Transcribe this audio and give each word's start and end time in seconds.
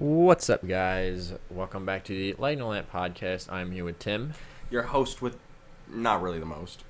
What's 0.00 0.48
up, 0.48 0.66
guys? 0.66 1.34
Welcome 1.50 1.84
back 1.84 2.04
to 2.04 2.14
the 2.14 2.34
Light 2.38 2.56
and 2.56 2.66
Lamp 2.66 2.90
podcast. 2.90 3.52
I'm 3.52 3.70
here 3.70 3.84
with 3.84 3.98
Tim, 3.98 4.32
Your 4.70 4.84
host 4.84 5.20
with 5.20 5.36
not 5.90 6.22
really 6.22 6.38
the 6.38 6.46
most. 6.46 6.84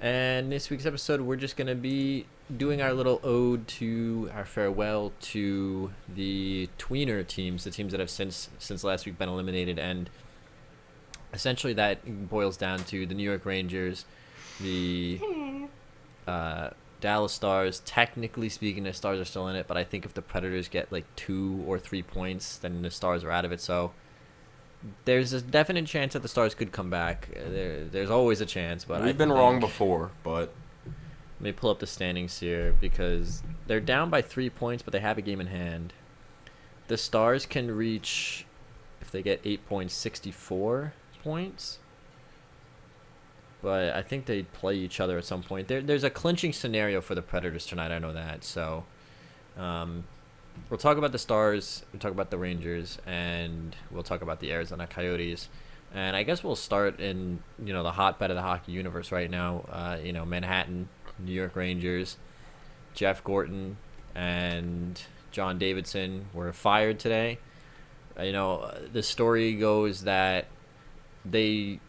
and 0.00 0.52
this 0.52 0.70
week's 0.70 0.86
episode, 0.86 1.22
we're 1.22 1.34
just 1.34 1.56
gonna 1.56 1.74
be 1.74 2.26
doing 2.56 2.80
our 2.80 2.92
little 2.92 3.18
ode 3.24 3.66
to 3.66 4.30
our 4.34 4.44
farewell 4.44 5.10
to 5.20 5.90
the 6.14 6.68
tweener 6.78 7.26
teams, 7.26 7.64
the 7.64 7.72
teams 7.72 7.90
that 7.90 7.98
have 7.98 8.08
since 8.10 8.50
since 8.56 8.84
last 8.84 9.04
week 9.04 9.18
been 9.18 9.28
eliminated, 9.28 9.80
and 9.80 10.08
essentially 11.34 11.72
that 11.72 12.28
boils 12.30 12.56
down 12.56 12.84
to 12.84 13.04
the 13.04 13.14
New 13.14 13.24
York 13.28 13.44
Rangers, 13.44 14.04
the 14.60 15.18
uh, 16.28 16.70
Dallas 17.02 17.32
Stars. 17.34 17.82
Technically 17.84 18.48
speaking, 18.48 18.84
the 18.84 18.94
Stars 18.94 19.20
are 19.20 19.26
still 19.26 19.46
in 19.48 19.56
it, 19.56 19.66
but 19.66 19.76
I 19.76 19.84
think 19.84 20.06
if 20.06 20.14
the 20.14 20.22
Predators 20.22 20.68
get 20.68 20.90
like 20.90 21.04
two 21.16 21.62
or 21.66 21.78
three 21.78 22.02
points, 22.02 22.56
then 22.56 22.80
the 22.80 22.90
Stars 22.90 23.22
are 23.24 23.30
out 23.30 23.44
of 23.44 23.52
it. 23.52 23.60
So 23.60 23.92
there's 25.04 25.34
a 25.34 25.42
definite 25.42 25.86
chance 25.86 26.14
that 26.14 26.22
the 26.22 26.28
Stars 26.28 26.54
could 26.54 26.72
come 26.72 26.88
back. 26.88 27.28
There, 27.34 27.84
there's 27.84 28.10
always 28.10 28.40
a 28.40 28.46
chance, 28.46 28.84
but 28.84 29.02
We've 29.02 29.10
I 29.10 29.18
been 29.18 29.32
wrong 29.32 29.60
before, 29.60 30.12
but 30.22 30.54
Let 30.86 31.44
me 31.44 31.52
pull 31.52 31.70
up 31.70 31.80
the 31.80 31.86
standings 31.86 32.40
here 32.40 32.74
because 32.80 33.42
they're 33.66 33.80
down 33.80 34.08
by 34.08 34.22
three 34.22 34.48
points, 34.48 34.82
but 34.82 34.92
they 34.92 35.00
have 35.00 35.18
a 35.18 35.22
game 35.22 35.40
in 35.40 35.48
hand. 35.48 35.92
The 36.88 36.96
Stars 36.96 37.46
can 37.46 37.70
reach, 37.70 38.46
if 39.00 39.10
they 39.10 39.22
get 39.22 39.40
eight 39.44 39.66
points, 39.68 39.94
64 39.94 40.94
points. 41.22 41.78
But 43.62 43.94
I 43.94 44.02
think 44.02 44.26
they 44.26 44.42
play 44.42 44.74
each 44.74 44.98
other 44.98 45.18
at 45.18 45.24
some 45.24 45.42
point. 45.42 45.68
There, 45.68 45.80
there's 45.80 46.04
a 46.04 46.10
clinching 46.10 46.52
scenario 46.52 47.00
for 47.00 47.14
the 47.14 47.22
Predators 47.22 47.64
tonight. 47.64 47.92
I 47.92 48.00
know 48.00 48.12
that. 48.12 48.42
So, 48.42 48.84
um, 49.56 50.04
we'll 50.68 50.78
talk 50.78 50.96
about 50.96 51.12
the 51.12 51.18
Stars. 51.18 51.84
We'll 51.92 52.00
talk 52.00 52.10
about 52.10 52.30
the 52.30 52.38
Rangers, 52.38 52.98
and 53.06 53.76
we'll 53.90 54.02
talk 54.02 54.22
about 54.22 54.40
the 54.40 54.52
Arizona 54.52 54.86
Coyotes. 54.86 55.48
And 55.94 56.16
I 56.16 56.22
guess 56.22 56.42
we'll 56.42 56.56
start 56.56 57.00
in 57.00 57.42
you 57.62 57.72
know 57.72 57.82
the 57.82 57.92
hotbed 57.92 58.30
of 58.30 58.36
the 58.36 58.42
hockey 58.42 58.72
universe 58.72 59.12
right 59.12 59.30
now. 59.30 59.64
Uh, 59.70 59.98
you 60.02 60.12
know 60.12 60.24
Manhattan, 60.24 60.88
New 61.18 61.32
York 61.32 61.54
Rangers, 61.54 62.16
Jeff 62.94 63.22
Gorton 63.22 63.76
and 64.14 65.00
John 65.30 65.58
Davidson 65.58 66.26
were 66.32 66.52
fired 66.52 66.98
today. 66.98 67.38
You 68.20 68.32
know 68.32 68.74
the 68.92 69.02
story 69.02 69.54
goes 69.54 70.04
that 70.04 70.46
they 71.24 71.80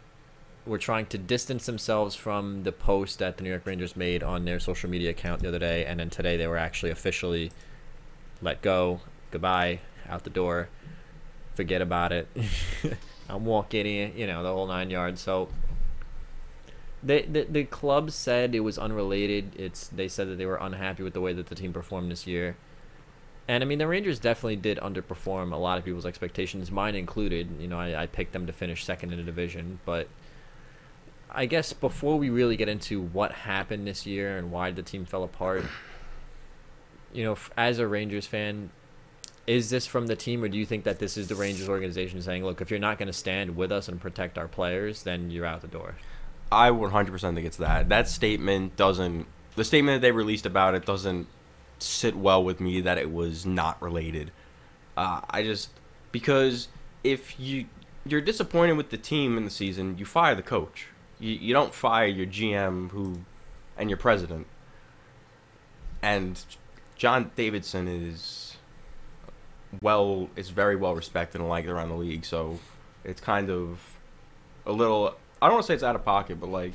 were 0.65 0.77
trying 0.77 1.05
to 1.07 1.17
distance 1.17 1.65
themselves 1.65 2.15
from 2.15 2.63
the 2.63 2.71
post 2.71 3.19
that 3.19 3.37
the 3.37 3.43
New 3.43 3.49
York 3.49 3.65
Rangers 3.65 3.95
made 3.95 4.23
on 4.23 4.45
their 4.45 4.59
social 4.59 4.89
media 4.89 5.09
account 5.09 5.41
the 5.41 5.47
other 5.47 5.59
day, 5.59 5.85
and 5.85 5.99
then 5.99 6.09
today 6.09 6.37
they 6.37 6.47
were 6.47 6.57
actually 6.57 6.91
officially 6.91 7.51
let 8.41 8.61
go, 8.61 9.01
goodbye, 9.31 9.79
out 10.07 10.23
the 10.23 10.29
door, 10.29 10.69
forget 11.55 11.81
about 11.81 12.11
it. 12.11 12.27
I'm 13.29 13.45
walking 13.45 13.85
in, 13.85 14.17
you 14.17 14.27
know, 14.27 14.43
the 14.43 14.51
whole 14.51 14.67
nine 14.67 14.89
yards. 14.89 15.21
So 15.21 15.49
they, 17.01 17.23
the 17.23 17.43
the 17.43 17.63
club 17.65 18.11
said 18.11 18.55
it 18.55 18.61
was 18.61 18.77
unrelated. 18.77 19.51
It's 19.57 19.87
they 19.87 20.07
said 20.07 20.29
that 20.29 20.37
they 20.37 20.45
were 20.45 20.57
unhappy 20.57 21.03
with 21.03 21.13
the 21.13 21.21
way 21.21 21.33
that 21.33 21.47
the 21.47 21.55
team 21.55 21.73
performed 21.73 22.11
this 22.11 22.27
year. 22.27 22.55
And 23.47 23.61
I 23.61 23.67
mean, 23.67 23.79
the 23.79 23.87
Rangers 23.87 24.19
definitely 24.19 24.55
did 24.55 24.77
underperform 24.77 25.51
a 25.51 25.57
lot 25.57 25.77
of 25.77 25.83
people's 25.83 26.05
expectations, 26.05 26.71
mine 26.71 26.95
included. 26.95 27.49
You 27.59 27.67
know, 27.67 27.77
I, 27.77 28.03
I 28.03 28.05
picked 28.05 28.31
them 28.31 28.47
to 28.47 28.53
finish 28.53 28.85
second 28.85 29.11
in 29.11 29.17
the 29.17 29.23
division, 29.23 29.79
but 29.85 30.07
I 31.33 31.45
guess 31.47 31.73
before 31.73 32.17
we 32.17 32.29
really 32.29 32.55
get 32.55 32.69
into 32.69 33.01
what 33.01 33.31
happened 33.31 33.87
this 33.87 34.05
year 34.05 34.37
and 34.37 34.51
why 34.51 34.71
the 34.71 34.83
team 34.83 35.05
fell 35.05 35.23
apart, 35.23 35.65
you 37.11 37.23
know, 37.23 37.37
as 37.57 37.79
a 37.79 37.87
Rangers 37.87 38.27
fan, 38.27 38.69
is 39.47 39.69
this 39.69 39.85
from 39.85 40.07
the 40.07 40.15
team, 40.15 40.43
or 40.43 40.47
do 40.47 40.57
you 40.57 40.65
think 40.65 40.83
that 40.83 40.99
this 40.99 41.17
is 41.17 41.27
the 41.27 41.35
Rangers 41.35 41.67
organization 41.67 42.21
saying, 42.21 42.45
"Look, 42.45 42.61
if 42.61 42.69
you're 42.69 42.79
not 42.79 42.97
going 42.97 43.07
to 43.07 43.13
stand 43.13 43.57
with 43.57 43.71
us 43.71 43.87
and 43.87 43.99
protect 43.99 44.37
our 44.37 44.47
players, 44.47 45.03
then 45.03 45.31
you're 45.31 45.45
out 45.45 45.61
the 45.61 45.67
door"? 45.67 45.95
I 46.51 46.69
100% 46.69 47.33
think 47.33 47.47
it's 47.47 47.57
that. 47.57 47.89
That 47.89 48.07
statement 48.07 48.75
doesn't. 48.75 49.25
The 49.55 49.63
statement 49.63 50.01
that 50.01 50.07
they 50.07 50.11
released 50.11 50.45
about 50.45 50.75
it 50.75 50.85
doesn't 50.85 51.27
sit 51.79 52.15
well 52.15 52.43
with 52.43 52.59
me 52.59 52.79
that 52.81 52.97
it 52.97 53.11
was 53.11 53.45
not 53.45 53.81
related. 53.81 54.31
Uh, 54.95 55.21
I 55.29 55.43
just 55.43 55.69
because 56.11 56.69
if 57.03 57.39
you 57.39 57.65
you're 58.05 58.21
disappointed 58.21 58.73
with 58.73 58.89
the 58.89 58.97
team 58.97 59.37
in 59.37 59.43
the 59.43 59.49
season, 59.49 59.97
you 59.97 60.05
fire 60.05 60.35
the 60.35 60.43
coach. 60.43 60.87
You 61.19 61.31
you 61.31 61.53
don't 61.53 61.73
fire 61.73 62.07
your 62.07 62.25
GM 62.25 62.91
who 62.91 63.21
and 63.77 63.89
your 63.89 63.97
president. 63.97 64.47
And 66.01 66.43
John 66.95 67.31
Davidson 67.35 67.87
is 67.87 68.57
well 69.81 70.29
is 70.35 70.49
very 70.49 70.75
well 70.75 70.95
respected 70.95 71.41
and 71.41 71.49
liked 71.49 71.67
around 71.67 71.89
the 71.89 71.95
league, 71.95 72.25
so 72.25 72.59
it's 73.03 73.21
kind 73.21 73.49
of 73.49 73.79
a 74.65 74.71
little 74.71 75.15
I 75.41 75.47
don't 75.47 75.55
want 75.55 75.63
to 75.63 75.67
say 75.67 75.73
it's 75.73 75.83
out 75.83 75.95
of 75.95 76.05
pocket, 76.05 76.39
but 76.39 76.49
like 76.49 76.73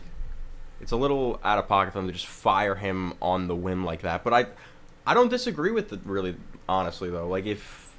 it's 0.81 0.93
a 0.93 0.97
little 0.97 1.41
out 1.44 1.59
of 1.59 1.69
pocket 1.69 1.93
for 1.93 1.99
them 1.99 2.06
to 2.06 2.12
just 2.12 2.26
fire 2.26 2.75
him 2.75 3.15
on 3.20 3.49
the 3.49 3.56
whim 3.56 3.84
like 3.84 4.03
that. 4.03 4.25
But 4.25 4.32
I 4.32 4.47
I 5.06 5.15
don't 5.15 5.28
disagree 5.31 5.70
with 5.70 5.93
it 5.93 6.00
really 6.05 6.37
honestly 6.69 7.10
though. 7.10 7.28
Like 7.28 7.47
if 7.47 7.97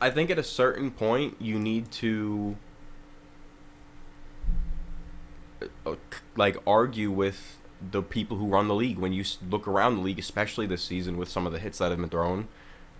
I 0.00 0.10
think 0.10 0.30
at 0.30 0.38
a 0.38 0.42
certain 0.42 0.90
point 0.90 1.36
you 1.38 1.58
need 1.58 1.90
to 1.92 2.56
Uh, 5.86 5.94
like 6.36 6.56
argue 6.66 7.10
with 7.10 7.58
the 7.90 8.02
people 8.02 8.36
who 8.36 8.46
run 8.46 8.68
the 8.68 8.74
league 8.74 8.98
when 8.98 9.12
you 9.12 9.24
look 9.48 9.66
around 9.66 9.96
the 9.96 10.02
league, 10.02 10.18
especially 10.18 10.66
this 10.66 10.82
season 10.82 11.16
with 11.16 11.28
some 11.28 11.46
of 11.46 11.52
the 11.52 11.58
hits 11.58 11.78
that 11.78 11.90
have 11.90 11.98
been 11.98 12.10
thrown 12.10 12.48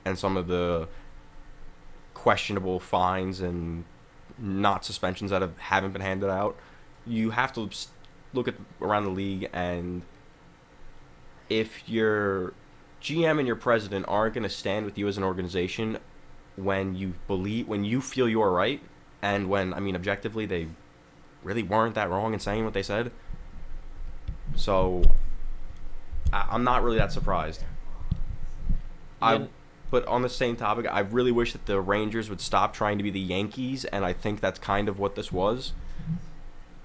and 0.04 0.18
some 0.18 0.36
of 0.36 0.46
the 0.46 0.88
questionable 2.14 2.80
fines 2.80 3.40
and 3.40 3.84
not 4.38 4.84
suspensions 4.84 5.30
that 5.30 5.42
have, 5.42 5.56
haven't 5.58 5.92
been 5.92 6.02
handed 6.02 6.30
out. 6.30 6.56
You 7.06 7.30
have 7.30 7.52
to 7.54 7.68
look 8.32 8.48
at 8.48 8.54
around 8.80 9.04
the 9.04 9.10
league 9.10 9.48
and 9.52 10.02
if 11.48 11.88
your 11.88 12.54
GM 13.02 13.38
and 13.38 13.46
your 13.46 13.56
president 13.56 14.06
aren't 14.08 14.34
going 14.34 14.44
to 14.44 14.48
stand 14.48 14.84
with 14.86 14.96
you 14.96 15.08
as 15.08 15.16
an 15.16 15.24
organization 15.24 15.98
when 16.56 16.94
you 16.94 17.14
believe 17.26 17.66
when 17.68 17.84
you 17.84 18.00
feel 18.00 18.28
you're 18.28 18.52
right 18.52 18.80
and 19.22 19.48
when 19.48 19.72
I 19.74 19.80
mean 19.80 19.96
objectively 19.96 20.46
they 20.46 20.68
really 21.42 21.62
weren't 21.62 21.94
that 21.94 22.10
wrong 22.10 22.32
in 22.34 22.40
saying 22.40 22.64
what 22.64 22.74
they 22.74 22.82
said. 22.82 23.10
So 24.56 25.02
I, 26.32 26.48
I'm 26.50 26.64
not 26.64 26.82
really 26.82 26.98
that 26.98 27.12
surprised. 27.12 27.64
I 29.22 29.48
but 29.90 30.06
on 30.06 30.22
the 30.22 30.28
same 30.28 30.54
topic, 30.54 30.86
I 30.90 31.00
really 31.00 31.32
wish 31.32 31.52
that 31.52 31.66
the 31.66 31.80
Rangers 31.80 32.30
would 32.30 32.40
stop 32.40 32.72
trying 32.72 32.96
to 32.98 33.02
be 33.02 33.10
the 33.10 33.20
Yankees, 33.20 33.84
and 33.86 34.04
I 34.04 34.12
think 34.12 34.40
that's 34.40 34.58
kind 34.58 34.88
of 34.88 35.00
what 35.00 35.16
this 35.16 35.32
was. 35.32 35.72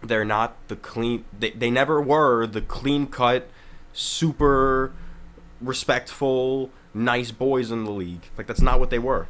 They're 0.01 0.25
not 0.25 0.55
the 0.67 0.75
clean. 0.75 1.25
They, 1.37 1.51
they 1.51 1.69
never 1.69 2.01
were 2.01 2.47
the 2.47 2.61
clean 2.61 3.07
cut, 3.07 3.47
super 3.93 4.91
respectful, 5.61 6.71
nice 6.93 7.31
boys 7.31 7.69
in 7.71 7.85
the 7.85 7.91
league. 7.91 8.23
Like 8.37 8.47
that's 8.47 8.61
not 8.61 8.79
what 8.79 8.89
they 8.89 8.99
were. 8.99 9.27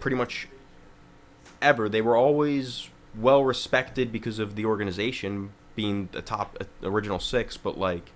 Pretty 0.00 0.16
much 0.16 0.48
ever. 1.60 1.88
They 1.88 2.02
were 2.02 2.16
always 2.16 2.88
well 3.16 3.44
respected 3.44 4.10
because 4.12 4.38
of 4.38 4.54
the 4.56 4.64
organization 4.64 5.50
being 5.74 6.08
the 6.12 6.22
top 6.22 6.56
uh, 6.60 6.88
original 6.88 7.18
six, 7.18 7.56
but 7.56 7.78
like 7.78 8.12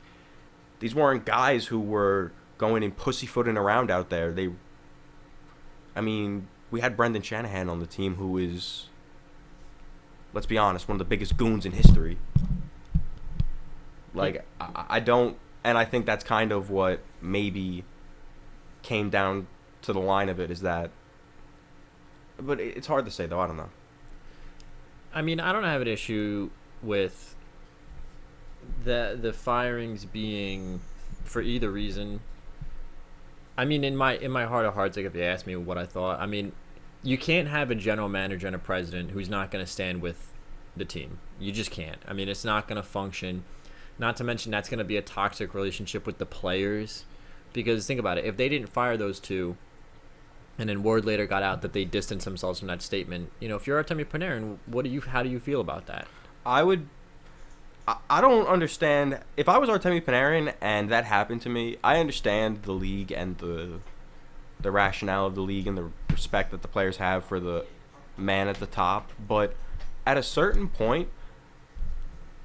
these 0.80 0.94
weren't 0.94 1.24
guys 1.24 1.66
who 1.66 1.80
were 1.80 2.32
going 2.58 2.82
and 2.82 2.96
pussyfooting 2.96 3.56
around 3.56 3.90
out 3.90 4.08
there. 4.10 4.32
They 4.32 4.50
I 5.94 6.00
mean, 6.02 6.48
we 6.70 6.80
had 6.80 6.96
Brendan 6.96 7.22
Shanahan 7.22 7.68
on 7.68 7.80
the 7.80 7.86
team 7.86 8.16
who 8.16 8.36
is 8.38 8.86
let's 10.32 10.46
be 10.46 10.58
honest, 10.58 10.86
one 10.88 10.96
of 10.96 10.98
the 10.98 11.04
biggest 11.06 11.36
goons 11.36 11.64
in 11.64 11.72
history. 11.72 12.18
Like 14.14 14.44
I, 14.60 14.84
I 14.90 15.00
don't 15.00 15.36
and 15.64 15.76
I 15.76 15.84
think 15.84 16.06
that's 16.06 16.24
kind 16.24 16.52
of 16.52 16.70
what 16.70 17.00
maybe 17.20 17.84
came 18.82 19.10
down 19.10 19.46
to 19.82 19.92
the 19.92 20.00
line 20.00 20.28
of 20.28 20.38
it 20.40 20.50
is 20.50 20.60
that 20.62 20.90
but 22.38 22.60
it- 22.60 22.76
it's 22.76 22.86
hard 22.86 23.04
to 23.04 23.10
say 23.10 23.26
though, 23.26 23.40
I 23.40 23.46
don't 23.46 23.56
know. 23.56 23.70
I 25.16 25.22
mean, 25.22 25.40
I 25.40 25.50
don't 25.50 25.64
have 25.64 25.80
an 25.80 25.88
issue 25.88 26.50
with 26.82 27.34
the 28.84 29.18
the 29.20 29.32
firings 29.32 30.04
being 30.04 30.80
for 31.24 31.40
either 31.40 31.70
reason. 31.70 32.20
I 33.56 33.64
mean, 33.64 33.82
in 33.82 33.96
my 33.96 34.18
in 34.18 34.30
my 34.30 34.44
heart 34.44 34.66
of 34.66 34.74
hearts, 34.74 34.94
like 34.94 35.06
if 35.06 35.14
you 35.14 35.22
ask 35.22 35.46
me 35.46 35.56
what 35.56 35.78
I 35.78 35.86
thought, 35.86 36.20
I 36.20 36.26
mean, 36.26 36.52
you 37.02 37.16
can't 37.16 37.48
have 37.48 37.70
a 37.70 37.74
general 37.74 38.10
manager 38.10 38.46
and 38.46 38.54
a 38.54 38.58
president 38.58 39.12
who's 39.12 39.30
not 39.30 39.50
going 39.50 39.64
to 39.64 39.70
stand 39.70 40.02
with 40.02 40.34
the 40.76 40.84
team. 40.84 41.18
You 41.40 41.50
just 41.50 41.70
can't. 41.70 42.02
I 42.06 42.12
mean, 42.12 42.28
it's 42.28 42.44
not 42.44 42.68
going 42.68 42.76
to 42.76 42.86
function. 42.86 43.44
Not 43.98 44.16
to 44.16 44.24
mention 44.24 44.52
that's 44.52 44.68
going 44.68 44.80
to 44.80 44.84
be 44.84 44.98
a 44.98 45.02
toxic 45.02 45.54
relationship 45.54 46.04
with 46.04 46.18
the 46.18 46.26
players. 46.26 47.06
Because 47.54 47.86
think 47.86 47.98
about 47.98 48.18
it, 48.18 48.26
if 48.26 48.36
they 48.36 48.50
didn't 48.50 48.68
fire 48.68 48.98
those 48.98 49.18
two, 49.18 49.56
and 50.58 50.68
then 50.68 50.82
word 50.82 51.04
later 51.04 51.26
got 51.26 51.42
out 51.42 51.62
that 51.62 51.72
they 51.72 51.84
distanced 51.84 52.24
themselves 52.24 52.58
from 52.58 52.68
that 52.68 52.82
statement. 52.82 53.30
You 53.40 53.48
know, 53.48 53.56
if 53.56 53.66
you're 53.66 53.82
Artemi 53.82 54.04
Panarin, 54.04 54.58
what 54.66 54.84
do 54.84 54.90
you? 54.90 55.00
How 55.00 55.22
do 55.22 55.28
you 55.28 55.40
feel 55.40 55.60
about 55.60 55.86
that? 55.86 56.08
I 56.44 56.62
would. 56.62 56.88
I, 57.86 57.96
I 58.08 58.20
don't 58.20 58.46
understand. 58.46 59.20
If 59.36 59.48
I 59.48 59.58
was 59.58 59.68
Artemi 59.68 60.02
Panarin 60.02 60.54
and 60.60 60.88
that 60.88 61.04
happened 61.04 61.42
to 61.42 61.48
me, 61.48 61.76
I 61.84 61.98
understand 61.98 62.62
the 62.62 62.72
league 62.72 63.12
and 63.12 63.38
the 63.38 63.80
the 64.60 64.70
rationale 64.70 65.26
of 65.26 65.34
the 65.34 65.42
league 65.42 65.66
and 65.66 65.76
the 65.76 65.90
respect 66.10 66.50
that 66.50 66.62
the 66.62 66.68
players 66.68 66.96
have 66.96 67.24
for 67.24 67.38
the 67.38 67.66
man 68.16 68.48
at 68.48 68.56
the 68.56 68.66
top, 68.66 69.12
but 69.28 69.54
at 70.06 70.16
a 70.16 70.22
certain 70.22 70.68
point, 70.68 71.08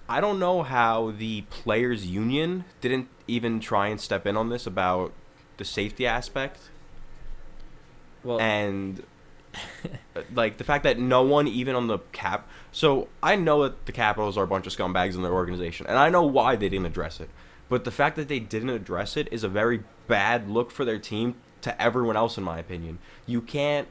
I 0.09 0.19
don't 0.19 0.39
know 0.39 0.63
how 0.63 1.11
the 1.11 1.41
players 1.43 2.05
union 2.05 2.65
didn't 2.81 3.07
even 3.27 3.59
try 3.59 3.87
and 3.87 3.99
step 3.99 4.27
in 4.27 4.35
on 4.35 4.49
this 4.49 4.67
about 4.67 5.13
the 5.57 5.63
safety 5.63 6.05
aspect 6.05 6.70
Well, 8.23 8.39
and 8.39 9.03
uh, 10.15 10.21
like 10.33 10.57
the 10.57 10.63
fact 10.63 10.83
that 10.83 10.97
no 10.97 11.23
one 11.23 11.47
even 11.47 11.75
on 11.75 11.87
the 11.87 11.99
cap 12.13 12.47
so 12.71 13.09
i 13.21 13.35
know 13.35 13.63
that 13.63 13.85
the 13.85 13.91
capitals 13.91 14.37
are 14.37 14.43
a 14.45 14.47
bunch 14.47 14.65
of 14.65 14.73
scumbags 14.73 15.15
in 15.15 15.23
their 15.23 15.33
organization 15.33 15.85
and 15.87 15.97
i 15.97 16.07
know 16.07 16.23
why 16.23 16.55
they 16.55 16.69
didn't 16.69 16.85
address 16.85 17.19
it. 17.19 17.29
But 17.71 17.85
the 17.85 17.91
fact 17.91 18.17
that 18.17 18.27
they 18.27 18.39
didn't 18.39 18.71
address 18.71 19.15
it 19.15 19.29
is 19.31 19.45
a 19.45 19.47
very 19.47 19.85
bad 20.09 20.49
look 20.49 20.71
for 20.71 20.83
their 20.83 20.99
team 20.99 21.35
to 21.61 21.81
everyone 21.81 22.17
else 22.17 22.37
in 22.37 22.43
my 22.43 22.59
opinion. 22.59 22.99
You 23.25 23.39
can't 23.39 23.87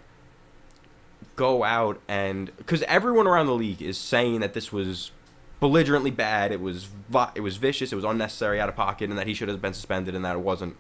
go 1.35 1.65
out 1.65 1.99
and 2.07 2.55
because 2.59 2.83
everyone 2.83 3.27
around 3.27 3.47
the 3.47 3.55
league 3.55 3.81
is 3.81 3.97
saying 3.97 4.41
that 4.41 4.53
this 4.53 4.71
was 4.71 5.13
belligerently 5.61 6.11
bad 6.11 6.53
it 6.53 6.61
was 6.61 6.85
vi- 6.85 7.31
it 7.35 7.41
was 7.41 7.57
vicious 7.57 7.91
it 7.91 7.95
was 7.95 8.05
unnecessary 8.05 8.61
out 8.61 8.69
of 8.69 8.77
pocket 8.77 9.09
and 9.09 9.19
that 9.19 9.27
he 9.27 9.33
should 9.33 9.49
have 9.49 9.63
been 9.63 9.73
suspended 9.73 10.15
and 10.15 10.25
that 10.27 10.37
it 10.37 10.41
wasn't 10.41 10.77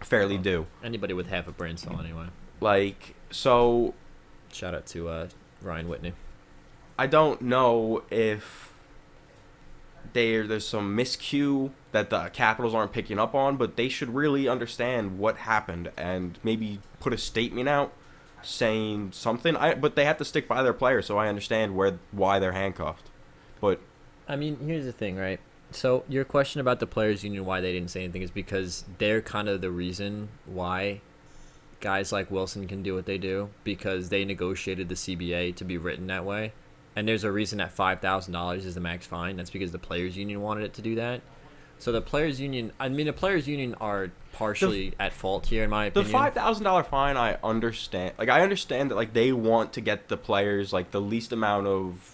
fairly 0.00 0.38
due 0.38 0.66
anybody 0.84 1.14
with 1.14 1.28
half 1.28 1.48
a 1.48 1.52
brain 1.52 1.76
cell 1.76 1.98
anyway. 2.00 2.26
like 2.60 3.14
so 3.30 3.94
Shout 4.52 4.74
out 4.74 4.86
to 4.86 5.08
uh, 5.08 5.28
Ryan 5.60 5.88
Whitney. 5.88 6.12
I 6.98 7.06
don't 7.06 7.42
know 7.42 8.02
if 8.10 8.72
there 10.12 10.46
there's 10.46 10.66
some 10.66 10.96
miscue 10.96 11.72
that 11.92 12.08
the 12.08 12.30
Capitals 12.30 12.74
aren't 12.74 12.92
picking 12.92 13.18
up 13.18 13.34
on, 13.34 13.56
but 13.58 13.76
they 13.76 13.90
should 13.90 14.14
really 14.14 14.48
understand 14.48 15.18
what 15.18 15.38
happened 15.38 15.90
and 15.96 16.38
maybe 16.42 16.80
put 17.00 17.12
a 17.12 17.18
statement 17.18 17.68
out 17.68 17.92
saying 18.42 19.12
something. 19.12 19.56
I 19.56 19.74
but 19.74 19.94
they 19.94 20.06
have 20.06 20.16
to 20.18 20.24
stick 20.24 20.48
by 20.48 20.62
their 20.62 20.72
players, 20.72 21.04
so 21.04 21.18
I 21.18 21.28
understand 21.28 21.76
where 21.76 21.98
why 22.12 22.38
they're 22.38 22.52
handcuffed. 22.52 23.10
But 23.60 23.80
I 24.26 24.36
mean, 24.36 24.58
here's 24.64 24.86
the 24.86 24.92
thing, 24.92 25.16
right? 25.16 25.40
So 25.72 26.04
your 26.08 26.24
question 26.24 26.60
about 26.60 26.80
the 26.80 26.86
players' 26.86 27.24
union, 27.24 27.44
why 27.44 27.60
they 27.60 27.72
didn't 27.72 27.90
say 27.90 28.04
anything, 28.04 28.22
is 28.22 28.30
because 28.30 28.84
they're 28.98 29.20
kind 29.20 29.48
of 29.48 29.60
the 29.60 29.70
reason 29.70 30.28
why 30.46 31.00
guys 31.80 32.12
like 32.12 32.30
Wilson 32.30 32.66
can 32.66 32.82
do 32.82 32.94
what 32.94 33.04
they 33.06 33.18
do 33.18 33.50
because 33.62 34.08
they 34.08 34.24
negotiated 34.24 34.88
the 34.88 34.94
CBA 34.94 35.54
to 35.56 35.64
be 35.64 35.76
written 35.76 36.06
that 36.06 36.24
way, 36.24 36.52
and 36.94 37.06
there's 37.06 37.24
a 37.24 37.32
reason 37.32 37.58
that 37.58 37.72
five 37.72 38.00
thousand 38.00 38.32
dollars 38.32 38.64
is 38.64 38.74
the 38.74 38.80
max 38.80 39.06
fine. 39.06 39.36
That's 39.36 39.50
because 39.50 39.72
the 39.72 39.78
players' 39.78 40.16
union 40.16 40.40
wanted 40.40 40.64
it 40.64 40.74
to 40.74 40.82
do 40.82 40.94
that. 40.94 41.20
So 41.78 41.92
the 41.92 42.00
players' 42.00 42.40
union, 42.40 42.72
I 42.80 42.88
mean, 42.88 43.06
the 43.06 43.12
players' 43.12 43.46
union 43.46 43.74
are 43.80 44.10
partially 44.32 44.94
at 44.98 45.12
fault 45.12 45.46
here, 45.46 45.62
in 45.62 45.68
my 45.68 45.86
opinion. 45.86 46.06
the 46.10 46.12
five 46.12 46.32
thousand 46.32 46.64
dollar 46.64 46.84
fine, 46.84 47.16
I 47.16 47.36
understand. 47.44 48.14
Like 48.18 48.28
I 48.30 48.40
understand 48.40 48.90
that 48.90 48.94
like 48.94 49.12
they 49.12 49.32
want 49.32 49.72
to 49.74 49.80
get 49.82 50.08
the 50.08 50.16
players 50.16 50.72
like 50.72 50.90
the 50.92 51.00
least 51.00 51.32
amount 51.32 51.66
of 51.66 52.12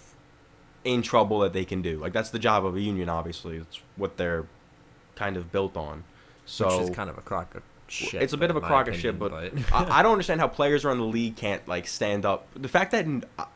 in 0.85 1.03
trouble 1.03 1.41
that 1.41 1.53
they 1.53 1.65
can 1.65 1.83
do. 1.83 1.99
Like 1.99 2.13
that's 2.13 2.31
the 2.31 2.39
job 2.39 2.65
of 2.65 2.77
a 2.77 2.81
union. 2.81 3.09
Obviously, 3.09 3.57
it's 3.57 3.81
what 3.97 4.17
they're 4.17 4.47
kind 5.15 5.37
of 5.37 5.53
built 5.53 5.77
on. 5.77 6.05
So 6.45 6.67
which 6.67 6.91
is 6.91 6.97
kind 6.97 7.09
of 7.09 7.19
a 7.19 7.21
crock 7.21 7.55
of 7.55 7.63
shit. 7.93 8.23
it's 8.23 8.33
a 8.33 8.37
bit 8.37 8.51
of 8.51 8.57
a 8.57 8.61
crock 8.61 8.89
of 8.89 8.97
shit, 8.97 9.19
but, 9.19 9.33
opinion, 9.33 9.65
I, 9.73 10.01
I 10.01 10.03
don't 10.03 10.13
understand 10.13 10.41
how 10.41 10.49
players 10.49 10.85
around 10.85 10.99
the 10.99 11.05
league 11.05 11.37
can't 11.37 11.67
like 11.69 11.87
stand 11.87 12.25
up. 12.25 12.47
The 12.55 12.69
fact 12.69 12.93
that 12.93 13.07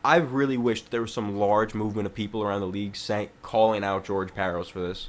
I 0.04 0.16
really 0.16 0.56
wish 0.56 0.82
there 0.82 1.00
was 1.00 1.12
some 1.12 1.36
large 1.36 1.74
movement 1.74 2.06
of 2.06 2.14
people 2.14 2.42
around 2.42 2.60
the 2.60 2.66
league 2.66 2.96
saying 2.96 3.30
calling 3.42 3.82
out 3.82 4.04
George 4.04 4.34
Parros 4.34 4.70
for 4.70 4.80
this, 4.80 5.08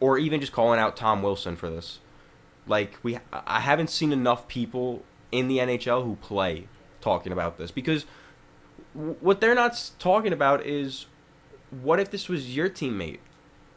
or 0.00 0.18
even 0.18 0.40
just 0.40 0.52
calling 0.52 0.80
out 0.80 0.96
Tom 0.96 1.22
Wilson 1.22 1.56
for 1.56 1.70
this. 1.70 2.00
Like 2.66 2.98
we, 3.02 3.18
I 3.32 3.60
haven't 3.60 3.90
seen 3.90 4.12
enough 4.12 4.48
people 4.48 5.02
in 5.30 5.48
the 5.48 5.58
NHL 5.58 6.04
who 6.04 6.16
play 6.16 6.68
talking 7.00 7.32
about 7.32 7.58
this 7.58 7.70
because 7.70 8.04
what 8.94 9.40
they're 9.40 9.54
not 9.54 9.90
talking 9.98 10.32
about 10.32 10.64
is 10.66 11.06
what 11.70 12.00
if 12.00 12.10
this 12.10 12.28
was 12.28 12.54
your 12.56 12.68
teammate? 12.68 13.18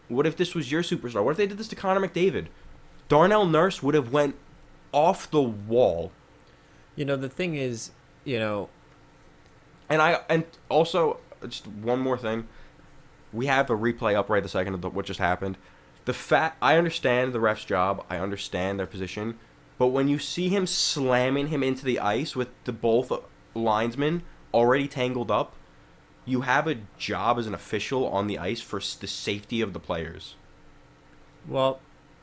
What 0.08 0.26
if 0.26 0.36
this 0.36 0.56
was 0.56 0.72
your 0.72 0.82
superstar? 0.82 1.24
What 1.24 1.32
if 1.32 1.38
they 1.38 1.48
did 1.48 1.58
this 1.58 1.68
to 1.70 1.76
Connor 1.76 2.06
McDavid? 2.06 2.48
Darnell 3.08 3.46
Nurse 3.46 3.84
would 3.84 3.96
have 3.96 4.12
went 4.12 4.36
off 4.94 5.30
the 5.30 5.42
wall. 5.42 6.12
you 6.96 7.06
know, 7.06 7.16
the 7.16 7.30
thing 7.30 7.56
is, 7.56 7.92
you 8.24 8.40
know, 8.40 8.70
And 9.90 10.02
I 10.02 10.22
and 10.30 10.46
also 10.70 11.20
just 11.48 11.68
one 11.68 12.00
more 12.00 12.18
thing. 12.18 12.48
We 13.34 13.48
have 13.48 13.70
a 13.70 13.76
replay 13.76 14.16
up 14.16 14.30
right 14.30 14.44
the 14.44 14.50
second 14.50 14.74
of 14.74 14.82
the, 14.82 14.90
what 14.90 15.06
just 15.06 15.20
happened. 15.20 15.58
The 16.06 16.14
fact 16.14 16.58
I 16.62 16.78
understand 16.78 17.34
the 17.34 17.40
ref's 17.40 17.66
job, 17.66 18.06
I 18.10 18.18
understand 18.18 18.80
their 18.80 18.88
position, 18.88 19.38
but 19.78 19.88
when 19.88 20.08
you 20.08 20.20
see 20.20 20.50
him 20.50 20.66
slamming 20.66 21.48
him 21.48 21.64
into 21.64 21.86
the 21.86 22.00
ice 22.00 22.36
with 22.36 22.50
the 22.66 22.74
both 22.74 23.12
linesmen 23.54 24.24
already 24.54 24.88
tangled 24.88 25.32
up, 25.32 25.56
you 26.26 26.42
have 26.42 26.68
a 26.68 26.78
job 26.98 27.40
as 27.40 27.48
an 27.48 27.54
official 27.54 28.08
on 28.08 28.28
the 28.28 28.38
ice 28.38 28.62
for 28.62 28.80
the 28.80 29.08
safety 29.08 29.62
of 29.62 29.74
the 29.74 29.80
players. 29.80 30.36
Well, 31.48 31.80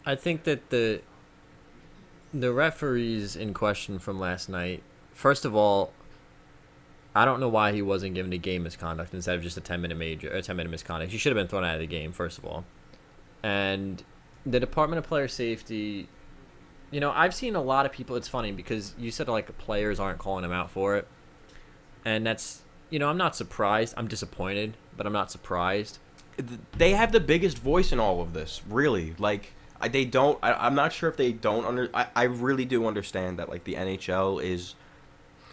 I 0.06 0.14
think 0.14 0.44
that 0.44 0.70
the 0.70 1.02
the 2.32 2.52
referees 2.52 3.36
in 3.36 3.54
question 3.54 3.98
from 3.98 4.20
last 4.20 4.48
night. 4.48 4.82
First 5.14 5.44
of 5.44 5.54
all, 5.54 5.92
I 7.14 7.24
don't 7.24 7.40
know 7.40 7.48
why 7.48 7.72
he 7.72 7.82
wasn't 7.82 8.14
given 8.14 8.32
a 8.32 8.38
game 8.38 8.62
misconduct 8.62 9.14
instead 9.14 9.36
of 9.36 9.42
just 9.42 9.56
a 9.56 9.60
ten 9.60 9.80
minute 9.80 9.96
major, 9.96 10.28
a 10.30 10.42
ten 10.42 10.56
minute 10.56 10.70
misconduct. 10.70 11.10
He 11.10 11.18
should 11.18 11.34
have 11.34 11.40
been 11.42 11.48
thrown 11.48 11.64
out 11.64 11.74
of 11.74 11.80
the 11.80 11.86
game. 11.86 12.12
First 12.12 12.38
of 12.38 12.44
all, 12.44 12.64
and 13.42 14.02
the 14.46 14.60
Department 14.60 14.98
of 14.98 15.06
Player 15.06 15.28
Safety. 15.28 16.08
You 16.90 17.00
know, 17.00 17.10
I've 17.10 17.34
seen 17.34 17.54
a 17.54 17.60
lot 17.60 17.84
of 17.84 17.92
people. 17.92 18.16
It's 18.16 18.28
funny 18.28 18.52
because 18.52 18.94
you 18.98 19.10
said 19.10 19.28
like 19.28 19.56
players 19.58 20.00
aren't 20.00 20.18
calling 20.18 20.44
him 20.44 20.52
out 20.52 20.70
for 20.70 20.96
it, 20.96 21.06
and 22.04 22.26
that's 22.26 22.62
you 22.90 22.98
know 22.98 23.08
I'm 23.08 23.18
not 23.18 23.36
surprised. 23.36 23.94
I'm 23.96 24.08
disappointed, 24.08 24.76
but 24.96 25.06
I'm 25.06 25.12
not 25.12 25.30
surprised. 25.30 25.98
they 26.76 26.92
have 26.92 27.12
the 27.12 27.20
biggest 27.20 27.58
voice 27.58 27.92
in 27.92 27.98
all 27.98 28.20
of 28.20 28.32
this 28.32 28.62
really 28.68 29.14
like 29.18 29.52
I, 29.80 29.88
they 29.88 30.04
don't 30.04 30.38
I, 30.42 30.52
i'm 30.52 30.74
not 30.74 30.92
sure 30.92 31.08
if 31.08 31.16
they 31.16 31.32
don't 31.32 31.64
under 31.64 31.90
I, 31.94 32.06
I 32.14 32.22
really 32.24 32.64
do 32.64 32.86
understand 32.86 33.38
that 33.38 33.48
like 33.48 33.64
the 33.64 33.74
nhl 33.74 34.42
is 34.42 34.74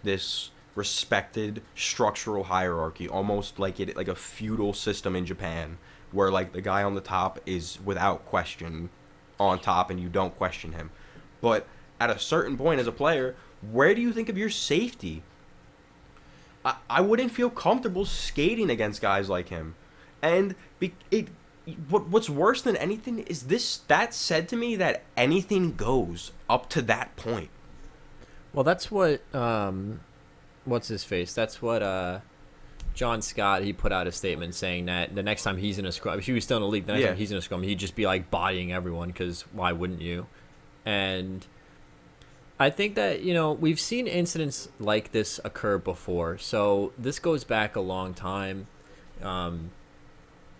this 0.03 0.51
respected 0.75 1.61
structural 1.73 2.45
hierarchy 2.45 3.07
almost 3.07 3.57
like 3.59 3.79
it 3.79 3.95
like 3.95 4.07
a 4.07 4.15
feudal 4.15 4.73
system 4.73 5.15
in 5.15 5.25
japan 5.25 5.77
where 6.11 6.29
like 6.31 6.53
the 6.53 6.61
guy 6.61 6.83
on 6.83 6.95
the 6.95 7.01
top 7.01 7.39
is 7.45 7.79
without 7.83 8.25
question 8.25 8.89
on 9.39 9.59
top 9.59 9.89
and 9.89 9.99
you 9.99 10.09
don't 10.09 10.35
question 10.37 10.73
him 10.73 10.91
but 11.41 11.65
at 11.99 12.09
a 12.09 12.19
certain 12.19 12.57
point 12.57 12.79
as 12.79 12.87
a 12.87 12.91
player 12.91 13.35
where 13.71 13.95
do 13.95 14.01
you 14.01 14.11
think 14.11 14.29
of 14.29 14.37
your 14.37 14.49
safety 14.49 15.23
I, 16.65 16.75
I 16.89 17.01
wouldn't 17.01 17.31
feel 17.31 17.49
comfortable 17.49 18.03
skating 18.05 18.69
against 18.69 19.01
guys 19.01 19.29
like 19.29 19.47
him 19.49 19.75
and 20.21 20.55
be, 20.79 20.93
it 21.11 21.27
what 21.89 22.07
what's 22.09 22.29
worse 22.29 22.61
than 22.61 22.75
anything 22.77 23.19
is 23.19 23.43
this 23.43 23.77
that 23.87 24.13
said 24.13 24.49
to 24.49 24.55
me 24.55 24.75
that 24.75 25.03
anything 25.15 25.75
goes 25.75 26.31
up 26.49 26.69
to 26.71 26.81
that 26.83 27.15
point 27.15 27.49
Well, 28.53 28.63
that's 28.63 28.91
what 28.91 29.21
um, 29.33 30.01
what's 30.65 30.87
his 30.89 31.03
face? 31.03 31.33
That's 31.33 31.61
what 31.61 31.81
uh, 31.83 32.19
John 32.93 33.21
Scott 33.21 33.63
he 33.63 33.73
put 33.73 33.91
out 33.91 34.07
a 34.07 34.11
statement 34.11 34.55
saying 34.55 34.85
that 34.85 35.13
the 35.15 35.23
next 35.23 35.43
time 35.43 35.57
he's 35.57 35.77
in 35.79 35.85
a 35.85 35.91
scrum, 35.91 36.17
if 36.19 36.25
he 36.25 36.31
was 36.33 36.43
still 36.43 36.57
in 36.57 36.61
the 36.63 36.67
league, 36.69 36.85
the 36.85 36.93
next 36.93 37.01
Yeah. 37.01 37.07
time 37.09 37.17
he's 37.17 37.31
in 37.31 37.37
a 37.37 37.41
scrum, 37.41 37.63
he'd 37.63 37.79
just 37.79 37.95
be 37.95 38.05
like 38.05 38.29
bodying 38.31 38.71
everyone 38.71 39.09
because 39.09 39.41
why 39.51 39.71
wouldn't 39.71 40.01
you? 40.01 40.27
And 40.85 41.45
I 42.59 42.69
think 42.69 42.95
that 42.95 43.21
you 43.21 43.33
know 43.33 43.51
we've 43.51 43.79
seen 43.79 44.07
incidents 44.07 44.69
like 44.79 45.11
this 45.11 45.39
occur 45.43 45.77
before, 45.77 46.37
so 46.37 46.93
this 46.97 47.19
goes 47.19 47.43
back 47.43 47.75
a 47.75 47.81
long 47.81 48.13
time. 48.13 48.67
Um, 49.21 49.71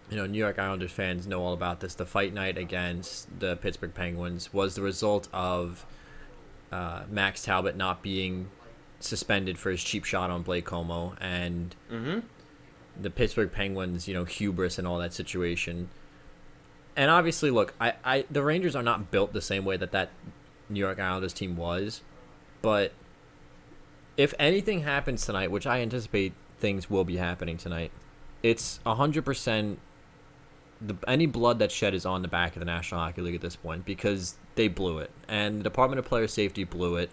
you 0.10 0.18
know, 0.18 0.26
New 0.26 0.38
York 0.38 0.60
Islanders 0.60 0.92
fans 0.92 1.26
know 1.26 1.42
all 1.42 1.54
about 1.54 1.80
this. 1.80 1.96
The 1.96 2.06
fight 2.06 2.34
night 2.34 2.58
against 2.58 3.40
the 3.40 3.56
Pittsburgh 3.56 3.94
Penguins 3.94 4.54
was 4.54 4.76
the 4.76 4.82
result 4.82 5.28
of 5.34 5.86
uh, 6.72 7.04
Max 7.10 7.44
Talbot 7.44 7.76
not 7.76 8.04
being 8.04 8.50
suspended 9.00 9.58
for 9.58 9.72
his 9.72 9.84
cheap 9.84 10.06
shot 10.06 10.30
on 10.30 10.42
Blake 10.42 10.66
Comeau 10.66 11.16
and 11.20 11.76
mm-hmm. 11.92 12.20
the 13.00 13.10
Pittsburgh 13.10 13.52
Penguins, 13.52 14.08
you 14.08 14.14
know, 14.14 14.26
hubris 14.26 14.78
and 14.78 14.88
all 14.88 15.00
that 15.00 15.14
situation. 15.14 15.90
And 16.96 17.10
obviously, 17.10 17.50
look, 17.50 17.74
I, 17.80 17.94
I 18.04 18.26
the 18.30 18.44
Rangers 18.44 18.76
are 18.76 18.84
not 18.84 19.12
built 19.12 19.34
the 19.34 19.42
same 19.42 19.66
way 19.66 19.78
that 19.78 19.92
that 19.92 20.10
New 20.70 20.80
York 20.80 21.00
Islanders 21.00 21.34
team 21.34 21.58
was, 21.58 22.02
but 22.62 22.92
if 24.18 24.34
anything 24.40 24.82
happens 24.82 25.26
tonight, 25.26 25.52
which 25.52 25.68
I 25.68 25.82
anticipate 25.82 26.34
things 26.60 26.90
will 26.90 27.04
be 27.04 27.18
happening 27.18 27.58
tonight, 27.58 27.92
it's 28.44 28.80
hundred 28.86 29.26
percent. 29.26 29.80
The, 30.82 30.96
any 31.08 31.26
blood 31.26 31.60
that's 31.60 31.74
shed 31.74 31.94
is 31.94 32.06
on 32.06 32.22
the 32.22 32.28
back 32.28 32.56
of 32.56 32.60
the 32.60 32.66
National 32.66 33.00
Hockey 33.00 33.22
League 33.22 33.36
at 33.36 33.42
this 33.42 33.56
point 33.56 33.86
because 33.86 34.36
they 34.56 34.68
blew 34.68 35.00
it, 35.00 35.12
and 35.28 35.60
the 35.60 35.64
Department 35.64 36.00
of 36.00 36.06
Player 36.06 36.28
Safety 36.28 36.64
blew 36.64 36.98
it. 36.98 37.10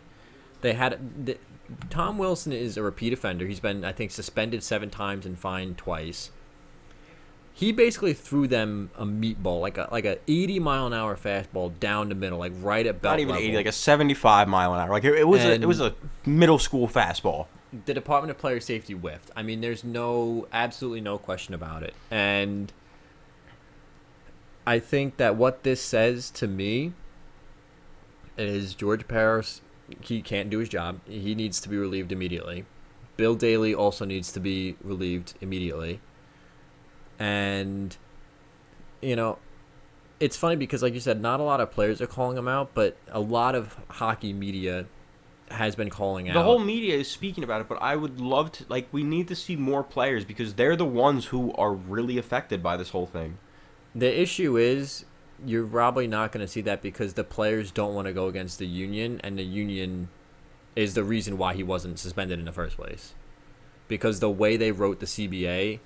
They 0.63 0.75
had 0.75 1.27
the, 1.27 1.39
Tom 1.91 2.19
Wilson 2.19 2.53
is 2.53 2.77
a 2.77 2.83
repeat 2.83 3.13
offender. 3.13 3.47
He's 3.47 3.61
been, 3.61 3.85
I 3.85 3.93
think, 3.93 4.11
suspended 4.11 4.63
seven 4.63 4.91
times 4.91 5.27
and 5.27 5.39
fined 5.39 5.79
twice. 5.79 6.31
He 7.55 7.71
basically 7.71 8.15
threw 8.15 8.49
them 8.49 8.91
a 8.97 9.05
meatball, 9.05 9.61
like 9.61 9.79
a 9.79 9.89
like 9.93 10.05
a 10.05 10.19
80 10.27 10.59
mile 10.59 10.87
an 10.87 10.95
hour 10.95 11.17
fastball 11.17 11.79
down 11.79 12.09
the 12.09 12.15
middle, 12.15 12.39
like 12.39 12.53
right 12.61 12.87
at 12.87 13.03
belt 13.03 13.13
Not 13.13 13.21
even 13.21 13.35
level. 13.35 13.47
80, 13.47 13.57
like 13.57 13.67
a 13.67 13.73
75 13.73 14.49
mile 14.49 14.75
an 14.75 14.81
hour. 14.81 14.91
Like 14.91 15.05
it, 15.05 15.15
it 15.15 15.29
was 15.29 15.45
a, 15.45 15.53
it 15.53 15.67
was 15.67 15.81
a 15.81 15.95
middle 16.25 16.59
school 16.59 16.89
fastball. 16.89 17.47
the 17.87 17.95
Department 17.95 18.31
of 18.31 18.39
Player 18.39 18.61
Safety 18.61 18.95
whiffed. 18.95 19.31
I 19.37 19.43
mean, 19.43 19.61
there's 19.61 19.85
no, 19.85 20.47
absolutely 20.53 21.01
no 21.01 21.19
question 21.19 21.55
about 21.55 21.83
it. 21.83 21.95
And 22.11 22.73
I 24.67 24.79
think 24.79 25.17
that 25.17 25.37
what 25.37 25.63
this 25.63 25.81
says 25.81 26.31
to 26.33 26.47
me 26.47 26.93
is 28.39 28.75
George 28.75 29.09
Parros, 29.09 29.61
he 30.01 30.23
can't 30.23 30.51
do 30.51 30.59
his 30.59 30.69
job. 30.69 31.01
He 31.07 31.35
needs 31.35 31.61
to 31.61 31.69
be 31.69 31.77
relieved 31.77 32.13
immediately. 32.13 32.65
Bill 33.17 33.35
Daly 33.35 33.75
also 33.75 34.05
needs 34.05 34.33
to 34.33 34.41
be 34.41 34.77
relieved 34.83 35.35
immediately. 35.41 36.01
And, 37.19 37.97
you 39.01 39.17
know, 39.17 39.39
it's 40.21 40.37
funny 40.37 40.57
because, 40.57 40.83
like 40.83 40.95
you 40.95 41.01
said, 41.01 41.21
not 41.21 41.41
a 41.41 41.43
lot 41.43 41.61
of 41.61 41.71
players 41.71 42.01
are 42.01 42.07
calling 42.07 42.37
him 42.37 42.49
out, 42.49 42.71
but 42.75 42.97
a 43.11 43.21
lot 43.21 43.55
of 43.55 43.77
hockey 43.89 44.33
media 44.33 44.87
has 45.51 45.77
been 45.77 45.91
calling 45.91 46.29
out. 46.29 46.35
The 46.35 46.43
whole 46.43 46.59
media 46.59 46.97
is 46.97 47.11
speaking 47.11 47.45
about 47.45 47.61
it, 47.61 47.69
but 47.69 47.81
I 47.83 47.97
would 47.97 48.21
love 48.21 48.53
to 48.53 48.65
like 48.69 48.89
we 48.91 49.03
need 49.03 49.29
to 49.29 49.37
see 49.37 49.57
more 49.57 49.83
players 49.83 50.25
because 50.25 50.55
they're 50.55 50.77
the 50.77 50.85
ones 50.85 51.27
who 51.27 51.53
are 51.55 51.73
really 51.73 52.19
affected 52.19 52.63
by 52.63 52.77
this 52.77 52.91
whole 52.91 53.07
thing. 53.07 53.39
The 53.95 54.21
issue 54.21 54.57
is 54.57 55.05
you're 55.45 55.67
probably 55.67 56.07
not 56.07 56.33
going 56.33 56.45
to 56.45 56.51
see 56.51 56.61
that 56.63 56.83
because 56.83 57.15
the 57.15 57.25
players 57.25 57.71
don't 57.71 57.95
want 57.95 58.07
to 58.07 58.13
go 58.13 58.27
against 58.27 58.59
the 58.59 58.67
union, 58.67 59.21
and 59.23 59.39
the 59.39 59.45
union 59.45 60.09
is 60.75 60.95
the 60.95 61.05
reason 61.05 61.37
why 61.37 61.55
he 61.55 61.63
wasn't 61.63 61.99
suspended 61.99 62.39
in 62.39 62.45
the 62.45 62.53
first 62.53 62.77
place. 62.77 63.15
Because 63.89 64.21
the 64.21 64.31
way 64.31 64.57
they 64.57 64.73
wrote 64.73 65.01
the 65.01 65.07
CBA, 65.07 65.81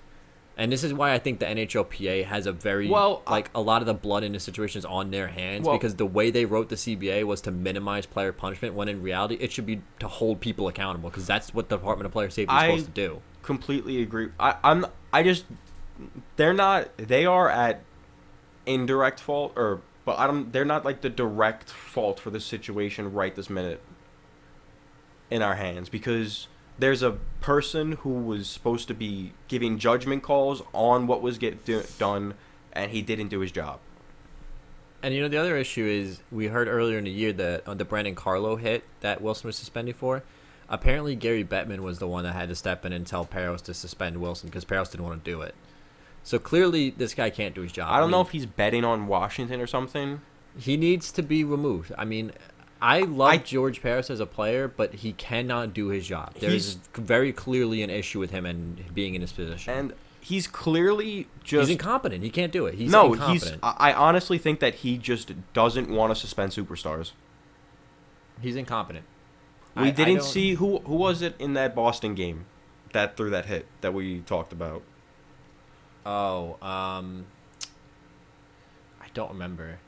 and 0.56 0.72
this 0.72 0.82
is 0.82 0.94
why 0.94 1.12
I 1.12 1.18
think 1.18 1.38
the 1.38 1.46
NHLPA 1.46 2.24
has 2.24 2.46
a 2.46 2.52
very 2.52 2.88
Well, 2.88 3.22
like 3.28 3.50
a 3.54 3.60
lot 3.60 3.82
of 3.82 3.86
the 3.86 3.94
blood 3.94 4.24
in 4.24 4.32
the 4.32 4.40
situation 4.40 4.78
is 4.78 4.84
on 4.84 5.10
their 5.10 5.28
hands 5.28 5.66
Well- 5.66 5.76
because 5.76 5.96
the 5.96 6.06
way 6.06 6.30
they 6.30 6.44
wrote 6.44 6.68
the 6.70 6.76
CBA 6.76 7.24
was 7.24 7.40
to 7.42 7.50
minimize 7.50 8.06
player 8.06 8.32
punishment 8.32 8.74
when 8.74 8.88
in 8.88 9.02
reality 9.02 9.36
it 9.40 9.52
should 9.52 9.66
be 9.66 9.82
to 9.98 10.08
hold 10.08 10.40
people 10.40 10.66
accountable 10.68 11.10
because 11.10 11.26
that's 11.26 11.52
what 11.52 11.68
the 11.68 11.76
Department 11.76 12.06
of 12.06 12.12
Player 12.12 12.30
Safety 12.30 12.54
is 12.54 12.60
I- 12.62 12.66
supposed 12.68 12.86
to 12.86 12.90
do. 12.92 13.22
Completely 13.42 14.02
agree. 14.02 14.28
I, 14.40 14.56
I'm 14.64 14.86
I 15.12 15.22
just 15.22 15.44
they're 16.36 16.52
not 16.52 16.88
they 16.96 17.24
are 17.26 17.48
at 17.48 17.82
indirect 18.66 19.20
fault 19.20 19.52
or 19.56 19.80
but 20.04 20.18
I 20.18 20.26
don't 20.26 20.52
they're 20.52 20.64
not 20.64 20.84
like 20.84 21.00
the 21.02 21.08
direct 21.08 21.70
fault 21.70 22.18
for 22.18 22.30
the 22.30 22.40
situation 22.40 23.12
right 23.12 23.34
this 23.34 23.48
minute 23.48 23.80
in 25.30 25.42
our 25.42 25.54
hands 25.54 25.88
because 25.88 26.48
there's 26.78 27.02
a 27.02 27.18
person 27.40 27.92
who 27.92 28.10
was 28.10 28.48
supposed 28.48 28.88
to 28.88 28.94
be 28.94 29.32
giving 29.48 29.78
judgment 29.78 30.22
calls 30.22 30.62
on 30.72 31.06
what 31.06 31.22
was 31.22 31.38
get 31.38 31.64
do, 31.64 31.82
done 31.98 32.34
and 32.72 32.90
he 32.90 33.02
didn't 33.02 33.28
do 33.28 33.40
his 33.40 33.50
job. 33.50 33.80
And 35.02 35.14
you 35.14 35.22
know 35.22 35.28
the 35.28 35.36
other 35.36 35.56
issue 35.56 35.84
is 35.84 36.20
we 36.30 36.48
heard 36.48 36.68
earlier 36.68 36.98
in 36.98 37.04
the 37.04 37.10
year 37.10 37.32
that 37.34 37.66
on 37.66 37.78
the 37.78 37.84
Brandon 37.84 38.14
Carlo 38.14 38.56
hit 38.56 38.84
that 39.00 39.20
Wilson 39.20 39.48
was 39.48 39.56
suspended 39.56 39.96
for. 39.96 40.22
Apparently 40.68 41.14
Gary 41.14 41.44
Bettman 41.44 41.80
was 41.80 41.98
the 41.98 42.08
one 42.08 42.24
that 42.24 42.32
had 42.32 42.48
to 42.48 42.56
step 42.56 42.84
in 42.84 42.92
and 42.92 43.06
tell 43.06 43.24
Parros 43.24 43.62
to 43.62 43.74
suspend 43.74 44.20
Wilson 44.20 44.48
because 44.48 44.64
Parros 44.64 44.90
didn't 44.90 45.04
want 45.04 45.24
to 45.24 45.30
do 45.30 45.42
it. 45.42 45.54
So 46.24 46.40
clearly 46.40 46.90
this 46.90 47.14
guy 47.14 47.30
can't 47.30 47.54
do 47.54 47.60
his 47.60 47.70
job. 47.70 47.88
I 47.92 48.00
don't 48.00 48.10
know 48.10 48.18
mean, 48.18 48.26
if 48.26 48.32
he's 48.32 48.46
betting 48.46 48.84
on 48.84 49.06
Washington 49.06 49.60
or 49.60 49.68
something. 49.68 50.22
he 50.58 50.76
needs 50.76 51.12
to 51.12 51.22
be 51.22 51.44
removed. 51.44 51.92
I 51.96 52.04
mean, 52.04 52.32
I 52.80 53.00
love 53.00 53.30
I- 53.32 53.36
George 53.38 53.82
Parros 53.82 54.10
as 54.10 54.20
a 54.20 54.26
player, 54.26 54.68
but 54.68 54.94
he 54.96 55.12
cannot 55.12 55.72
do 55.72 55.88
his 55.88 56.06
job. 56.06 56.34
There's 56.34 56.74
very 56.94 57.32
clearly 57.32 57.82
an 57.82 57.90
issue 57.90 58.18
with 58.20 58.30
him 58.30 58.44
and 58.46 58.82
being 58.94 59.14
in 59.14 59.20
his 59.22 59.32
position. 59.32 59.72
And 59.72 59.92
he's 60.20 60.46
clearly 60.46 61.10
he's 61.10 61.26
just 61.42 61.70
incompetent. 61.70 62.22
He 62.22 62.30
can't 62.30 62.52
do 62.52 62.66
it. 62.66 62.74
He's 62.74 62.90
no, 62.90 63.12
he's. 63.12 63.20
incompetent. 63.20 63.60
I 63.62 63.90
I 63.90 63.94
honestly 63.94 64.38
think 64.38 64.60
that 64.60 64.76
he 64.76 64.98
just 64.98 65.32
doesn't 65.54 65.88
want 65.88 66.14
to 66.14 66.20
suspend 66.20 66.52
superstars. 66.52 67.12
he's 68.42 68.56
incompetent. 68.56 69.04
We 69.74 69.84
I- 69.84 69.86
I 69.86 69.90
didn't 69.90 70.14
don't- 70.16 70.24
see 70.24 70.54
who 70.54 70.78
who 70.80 70.94
was 70.96 71.22
it 71.22 71.34
in 71.38 71.54
that 71.54 71.74
Boston 71.74 72.14
game 72.14 72.44
that 72.92 73.16
threw 73.16 73.30
that 73.30 73.46
hit 73.46 73.66
that 73.80 73.94
we 73.94 74.20
talked 74.20 74.52
about. 74.52 74.82
Oh, 76.04 76.56
um, 76.62 77.26
I 79.00 79.06
don't 79.14 79.30
remember. 79.30 79.78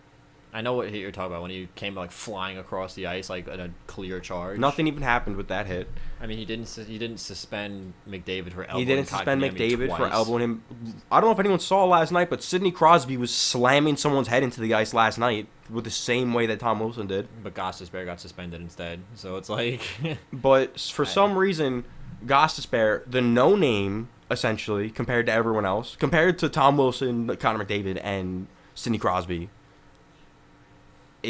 I 0.52 0.62
know 0.62 0.72
what 0.72 0.88
hit 0.88 0.98
you're 1.00 1.10
talking 1.12 1.32
about 1.32 1.42
when 1.42 1.50
he 1.50 1.68
came 1.74 1.94
like 1.94 2.10
flying 2.10 2.56
across 2.58 2.94
the 2.94 3.06
ice 3.06 3.28
like 3.28 3.46
in 3.48 3.60
a 3.60 3.70
clear 3.86 4.18
charge. 4.20 4.58
Nothing 4.58 4.86
even 4.86 5.02
happened 5.02 5.36
with 5.36 5.48
that 5.48 5.66
hit. 5.66 5.88
I 6.20 6.26
mean, 6.26 6.38
he 6.38 6.44
didn't. 6.44 6.66
Sus- 6.66 6.86
he 6.86 6.98
didn't 6.98 7.18
suspend 7.18 7.92
McDavid 8.08 8.52
for 8.52 8.64
elbowing 8.64 8.82
him. 8.82 8.88
he 8.88 8.94
didn't 8.94 9.08
suspend 9.08 9.42
Kotkaniemi 9.42 9.56
McDavid 9.56 9.90
for 9.90 9.96
twice. 9.98 10.12
elbowing 10.12 10.42
him. 10.42 10.64
I 11.12 11.20
don't 11.20 11.28
know 11.28 11.34
if 11.34 11.38
anyone 11.40 11.60
saw 11.60 11.84
last 11.84 12.12
night, 12.12 12.30
but 12.30 12.42
Sidney 12.42 12.70
Crosby 12.70 13.16
was 13.16 13.32
slamming 13.34 13.96
someone's 13.96 14.28
head 14.28 14.42
into 14.42 14.60
the 14.60 14.74
ice 14.74 14.94
last 14.94 15.18
night 15.18 15.48
with 15.70 15.84
the 15.84 15.90
same 15.90 16.32
way 16.32 16.46
that 16.46 16.60
Tom 16.60 16.80
Wilson 16.80 17.06
did. 17.06 17.28
But 17.42 17.54
Gostisbehere 17.54 18.06
got 18.06 18.20
suspended 18.20 18.60
instead. 18.60 19.00
So 19.14 19.36
it's 19.36 19.48
like, 19.50 19.82
But 20.32 20.80
for 20.80 21.04
some 21.04 21.36
reason, 21.36 21.84
Gostisbehere, 22.24 23.02
the 23.10 23.20
no 23.20 23.54
name 23.56 24.08
essentially 24.30 24.90
compared 24.90 25.26
to 25.26 25.32
everyone 25.32 25.64
else, 25.64 25.96
compared 25.96 26.38
to 26.38 26.48
Tom 26.48 26.76
Wilson, 26.76 27.34
Connor 27.36 27.64
McDavid, 27.64 28.00
and 28.02 28.46
Sidney 28.74 28.98
Crosby, 28.98 29.50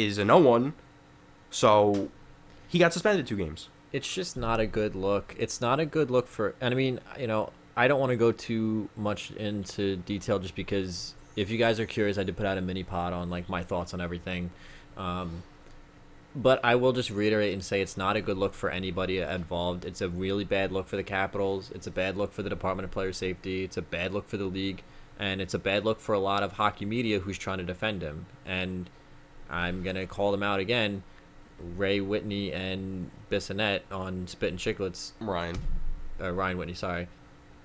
is 0.05 0.17
a 0.17 0.25
no 0.25 0.37
one. 0.37 0.73
So 1.49 2.09
he 2.67 2.79
got 2.79 2.93
suspended 2.93 3.27
two 3.27 3.37
games. 3.37 3.69
it's 3.91 4.11
just 4.13 4.37
not 4.37 4.59
a 4.59 4.67
good 4.67 4.95
look. 4.95 5.35
It's 5.37 5.59
not 5.61 5.79
a 5.79 5.85
good 5.85 6.11
look 6.11 6.27
for. 6.27 6.55
And 6.61 6.73
I 6.73 6.77
mean, 6.77 6.99
you 7.19 7.27
know, 7.27 7.51
I 7.75 7.87
don't 7.87 7.99
want 7.99 8.11
to 8.11 8.17
go 8.17 8.31
too 8.31 8.89
much 8.95 9.31
into 9.31 9.95
detail 9.97 10.39
just 10.39 10.55
because 10.55 11.15
if 11.35 11.49
you 11.49 11.57
guys 11.57 11.79
are 11.79 11.85
curious, 11.85 12.17
I 12.17 12.23
did 12.23 12.37
put 12.37 12.45
out 12.45 12.57
a 12.57 12.61
mini 12.61 12.83
pod 12.83 13.13
on 13.13 13.29
like 13.29 13.49
my 13.49 13.63
thoughts 13.63 13.93
on 13.93 14.01
everything. 14.01 14.51
Um, 14.97 15.43
but 16.35 16.59
I 16.63 16.75
will 16.75 16.93
just 16.93 17.09
reiterate 17.09 17.53
and 17.53 17.63
say 17.63 17.81
it's 17.81 17.97
not 17.97 18.15
a 18.15 18.21
good 18.21 18.37
look 18.37 18.53
for 18.53 18.69
anybody 18.69 19.19
involved. 19.19 19.85
It's 19.85 20.01
a 20.01 20.09
really 20.09 20.43
bad 20.43 20.71
look 20.71 20.87
for 20.87 20.95
the 20.95 21.03
Capitals. 21.03 21.71
It's 21.73 21.87
a 21.87 21.91
bad 21.91 22.17
look 22.17 22.33
for 22.33 22.43
the 22.43 22.49
Department 22.49 22.85
of 22.85 22.91
Player 22.91 23.13
Safety. 23.13 23.63
It's 23.63 23.77
a 23.77 23.81
bad 23.81 24.13
look 24.13 24.27
for 24.29 24.37
the 24.37 24.45
league, 24.45 24.83
and 25.17 25.41
it's 25.41 25.55
a 25.55 25.59
bad 25.59 25.85
look 25.85 25.99
for 25.99 26.13
a 26.13 26.19
lot 26.19 26.43
of 26.43 26.53
hockey 26.53 26.85
media 26.85 27.19
who's 27.19 27.37
trying 27.37 27.57
to 27.57 27.63
defend 27.63 28.03
him. 28.03 28.27
And 28.45 28.89
I'm 29.49 29.83
gonna 29.83 30.05
call 30.05 30.31
them 30.31 30.43
out 30.43 30.59
again. 30.59 31.03
Ray 31.77 31.99
Whitney 31.99 32.53
and 32.53 33.11
Bissonnette 33.29 33.81
on 33.91 34.27
Spit 34.27 34.49
and 34.51 34.59
Chicklets, 34.59 35.11
Ryan. 35.19 35.57
uh, 36.21 36.31
Ryan 36.31 36.57
Whitney, 36.57 36.73
sorry. 36.73 37.07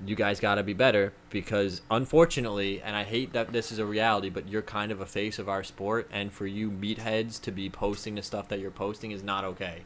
You 0.04 0.16
guys 0.16 0.40
got 0.40 0.56
to 0.56 0.64
be 0.64 0.72
better 0.72 1.12
because, 1.30 1.80
unfortunately, 1.90 2.82
and 2.82 2.96
I 2.96 3.04
hate 3.04 3.32
that 3.32 3.52
this 3.52 3.70
is 3.70 3.78
a 3.78 3.86
reality, 3.86 4.28
but 4.28 4.48
you're 4.48 4.62
kind 4.62 4.90
of 4.90 5.00
a 5.00 5.06
face 5.06 5.38
of 5.38 5.48
our 5.48 5.62
sport, 5.62 6.08
and 6.12 6.32
for 6.32 6.46
you 6.46 6.70
meatheads 6.70 7.40
to 7.42 7.52
be 7.52 7.70
posting 7.70 8.16
the 8.16 8.22
stuff 8.22 8.48
that 8.48 8.58
you're 8.58 8.72
posting 8.72 9.12
is 9.12 9.22
not 9.22 9.44
okay. 9.44 9.82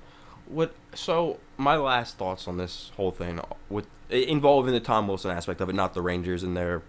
What? 0.46 0.74
So 0.94 1.38
my 1.58 1.76
last 1.76 2.16
thoughts 2.16 2.48
on 2.48 2.56
this 2.56 2.90
whole 2.96 3.10
thing, 3.10 3.40
with 3.68 3.86
involving 4.08 4.72
the 4.72 4.80
Tom 4.80 5.06
Wilson 5.06 5.30
aspect 5.30 5.60
of 5.60 5.68
it, 5.68 5.74
not 5.74 5.92
the 5.92 6.00
Rangers 6.00 6.42
and 6.42 6.56
their, 6.56 6.82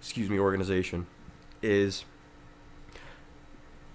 excuse 0.00 0.28
me, 0.28 0.40
organization, 0.40 1.06
is 1.62 2.04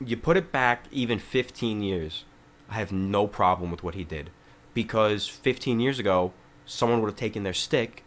you 0.04 0.18
put 0.18 0.38
it 0.38 0.52
back 0.52 0.86
even 0.92 1.20
15 1.20 1.82
years. 1.82 2.26
I 2.70 2.76
have 2.76 2.92
no 2.92 3.28
problem 3.28 3.72
with 3.72 3.84
what 3.84 3.96
he 3.96 4.04
did, 4.04 4.30
because 4.74 5.28
15 5.28 5.80
years 5.80 6.00
ago, 6.00 6.34
someone 6.66 7.02
would 7.02 7.10
have 7.10 7.20
taken 7.20 7.44
their 7.44 7.54
stick 7.54 8.04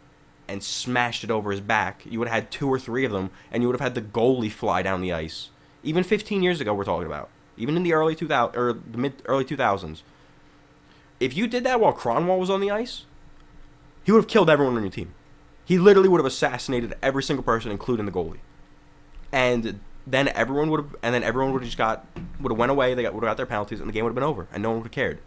and 0.47 0.63
smashed 0.63 1.23
it 1.23 1.31
over 1.31 1.51
his 1.51 1.61
back. 1.61 2.03
You 2.05 2.19
would 2.19 2.27
have 2.27 2.43
had 2.43 2.51
two 2.51 2.67
or 2.67 2.79
three 2.79 3.05
of 3.05 3.11
them, 3.11 3.31
and 3.51 3.63
you 3.63 3.67
would 3.67 3.79
have 3.79 3.81
had 3.81 3.95
the 3.95 4.01
goalie 4.01 4.51
fly 4.51 4.81
down 4.81 5.01
the 5.01 5.13
ice. 5.13 5.49
Even 5.83 6.03
15 6.03 6.43
years 6.43 6.61
ago, 6.61 6.73
we're 6.73 6.83
talking 6.83 7.07
about. 7.07 7.29
Even 7.57 7.75
in 7.75 7.83
the 7.83 7.93
early 7.93 8.15
2000 8.15 8.55
or 8.59 8.73
the 8.73 8.97
mid 8.97 9.21
early 9.25 9.45
2000s 9.45 10.01
if 11.21 11.37
you 11.37 11.45
did 11.45 11.63
that 11.63 11.79
while 11.79 11.93
Kronwall 11.93 12.39
was 12.39 12.49
on 12.49 12.59
the 12.59 12.71
ice, 12.71 13.05
he 14.03 14.11
would 14.11 14.17
have 14.17 14.27
killed 14.27 14.49
everyone 14.49 14.75
on 14.75 14.81
your 14.81 14.91
team. 14.91 15.13
He 15.63 15.77
literally 15.77 16.09
would 16.09 16.17
have 16.17 16.25
assassinated 16.25 16.95
every 17.01 17.21
single 17.21 17.43
person, 17.43 17.71
including 17.71 18.07
the 18.07 18.11
goalie. 18.11 18.39
And 19.31 19.79
then 20.05 20.27
everyone 20.29 20.69
would 20.71 20.81
have, 20.81 20.95
and 21.03 21.13
then 21.13 21.23
everyone 21.23 21.53
would 21.53 21.61
have 21.61 21.67
just 21.67 21.77
got, 21.77 22.05
would 22.39 22.51
have 22.51 22.57
went 22.57 22.71
away. 22.71 22.93
They 22.93 23.03
got, 23.03 23.13
would 23.13 23.23
have 23.23 23.29
got 23.29 23.37
their 23.37 23.45
penalties, 23.45 23.79
and 23.79 23.89
the 23.89 23.93
game 23.93 24.03
would 24.03 24.09
have 24.09 24.15
been 24.15 24.23
over, 24.23 24.47
and 24.51 24.63
no 24.63 24.69
one 24.69 24.79
would 24.79 24.85
have 24.85 24.91
cared. 24.91 25.19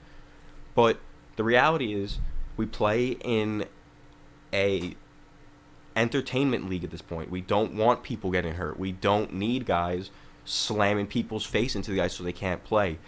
But 0.74 0.98
the 1.36 1.44
reality 1.44 1.94
is, 1.94 2.18
we 2.56 2.66
play 2.66 3.16
in 3.22 3.66
a 4.52 4.96
entertainment 5.96 6.68
league 6.68 6.84
at 6.84 6.90
this 6.90 7.02
point. 7.02 7.30
We 7.30 7.40
don't 7.40 7.74
want 7.74 8.02
people 8.02 8.30
getting 8.30 8.54
hurt. 8.54 8.78
We 8.78 8.92
don't 8.92 9.32
need 9.32 9.66
guys 9.66 10.10
slamming 10.44 11.06
people's 11.06 11.46
face 11.46 11.74
into 11.74 11.90
the 11.90 12.00
ice 12.00 12.14
so 12.14 12.24
they 12.24 12.32
can't 12.32 12.62
play 12.64 12.98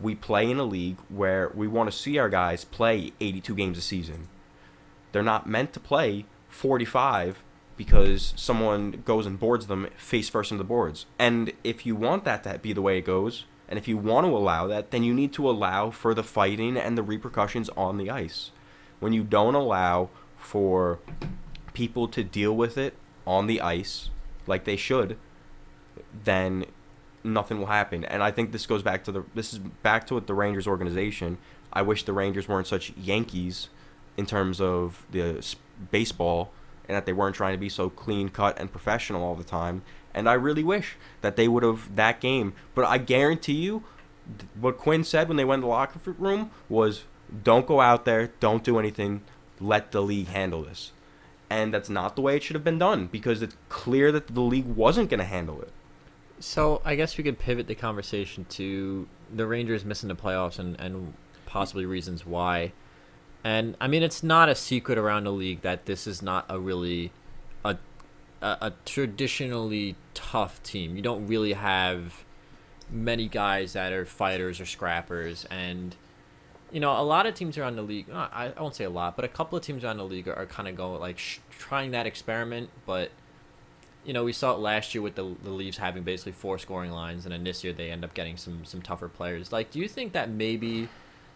we 0.00 0.14
play 0.14 0.50
in 0.50 0.58
a 0.58 0.64
league 0.64 0.98
where 1.08 1.50
we 1.54 1.66
want 1.66 1.90
to 1.90 1.96
see 1.96 2.18
our 2.18 2.28
guys 2.28 2.64
play 2.64 3.12
82 3.20 3.54
games 3.54 3.78
a 3.78 3.80
season. 3.80 4.28
They're 5.12 5.22
not 5.22 5.48
meant 5.48 5.72
to 5.74 5.80
play 5.80 6.26
45 6.48 7.42
because 7.76 8.34
someone 8.36 9.02
goes 9.04 9.26
and 9.26 9.38
boards 9.38 9.66
them 9.66 9.88
face 9.96 10.28
first 10.28 10.50
into 10.50 10.62
the 10.62 10.68
boards. 10.68 11.06
And 11.18 11.52
if 11.62 11.84
you 11.84 11.96
want 11.96 12.24
that 12.24 12.44
to 12.44 12.58
be 12.58 12.72
the 12.72 12.82
way 12.82 12.98
it 12.98 13.04
goes, 13.04 13.44
and 13.68 13.78
if 13.78 13.88
you 13.88 13.96
want 13.96 14.26
to 14.26 14.36
allow 14.36 14.66
that, 14.66 14.90
then 14.90 15.02
you 15.02 15.14
need 15.14 15.32
to 15.34 15.48
allow 15.48 15.90
for 15.90 16.14
the 16.14 16.22
fighting 16.22 16.76
and 16.76 16.96
the 16.96 17.02
repercussions 17.02 17.70
on 17.70 17.96
the 17.96 18.10
ice. 18.10 18.50
When 19.00 19.12
you 19.12 19.24
don't 19.24 19.54
allow 19.54 20.10
for 20.36 21.00
people 21.72 22.06
to 22.08 22.22
deal 22.22 22.54
with 22.54 22.78
it 22.78 22.94
on 23.26 23.46
the 23.46 23.60
ice 23.60 24.10
like 24.46 24.64
they 24.64 24.76
should, 24.76 25.18
then 26.24 26.66
nothing 27.24 27.58
will 27.58 27.66
happen. 27.66 28.04
And 28.04 28.22
I 28.22 28.30
think 28.30 28.52
this 28.52 28.66
goes 28.66 28.82
back 28.82 29.02
to 29.04 29.12
the 29.12 29.24
this 29.34 29.52
is 29.52 29.58
back 29.58 30.06
to 30.08 30.14
what 30.14 30.26
the 30.26 30.34
Rangers 30.34 30.66
organization. 30.66 31.38
I 31.72 31.82
wish 31.82 32.04
the 32.04 32.12
Rangers 32.12 32.46
weren't 32.46 32.66
such 32.66 32.92
Yankees 32.96 33.68
in 34.16 34.26
terms 34.26 34.60
of 34.60 35.06
the 35.10 35.44
baseball 35.90 36.52
and 36.88 36.96
that 36.96 37.06
they 37.06 37.12
weren't 37.12 37.36
trying 37.36 37.54
to 37.54 37.58
be 37.58 37.68
so 37.68 37.88
clean 37.88 38.28
cut 38.28 38.58
and 38.58 38.70
professional 38.70 39.22
all 39.22 39.34
the 39.34 39.44
time. 39.44 39.82
And 40.12 40.28
I 40.28 40.34
really 40.34 40.62
wish 40.62 40.96
that 41.22 41.36
they 41.36 41.48
would 41.48 41.62
have 41.62 41.96
that 41.96 42.20
game. 42.20 42.54
But 42.74 42.84
I 42.84 42.98
guarantee 42.98 43.54
you, 43.54 43.84
what 44.58 44.78
Quinn 44.78 45.04
said 45.04 45.28
when 45.28 45.36
they 45.36 45.44
went 45.44 45.60
to 45.60 45.66
the 45.66 45.70
locker 45.70 45.98
room 46.18 46.50
was, 46.68 47.04
"Don't 47.42 47.66
go 47.66 47.80
out 47.80 48.04
there, 48.04 48.32
don't 48.40 48.64
do 48.64 48.78
anything, 48.78 49.22
let 49.60 49.92
the 49.92 50.02
league 50.02 50.28
handle 50.28 50.62
this." 50.62 50.92
And 51.50 51.74
that's 51.74 51.90
not 51.90 52.16
the 52.16 52.22
way 52.22 52.36
it 52.36 52.42
should 52.42 52.54
have 52.54 52.64
been 52.64 52.78
done 52.78 53.06
because 53.06 53.42
it's 53.42 53.56
clear 53.68 54.10
that 54.12 54.28
the 54.28 54.40
league 54.40 54.66
wasn't 54.66 55.10
going 55.10 55.20
to 55.20 55.26
handle 55.26 55.60
it. 55.60 55.72
So 56.40 56.80
I 56.84 56.94
guess 56.94 57.16
we 57.16 57.24
could 57.24 57.38
pivot 57.38 57.66
the 57.66 57.74
conversation 57.74 58.44
to 58.50 59.06
the 59.32 59.46
Rangers 59.46 59.84
missing 59.84 60.08
the 60.08 60.14
playoffs 60.14 60.58
and, 60.58 60.78
and 60.80 61.14
possibly 61.46 61.86
reasons 61.86 62.26
why. 62.26 62.72
And 63.44 63.76
I 63.78 63.88
mean, 63.88 64.02
it's 64.02 64.22
not 64.22 64.48
a 64.48 64.54
secret 64.54 64.96
around 64.96 65.24
the 65.24 65.32
league 65.32 65.60
that 65.60 65.84
this 65.84 66.06
is 66.06 66.22
not 66.22 66.46
a 66.48 66.58
really 66.58 67.12
a 67.62 67.76
a, 68.40 68.56
a 68.60 68.72
traditionally 68.86 69.96
tough 70.14 70.62
team. 70.62 70.96
You 70.96 71.02
don't 71.02 71.26
really 71.26 71.52
have 71.52 72.24
many 72.90 73.28
guys 73.28 73.74
that 73.74 73.92
are 73.92 74.06
fighters 74.06 74.60
or 74.60 74.66
scrappers, 74.66 75.44
and 75.50 75.94
you 76.72 76.80
know, 76.80 76.98
a 76.98 77.04
lot 77.04 77.26
of 77.26 77.34
teams 77.34 77.58
around 77.58 77.76
the 77.76 77.82
league. 77.82 78.06
I, 78.10 78.52
I 78.56 78.60
won't 78.60 78.74
say 78.74 78.84
a 78.84 78.90
lot, 78.90 79.14
but 79.14 79.24
a 79.24 79.28
couple 79.28 79.56
of 79.58 79.62
teams 79.62 79.84
around 79.84 79.98
the 79.98 80.04
league 80.04 80.26
are, 80.26 80.34
are 80.34 80.46
kind 80.46 80.66
of 80.66 80.74
going 80.74 80.98
like 81.00 81.18
sh- 81.18 81.38
trying 81.50 81.90
that 81.90 82.06
experiment, 82.06 82.70
but 82.86 83.10
you 84.04 84.12
know, 84.12 84.24
we 84.24 84.32
saw 84.32 84.52
it 84.52 84.58
last 84.58 84.94
year 84.94 85.02
with 85.02 85.16
the 85.16 85.34
the 85.42 85.50
Leafs 85.50 85.76
having 85.76 86.02
basically 86.02 86.32
four 86.32 86.58
scoring 86.58 86.90
lines, 86.90 87.24
and 87.26 87.32
then 87.32 87.44
this 87.44 87.62
year 87.62 87.72
they 87.72 87.90
end 87.90 88.04
up 88.04 88.14
getting 88.14 88.36
some 88.36 88.64
some 88.64 88.80
tougher 88.80 89.08
players. 89.08 89.52
Like, 89.52 89.70
do 89.70 89.78
you 89.78 89.88
think 89.88 90.12
that 90.12 90.30
maybe 90.30 90.88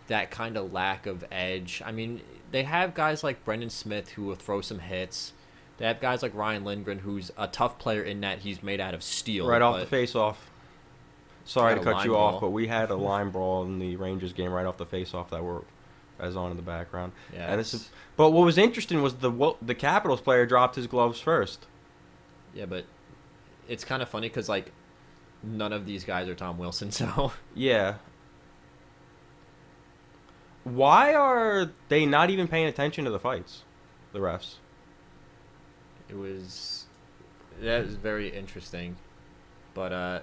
that 0.08 0.30
kind 0.30 0.56
of 0.56 0.72
lack 0.72 1.06
of 1.06 1.24
edge? 1.30 1.80
I 1.84 1.92
mean, 1.92 2.20
they 2.50 2.64
have 2.64 2.94
guys 2.94 3.22
like 3.24 3.44
Brendan 3.44 3.70
Smith 3.70 4.10
who 4.10 4.24
will 4.24 4.34
throw 4.34 4.60
some 4.60 4.80
hits. 4.80 5.32
They 5.78 5.86
have 5.86 6.00
guys 6.00 6.22
like 6.22 6.34
Ryan 6.34 6.64
Lindgren, 6.64 6.98
who's 6.98 7.30
a 7.38 7.46
tough 7.46 7.78
player 7.78 8.02
in 8.02 8.20
that 8.22 8.40
he's 8.40 8.62
made 8.62 8.80
out 8.80 8.94
of 8.94 9.02
steel. 9.02 9.46
right 9.46 9.62
off 9.62 9.78
the 9.78 9.86
face 9.86 10.14
off. 10.16 10.50
Sorry 11.44 11.74
to 11.76 11.80
cut 11.80 12.04
you 12.04 12.12
line 12.12 12.34
off, 12.34 12.40
but 12.40 12.50
we 12.50 12.66
had 12.66 12.90
a 12.90 12.94
line 12.96 13.30
brawl 13.30 13.62
in 13.64 13.78
the 13.78 13.96
Rangers 13.96 14.32
game 14.32 14.50
right 14.52 14.66
off 14.66 14.76
the 14.76 14.84
face 14.84 15.14
off 15.14 15.30
that 15.30 15.42
were 15.42 15.62
as 16.18 16.36
on 16.36 16.50
in 16.50 16.56
the 16.56 16.62
background. 16.62 17.12
Yeah, 17.32 17.52
and 17.52 17.60
this 17.60 17.72
is, 17.72 17.90
but 18.16 18.30
what 18.30 18.44
was 18.44 18.58
interesting 18.58 19.00
was 19.02 19.14
the 19.14 19.54
the 19.62 19.74
Capitals 19.74 20.20
player 20.20 20.44
dropped 20.46 20.74
his 20.74 20.86
gloves 20.86 21.20
first. 21.20 21.66
yeah, 22.54 22.66
but 22.66 22.84
it's 23.68 23.84
kind 23.84 24.02
of 24.02 24.08
funny 24.08 24.28
because 24.28 24.48
like 24.48 24.72
none 25.42 25.72
of 25.72 25.86
these 25.86 26.04
guys 26.04 26.28
are 26.28 26.34
Tom 26.34 26.58
Wilson, 26.58 26.90
so 26.92 27.32
Yeah. 27.54 27.94
Why 30.74 31.14
are 31.14 31.70
they 31.88 32.06
not 32.06 32.30
even 32.30 32.48
paying 32.48 32.66
attention 32.66 33.04
to 33.04 33.10
the 33.10 33.18
fights? 33.18 33.62
The 34.12 34.20
refs. 34.20 34.54
it 36.08 36.16
was 36.16 36.86
that 37.60 37.84
was 37.84 37.94
very 37.96 38.28
interesting 38.30 38.96
but 39.74 39.92
uh 39.92 40.20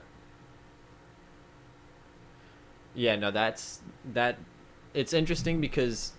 yeah 2.95 3.15
no 3.15 3.29
that's 3.29 3.81
that 4.13 4.37
it's 4.93 5.13
interesting 5.13 5.61
because 5.61 6.13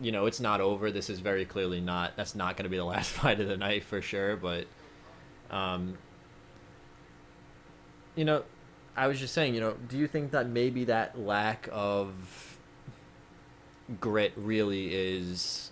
you 0.00 0.12
know 0.12 0.26
it's 0.26 0.40
not 0.40 0.60
over 0.60 0.90
this 0.90 1.08
is 1.08 1.20
very 1.20 1.44
clearly 1.44 1.80
not 1.80 2.16
that's 2.16 2.34
not 2.34 2.56
going 2.56 2.64
to 2.64 2.68
be 2.68 2.76
the 2.76 2.84
last 2.94 3.10
fight 3.10 3.40
of 3.40 3.48
the 3.48 3.56
night 3.56 3.84
for 3.84 4.02
sure 4.02 4.36
but 4.36 4.66
um 5.50 5.96
you 8.16 8.24
know 8.24 8.42
i 8.96 9.06
was 9.06 9.18
just 9.18 9.32
saying 9.32 9.54
you 9.54 9.60
know 9.60 9.74
do 9.88 9.96
you 9.96 10.06
think 10.06 10.32
that 10.32 10.48
maybe 10.48 10.84
that 10.84 11.18
lack 11.18 11.68
of 11.72 12.47
grit 14.00 14.32
really 14.36 14.94
is 14.94 15.70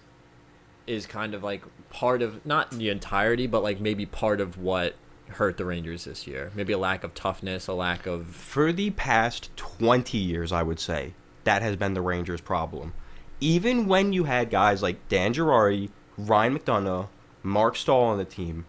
is 0.87 1.07
kind 1.07 1.35
of 1.35 1.43
like 1.43 1.63
part 1.91 2.23
of 2.23 2.45
not 2.47 2.71
the 2.71 2.89
entirety, 2.89 3.47
but 3.47 3.63
like 3.63 3.81
maybe 3.81 4.07
part 4.07 4.41
of 4.41 4.59
what 4.59 4.95
hurt 5.31 5.57
the 5.57 5.65
Rangers 5.65 6.05
this 6.05 6.27
year. 6.27 6.53
Maybe 6.55 6.73
a 6.73 6.79
lack 6.79 7.05
of 7.05 7.15
toughness, 7.15 7.67
a 7.67 7.73
lack 7.73 8.07
of 8.07 8.29
For 8.29 8.73
the 8.73 8.91
past 8.91 9.51
20 9.57 10.17
years, 10.19 10.53
I 10.53 10.63
would 10.63 10.79
say, 10.79 11.15
that 11.45 11.63
has 11.63 11.77
been 11.77 11.95
the 11.95 12.01
Rangers' 12.01 12.41
problem. 12.41 12.93
Even 13.41 13.87
when 13.87 14.13
you 14.13 14.25
had 14.25 14.51
guys 14.51 14.83
like 14.83 15.09
Dan 15.09 15.35
Girardi, 15.35 15.91
Ryan 16.17 16.59
McDonagh, 16.59 17.09
Marc 17.43 17.77
Staal 17.77 18.05
on 18.05 18.19
the 18.19 18.25
team, 18.25 18.65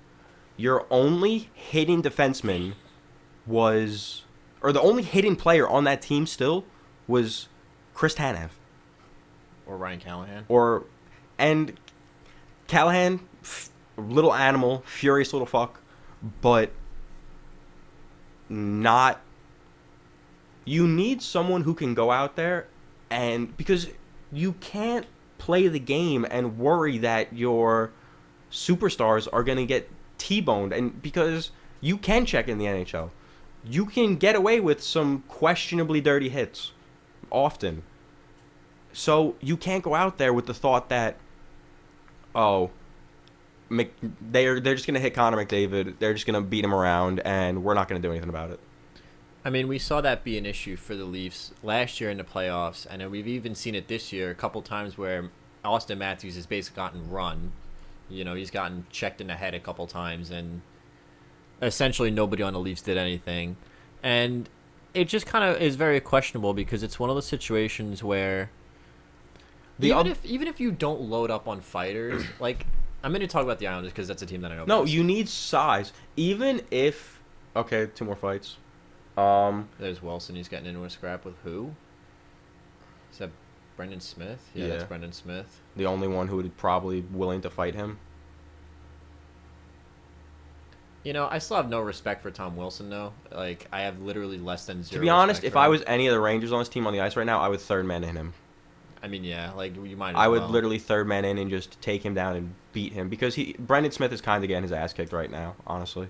your 0.57 0.85
only 0.89 1.49
hitting 1.53 2.01
defenseman 2.01 2.73
was, 3.45 4.23
or 4.61 4.71
the 4.71 4.81
only 4.81 5.03
hitting 5.03 5.35
player 5.35 5.67
on 5.67 5.83
that 5.85 6.01
team 6.01 6.25
still 6.25 6.65
was 7.07 7.47
Chris 7.93 8.15
Tanev. 8.15 8.49
Or 9.67 9.77
Ryan 9.77 9.99
Callahan. 9.99 10.45
or 10.47 10.85
and 11.37 11.77
Callahan, 12.67 13.19
f- 13.41 13.69
little 13.97 14.33
animal, 14.33 14.83
furious 14.85 15.33
little 15.33 15.45
fuck, 15.45 15.79
but 16.41 16.71
not. 18.49 19.21
You 20.65 20.87
need 20.87 21.21
someone 21.21 21.61
who 21.61 21.73
can 21.73 21.93
go 21.93 22.11
out 22.11 22.35
there 22.35 22.67
and 23.09 23.55
because 23.55 23.87
you 24.31 24.53
can't 24.53 25.05
play 25.37 25.67
the 25.67 25.79
game 25.79 26.25
and 26.29 26.57
worry 26.57 26.97
that 26.97 27.31
your 27.31 27.91
superstars 28.51 29.27
are 29.31 29.43
going 29.43 29.57
to 29.57 29.65
get 29.65 29.89
T-boned 30.17 30.73
and 30.73 31.01
because 31.01 31.51
you 31.79 31.97
can 31.97 32.25
check 32.25 32.47
in 32.47 32.57
the 32.57 32.65
NHL. 32.65 33.11
You 33.63 33.85
can 33.85 34.15
get 34.15 34.35
away 34.35 34.59
with 34.59 34.81
some 34.81 35.23
questionably 35.27 36.01
dirty 36.01 36.29
hits 36.29 36.71
often. 37.31 37.83
So 38.97 39.35
you 39.41 39.57
can't 39.57 39.83
go 39.83 39.93
out 39.93 40.17
there 40.17 40.33
with 40.33 40.47
the 40.47 40.55
thought 40.55 40.89
that, 40.89 41.17
oh, 42.33 42.71
Mc, 43.69 43.93
they're 44.19 44.59
they're 44.59 44.73
just 44.73 44.87
gonna 44.87 44.99
hit 44.99 45.13
Connor 45.13 45.37
McDavid. 45.37 45.99
They're 45.99 46.15
just 46.15 46.25
gonna 46.25 46.41
beat 46.41 46.65
him 46.65 46.73
around, 46.73 47.19
and 47.19 47.63
we're 47.63 47.75
not 47.75 47.87
gonna 47.87 48.01
do 48.01 48.09
anything 48.09 48.29
about 48.29 48.49
it. 48.49 48.59
I 49.45 49.51
mean, 49.51 49.67
we 49.67 49.77
saw 49.77 50.01
that 50.01 50.23
be 50.23 50.35
an 50.39 50.47
issue 50.47 50.75
for 50.75 50.95
the 50.95 51.05
Leafs 51.05 51.53
last 51.61 52.01
year 52.01 52.09
in 52.09 52.17
the 52.17 52.23
playoffs, 52.23 52.87
and 52.89 53.07
we've 53.11 53.27
even 53.27 53.53
seen 53.53 53.75
it 53.75 53.87
this 53.87 54.11
year 54.11 54.31
a 54.31 54.35
couple 54.35 54.63
times 54.63 54.97
where 54.97 55.29
Auston 55.63 55.99
Matthews 55.99 56.33
has 56.33 56.47
basically 56.47 56.77
gotten 56.77 57.07
run. 57.07 57.51
You 58.09 58.25
know, 58.25 58.33
he's 58.33 58.49
gotten 58.49 58.87
checked 58.89 59.21
in 59.21 59.27
the 59.27 59.35
head 59.35 59.53
a 59.53 59.59
couple 59.59 59.85
times, 59.85 60.31
and 60.31 60.61
essentially 61.61 62.09
nobody 62.09 62.41
on 62.41 62.53
the 62.53 62.59
Leafs 62.59 62.81
did 62.81 62.97
anything. 62.97 63.57
And 64.01 64.49
it 64.95 65.07
just 65.07 65.27
kind 65.27 65.45
of 65.45 65.61
is 65.61 65.75
very 65.75 65.99
questionable 65.99 66.55
because 66.55 66.81
it's 66.81 66.99
one 66.99 67.11
of 67.11 67.15
those 67.15 67.27
situations 67.27 68.03
where 68.03 68.49
The 69.79 69.87
even 69.87 69.99
oth- 69.99 70.07
if 70.07 70.25
even 70.25 70.47
if 70.47 70.59
you 70.59 70.71
don't 70.71 71.01
load 71.01 71.31
up 71.31 71.47
on 71.47 71.61
fighters, 71.61 72.23
like 72.39 72.65
I'm 73.03 73.11
going 73.11 73.21
to 73.21 73.27
talk 73.27 73.43
about 73.43 73.59
the 73.59 73.67
Islanders 73.67 73.91
because 73.91 74.07
that's 74.07 74.21
a 74.21 74.25
team 74.25 74.41
that 74.41 74.51
I 74.51 74.55
know. 74.55 74.65
No, 74.65 74.81
best. 74.81 74.93
you 74.93 75.03
need 75.03 75.29
size. 75.29 75.93
Even 76.15 76.61
if 76.71 77.21
okay, 77.55 77.87
two 77.93 78.05
more 78.05 78.15
fights. 78.15 78.57
Um, 79.17 79.69
There's 79.79 80.01
Wilson. 80.01 80.35
He's 80.35 80.47
getting 80.47 80.67
into 80.67 80.83
a 80.83 80.89
scrap 80.89 81.25
with 81.25 81.35
who? 81.43 81.73
Is 83.11 83.17
that 83.17 83.31
Brendan 83.75 83.99
Smith? 83.99 84.39
Yeah, 84.53 84.67
that's 84.67 84.83
Brendan 84.83 85.11
Smith. 85.11 85.59
the 85.75 85.85
only 85.85 86.07
one 86.07 86.27
who 86.27 86.37
would 86.37 86.57
probably 86.57 87.01
willing 87.01 87.41
to 87.41 87.49
fight 87.49 87.73
him. 87.73 87.97
You 91.03 91.13
know, 91.13 91.27
I 91.31 91.37
still 91.37 91.57
have 91.57 91.69
no 91.69 91.79
respect 91.79 92.21
for 92.21 92.31
Tom 92.31 92.57
Wilson, 92.57 92.89
though. 92.89 93.13
Like, 93.31 93.67
I 93.71 93.81
have 93.81 94.01
literally 94.01 94.37
less 94.37 94.65
than 94.65 94.83
zero. 94.83 94.99
To 94.99 95.05
be 95.05 95.09
honest, 95.09 95.43
if 95.45 95.55
I 95.55 95.69
was 95.69 95.81
any 95.87 96.07
of 96.07 96.13
the 96.13 96.19
Rangers 96.19 96.51
on 96.51 96.59
this 96.59 96.67
team 96.67 96.85
on 96.85 96.91
the 96.91 96.99
ice 96.99 97.15
right 97.15 97.25
now, 97.25 97.39
I 97.39 97.47
would 97.47 97.61
third 97.61 97.85
man 97.85 98.03
in 98.03 98.15
him. 98.15 98.33
I 99.07 99.09
mean, 99.09 99.23
yeah, 99.23 99.53
like 99.53 99.73
you 99.73 99.95
might. 99.95 100.15
I 100.15 100.27
would 100.27 100.41
well. 100.41 100.49
literally 100.49 100.79
third 100.79 101.07
man 101.07 101.23
in 101.23 101.37
and 101.37 101.49
just 101.49 101.81
take 101.81 102.03
him 102.03 102.13
down 102.13 102.35
and 102.35 102.53
beat 102.73 102.91
him 102.91 103.07
because 103.07 103.35
he 103.35 103.55
Brendan 103.57 103.93
Smith 103.93 104.11
is 104.11 104.19
kind 104.19 104.43
of 104.43 104.49
getting 104.49 104.63
his 104.63 104.73
ass 104.73 104.91
kicked 104.91 105.13
right 105.13 105.31
now. 105.31 105.55
Honestly, 105.65 106.09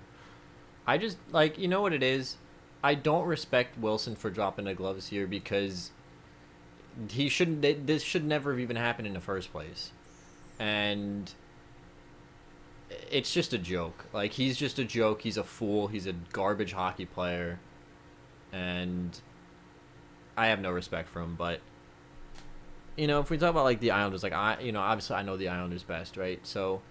I 0.84 0.98
just 0.98 1.16
like 1.30 1.58
you 1.60 1.68
know 1.68 1.80
what 1.80 1.92
it 1.92 2.02
is. 2.02 2.36
I 2.82 2.96
don't 2.96 3.24
respect 3.24 3.78
Wilson 3.78 4.16
for 4.16 4.30
dropping 4.30 4.64
the 4.64 4.74
gloves 4.74 5.06
here 5.06 5.28
because 5.28 5.92
he 7.08 7.28
shouldn't. 7.28 7.86
This 7.86 8.02
should 8.02 8.24
never 8.24 8.50
have 8.50 8.58
even 8.58 8.74
happened 8.74 9.06
in 9.06 9.14
the 9.14 9.20
first 9.20 9.52
place, 9.52 9.92
and 10.58 11.32
it's 13.12 13.32
just 13.32 13.52
a 13.52 13.58
joke. 13.58 14.06
Like 14.12 14.32
he's 14.32 14.56
just 14.56 14.80
a 14.80 14.84
joke. 14.84 15.22
He's 15.22 15.36
a 15.36 15.44
fool. 15.44 15.86
He's 15.86 16.08
a 16.08 16.14
garbage 16.32 16.72
hockey 16.72 17.06
player, 17.06 17.60
and 18.52 19.20
I 20.36 20.48
have 20.48 20.60
no 20.60 20.72
respect 20.72 21.08
for 21.08 21.20
him. 21.20 21.36
But 21.36 21.60
you 22.98 23.06
know, 23.06 23.20
if 23.20 23.30
we 23.30 23.38
talk 23.38 23.50
about 23.50 23.64
like 23.64 23.80
the 23.80 23.92
Islanders, 23.92 24.22
like 24.22 24.32
I, 24.32 24.58
you 24.60 24.72
know, 24.72 24.80
obviously 24.80 25.16
I 25.16 25.22
know 25.22 25.36
the 25.36 25.48
Islanders 25.48 25.84
best, 25.84 26.16
right? 26.16 26.44
So 26.44 26.82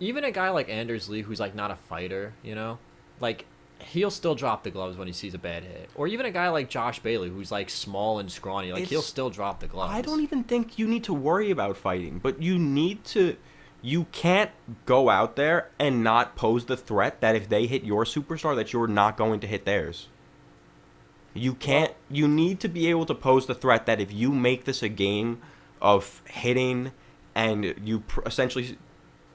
even 0.00 0.24
a 0.24 0.32
guy 0.32 0.50
like 0.50 0.68
Anders 0.68 1.08
Lee, 1.08 1.22
who's 1.22 1.38
like 1.38 1.54
not 1.54 1.70
a 1.70 1.76
fighter, 1.76 2.34
you 2.42 2.54
know, 2.54 2.78
like 3.20 3.46
he'll 3.78 4.10
still 4.10 4.34
drop 4.34 4.64
the 4.64 4.70
gloves 4.70 4.96
when 4.96 5.06
he 5.06 5.12
sees 5.12 5.32
a 5.32 5.38
bad 5.38 5.62
hit. 5.62 5.90
Or 5.94 6.08
even 6.08 6.26
a 6.26 6.32
guy 6.32 6.48
like 6.48 6.68
Josh 6.68 6.98
Bailey, 6.98 7.28
who's 7.28 7.52
like 7.52 7.70
small 7.70 8.18
and 8.18 8.30
scrawny, 8.30 8.72
like 8.72 8.84
he'll 8.84 9.00
still 9.00 9.30
drop 9.30 9.60
the 9.60 9.68
gloves. 9.68 9.94
I 9.94 10.02
don't 10.02 10.20
even 10.20 10.42
think 10.42 10.76
you 10.76 10.88
need 10.88 11.04
to 11.04 11.14
worry 11.14 11.52
about 11.52 11.76
fighting, 11.76 12.18
but 12.18 12.42
you 12.42 12.58
need 12.58 13.04
to 13.06 13.36
you 13.80 14.06
can't 14.12 14.50
go 14.86 15.10
out 15.10 15.36
there 15.36 15.70
and 15.78 16.02
not 16.02 16.34
pose 16.36 16.64
the 16.64 16.76
threat 16.76 17.20
that 17.20 17.36
if 17.36 17.48
they 17.48 17.66
hit 17.66 17.84
your 17.84 18.04
superstar 18.04 18.56
that 18.56 18.72
you're 18.72 18.88
not 18.88 19.16
going 19.16 19.38
to 19.40 19.46
hit 19.46 19.66
theirs. 19.66 20.08
You 21.34 21.54
can't 21.54 21.92
you 22.08 22.28
need 22.28 22.60
to 22.60 22.68
be 22.68 22.86
able 22.88 23.06
to 23.06 23.14
pose 23.14 23.46
the 23.46 23.54
threat 23.54 23.86
that 23.86 24.00
if 24.00 24.12
you 24.12 24.30
make 24.30 24.64
this 24.64 24.82
a 24.82 24.88
game 24.88 25.42
of 25.82 26.22
hitting 26.26 26.92
and 27.34 27.74
you 27.82 28.00
pr- 28.00 28.22
essentially 28.24 28.78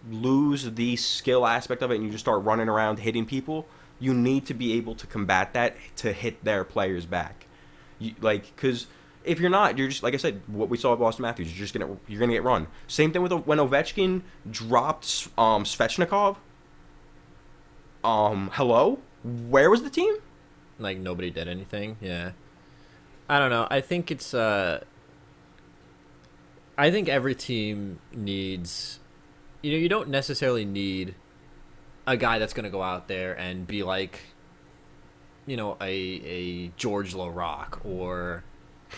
lose 0.09 0.71
the 0.71 0.95
skill 0.95 1.45
aspect 1.45 1.81
of 1.81 1.91
it 1.91 1.95
and 1.95 2.05
you 2.05 2.09
just 2.09 2.23
start 2.23 2.43
running 2.43 2.69
around 2.69 2.99
hitting 2.99 3.25
people, 3.25 3.67
you 3.99 4.13
need 4.13 4.45
to 4.45 4.53
be 4.53 4.73
able 4.73 4.95
to 4.95 5.05
combat 5.05 5.53
that 5.53 5.75
to 5.97 6.13
hit 6.13 6.43
their 6.43 6.63
players 6.63 7.05
back. 7.05 7.47
You, 7.99 8.15
like 8.21 8.55
cuz 8.55 8.87
if 9.25 9.39
you're 9.39 9.49
not, 9.49 9.77
you're 9.77 9.89
just 9.89 10.01
like 10.01 10.13
I 10.13 10.17
said. 10.17 10.41
What 10.47 10.69
we 10.69 10.77
saw 10.77 10.91
with 10.91 10.99
Auston 11.01 11.19
Matthews, 11.19 11.51
you're 11.51 11.65
just 11.65 11.77
gonna 11.77 11.97
you're 12.07 12.19
gonna 12.19 12.31
get 12.31 12.43
run. 12.43 12.67
Same 12.87 13.11
thing 13.11 13.21
with 13.21 13.31
when 13.31 13.57
Ovechkin 13.57 14.21
dropped 14.49 15.27
um, 15.37 15.63
Svechnikov. 15.65 16.37
Um, 18.03 18.49
hello, 18.53 18.99
where 19.23 19.69
was 19.69 19.83
the 19.83 19.89
team? 19.89 20.15
Like 20.79 20.97
nobody 20.97 21.29
did 21.29 21.47
anything. 21.47 21.97
Yeah, 22.01 22.31
I 23.27 23.39
don't 23.39 23.49
know. 23.49 23.67
I 23.69 23.81
think 23.81 24.11
it's. 24.11 24.33
uh 24.33 24.83
I 26.77 26.91
think 26.91 27.09
every 27.09 27.35
team 27.35 27.99
needs. 28.13 28.99
You 29.61 29.73
know, 29.73 29.77
you 29.77 29.89
don't 29.89 30.07
necessarily 30.09 30.63
need 30.63 31.15
a 32.07 32.15
guy 32.15 32.39
that's 32.39 32.53
gonna 32.53 32.69
go 32.69 32.81
out 32.81 33.07
there 33.09 33.37
and 33.37 33.67
be 33.67 33.83
like, 33.83 34.19
you 35.45 35.57
know, 35.57 35.75
a 35.81 35.91
a 35.91 36.67
Georges 36.77 37.13
Laraque 37.13 37.85
or 37.85 38.45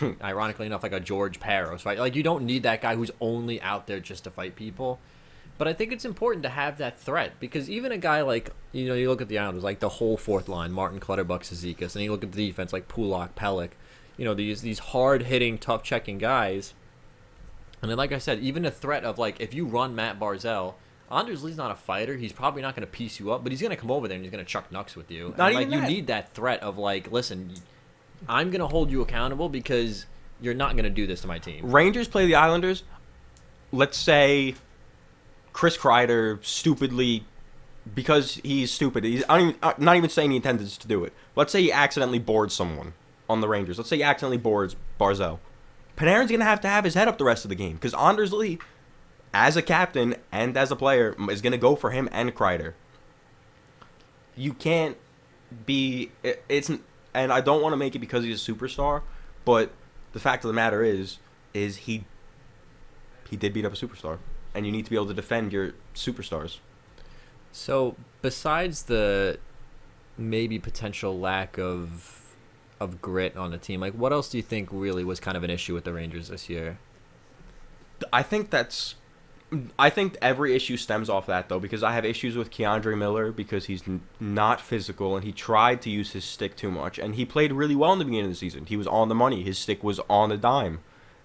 ironically 0.22 0.66
enough, 0.66 0.82
like 0.82 0.92
a 0.92 1.00
George 1.00 1.40
Parros, 1.40 1.84
right? 1.84 1.98
Like 1.98 2.14
you 2.14 2.22
don't 2.22 2.44
need 2.44 2.62
that 2.62 2.80
guy 2.80 2.94
who's 2.94 3.10
only 3.20 3.60
out 3.60 3.86
there 3.86 4.00
just 4.00 4.24
to 4.24 4.30
fight 4.30 4.54
people. 4.54 5.00
But 5.58 5.68
I 5.68 5.72
think 5.72 5.92
it's 5.92 6.04
important 6.04 6.42
to 6.44 6.48
have 6.48 6.78
that 6.78 6.98
threat 6.98 7.32
because 7.38 7.70
even 7.70 7.92
a 7.92 7.98
guy 7.98 8.22
like 8.22 8.50
you 8.72 8.86
know 8.86 8.94
you 8.94 9.08
look 9.08 9.20
at 9.20 9.28
the 9.28 9.38
Islanders, 9.38 9.62
like 9.62 9.80
the 9.80 9.88
whole 9.88 10.16
fourth 10.16 10.48
line, 10.48 10.72
Martin 10.72 10.98
Clutterbuck, 10.98 11.42
Cizikas, 11.42 11.94
and 11.94 12.02
you 12.04 12.10
look 12.10 12.24
at 12.24 12.32
the 12.32 12.46
defense 12.46 12.72
like 12.72 12.88
Pulock, 12.88 13.34
Pelech, 13.34 13.70
you 14.16 14.24
know 14.24 14.34
these 14.34 14.62
these 14.62 14.78
hard 14.78 15.24
hitting, 15.24 15.58
tough 15.58 15.82
checking 15.82 16.18
guys. 16.18 16.74
And 17.80 17.90
then, 17.90 17.98
like 17.98 18.12
I 18.12 18.18
said, 18.18 18.38
even 18.38 18.64
a 18.64 18.70
threat 18.70 19.04
of 19.04 19.18
like 19.18 19.40
if 19.40 19.54
you 19.54 19.66
run 19.66 19.94
Mat 19.94 20.18
Barzal, 20.18 20.74
Anders 21.10 21.44
Lee's 21.44 21.56
not 21.56 21.70
a 21.70 21.74
fighter. 21.74 22.16
He's 22.16 22.32
probably 22.32 22.62
not 22.62 22.74
going 22.74 22.86
to 22.86 22.90
piece 22.90 23.20
you 23.20 23.32
up, 23.32 23.42
but 23.42 23.52
he's 23.52 23.60
going 23.60 23.70
to 23.70 23.76
come 23.76 23.90
over 23.90 24.08
there 24.08 24.14
and 24.16 24.24
he's 24.24 24.32
going 24.32 24.44
to 24.44 24.50
chuck 24.50 24.70
nucks 24.72 24.96
with 24.96 25.10
you. 25.10 25.34
Not 25.36 25.52
and, 25.52 25.60
even 25.60 25.70
like 25.70 25.80
that. 25.80 25.90
you 25.90 25.96
need 25.96 26.06
that 26.06 26.32
threat 26.32 26.62
of 26.62 26.78
like, 26.78 27.10
listen, 27.12 27.52
I'm 28.28 28.50
going 28.50 28.60
to 28.60 28.68
hold 28.68 28.90
you 28.90 29.02
accountable 29.02 29.48
because 29.48 30.06
you're 30.40 30.54
not 30.54 30.72
going 30.72 30.84
to 30.84 30.90
do 30.90 31.06
this 31.06 31.20
to 31.22 31.26
my 31.26 31.38
team. 31.38 31.70
Rangers 31.70 32.08
play 32.08 32.26
the 32.26 32.36
Islanders. 32.36 32.84
Let's 33.72 33.98
say 33.98 34.54
Chris 35.52 35.76
Kreider 35.76 36.44
stupidly, 36.44 37.24
because 37.94 38.36
he's 38.36 38.70
stupid. 38.70 39.04
He's 39.04 39.24
I 39.28 39.40
even, 39.40 39.56
I'm 39.62 39.74
not 39.78 39.96
even 39.96 40.10
saying 40.10 40.30
he 40.30 40.36
intended 40.36 40.68
to 40.68 40.88
do 40.88 41.04
it. 41.04 41.12
Let's 41.36 41.52
say 41.52 41.62
he 41.62 41.72
accidentally 41.72 42.18
boards 42.18 42.54
someone 42.54 42.94
on 43.28 43.40
the 43.40 43.48
Rangers. 43.48 43.78
Let's 43.78 43.90
say 43.90 43.96
he 43.96 44.02
accidentally 44.02 44.38
boards 44.38 44.76
Barzal. 45.00 45.38
Panarin's 45.96 46.30
gonna 46.30 46.44
have 46.44 46.60
to 46.62 46.68
have 46.68 46.84
his 46.84 46.94
head 46.94 47.08
up 47.08 47.18
the 47.18 47.24
rest 47.24 47.44
of 47.44 47.48
the 47.48 47.54
game 47.54 47.74
because 47.74 47.94
Anders 47.94 48.32
Lee, 48.32 48.58
as 49.34 49.56
a 49.56 49.62
captain 49.62 50.14
and 50.30 50.56
as 50.56 50.70
a 50.70 50.76
player, 50.76 51.14
is 51.30 51.42
gonna 51.42 51.58
go 51.58 51.76
for 51.76 51.90
him 51.90 52.08
and 52.12 52.34
Kreider. 52.34 52.74
You 54.36 54.54
can't 54.54 54.96
be. 55.66 56.12
It, 56.22 56.44
it's 56.48 56.70
and 57.14 57.32
I 57.32 57.40
don't 57.40 57.62
want 57.62 57.72
to 57.74 57.76
make 57.76 57.94
it 57.94 57.98
because 57.98 58.24
he's 58.24 58.48
a 58.48 58.52
superstar, 58.52 59.02
but 59.44 59.70
the 60.12 60.20
fact 60.20 60.44
of 60.44 60.48
the 60.48 60.54
matter 60.54 60.82
is, 60.82 61.18
is 61.52 61.76
he 61.76 62.04
he 63.28 63.36
did 63.36 63.52
beat 63.52 63.64
up 63.64 63.72
a 63.72 63.76
superstar, 63.76 64.18
and 64.54 64.66
you 64.66 64.72
need 64.72 64.84
to 64.84 64.90
be 64.90 64.96
able 64.96 65.06
to 65.06 65.14
defend 65.14 65.52
your 65.52 65.72
superstars. 65.94 66.58
So, 67.52 67.96
besides 68.22 68.84
the 68.84 69.38
maybe 70.16 70.58
potential 70.58 71.18
lack 71.18 71.58
of 71.58 72.18
of 72.80 73.00
grit 73.00 73.36
on 73.36 73.50
the 73.50 73.58
team, 73.58 73.80
like 73.80 73.94
what 73.94 74.12
else 74.12 74.28
do 74.28 74.36
you 74.36 74.42
think 74.42 74.68
really 74.72 75.04
was 75.04 75.20
kind 75.20 75.36
of 75.36 75.44
an 75.44 75.50
issue 75.50 75.74
with 75.74 75.84
the 75.84 75.92
Rangers 75.92 76.28
this 76.28 76.48
year? 76.48 76.78
I 78.12 78.22
think 78.22 78.50
that's. 78.50 78.96
I 79.78 79.90
think 79.90 80.16
every 80.22 80.56
issue 80.56 80.78
stems 80.78 81.10
off 81.10 81.26
that 81.26 81.50
though, 81.50 81.60
because 81.60 81.82
I 81.82 81.92
have 81.92 82.06
issues 82.06 82.36
with 82.36 82.50
K'Andre 82.50 82.96
Miller 82.96 83.30
because 83.30 83.66
he's 83.66 83.86
n- 83.86 84.00
not 84.18 84.62
physical 84.62 85.14
and 85.14 85.26
he 85.26 85.30
tried 85.30 85.82
to 85.82 85.90
use 85.90 86.12
his 86.12 86.24
stick 86.24 86.56
too 86.56 86.70
much, 86.70 86.98
and 86.98 87.16
he 87.16 87.26
played 87.26 87.52
really 87.52 87.76
well 87.76 87.92
in 87.92 87.98
the 87.98 88.06
beginning 88.06 88.26
of 88.26 88.30
the 88.30 88.36
season. 88.36 88.64
He 88.64 88.78
was 88.78 88.86
on 88.86 89.10
the 89.10 89.14
money. 89.14 89.42
His 89.42 89.58
stick 89.58 89.84
was 89.84 90.00
on 90.08 90.30
the 90.30 90.38
dime, 90.38 90.80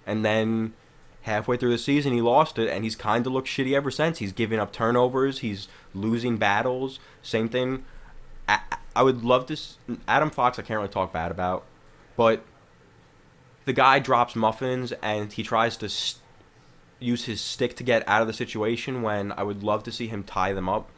and 0.06 0.26
then 0.26 0.74
halfway 1.28 1.58
through 1.58 1.70
the 1.72 1.78
season 1.78 2.12
he 2.14 2.22
lost 2.22 2.58
it, 2.58 2.70
and 2.70 2.84
he's 2.84 2.96
kind 2.96 3.26
of 3.28 3.34
looked 3.34 3.48
shitty 3.48 3.74
ever 3.76 3.92
since. 3.92 4.18
He's 4.18 4.32
giving 4.32 4.60
up 4.60 4.72
turnovers. 4.74 5.40
He's 5.40 5.68
losing 5.94 6.38
battles. 6.38 7.00
Same 7.22 7.48
thing. 7.50 7.86
I, 8.50 8.60
I 8.96 9.04
would 9.04 9.24
love 9.24 9.46
to. 9.48 9.54
s- 9.54 9.78
Adam 10.08 10.30
Fox, 10.32 10.58
I 10.58 10.64
can't 10.64 10.78
really 10.80 10.90
talk 10.90 11.14
bad 11.14 11.30
about, 11.32 11.66
but 12.16 12.44
the 13.66 13.74
guy 13.74 14.00
drops 14.00 14.36
muffins 14.36 14.94
and 15.04 15.32
he 15.34 15.44
tries 15.44 15.76
to 15.78 15.90
st- 15.90 16.22
use 17.00 17.26
his 17.26 17.42
stick 17.42 17.76
to 17.76 17.84
get 17.84 18.08
out 18.08 18.22
of 18.22 18.28
the 18.28 18.34
situation 18.34 19.02
when 19.02 19.32
I 19.34 19.44
would 19.44 19.62
love 19.62 19.84
to 19.84 19.92
see 19.92 20.08
him 20.08 20.24
tie 20.24 20.54
them 20.54 20.70
up 20.70 20.90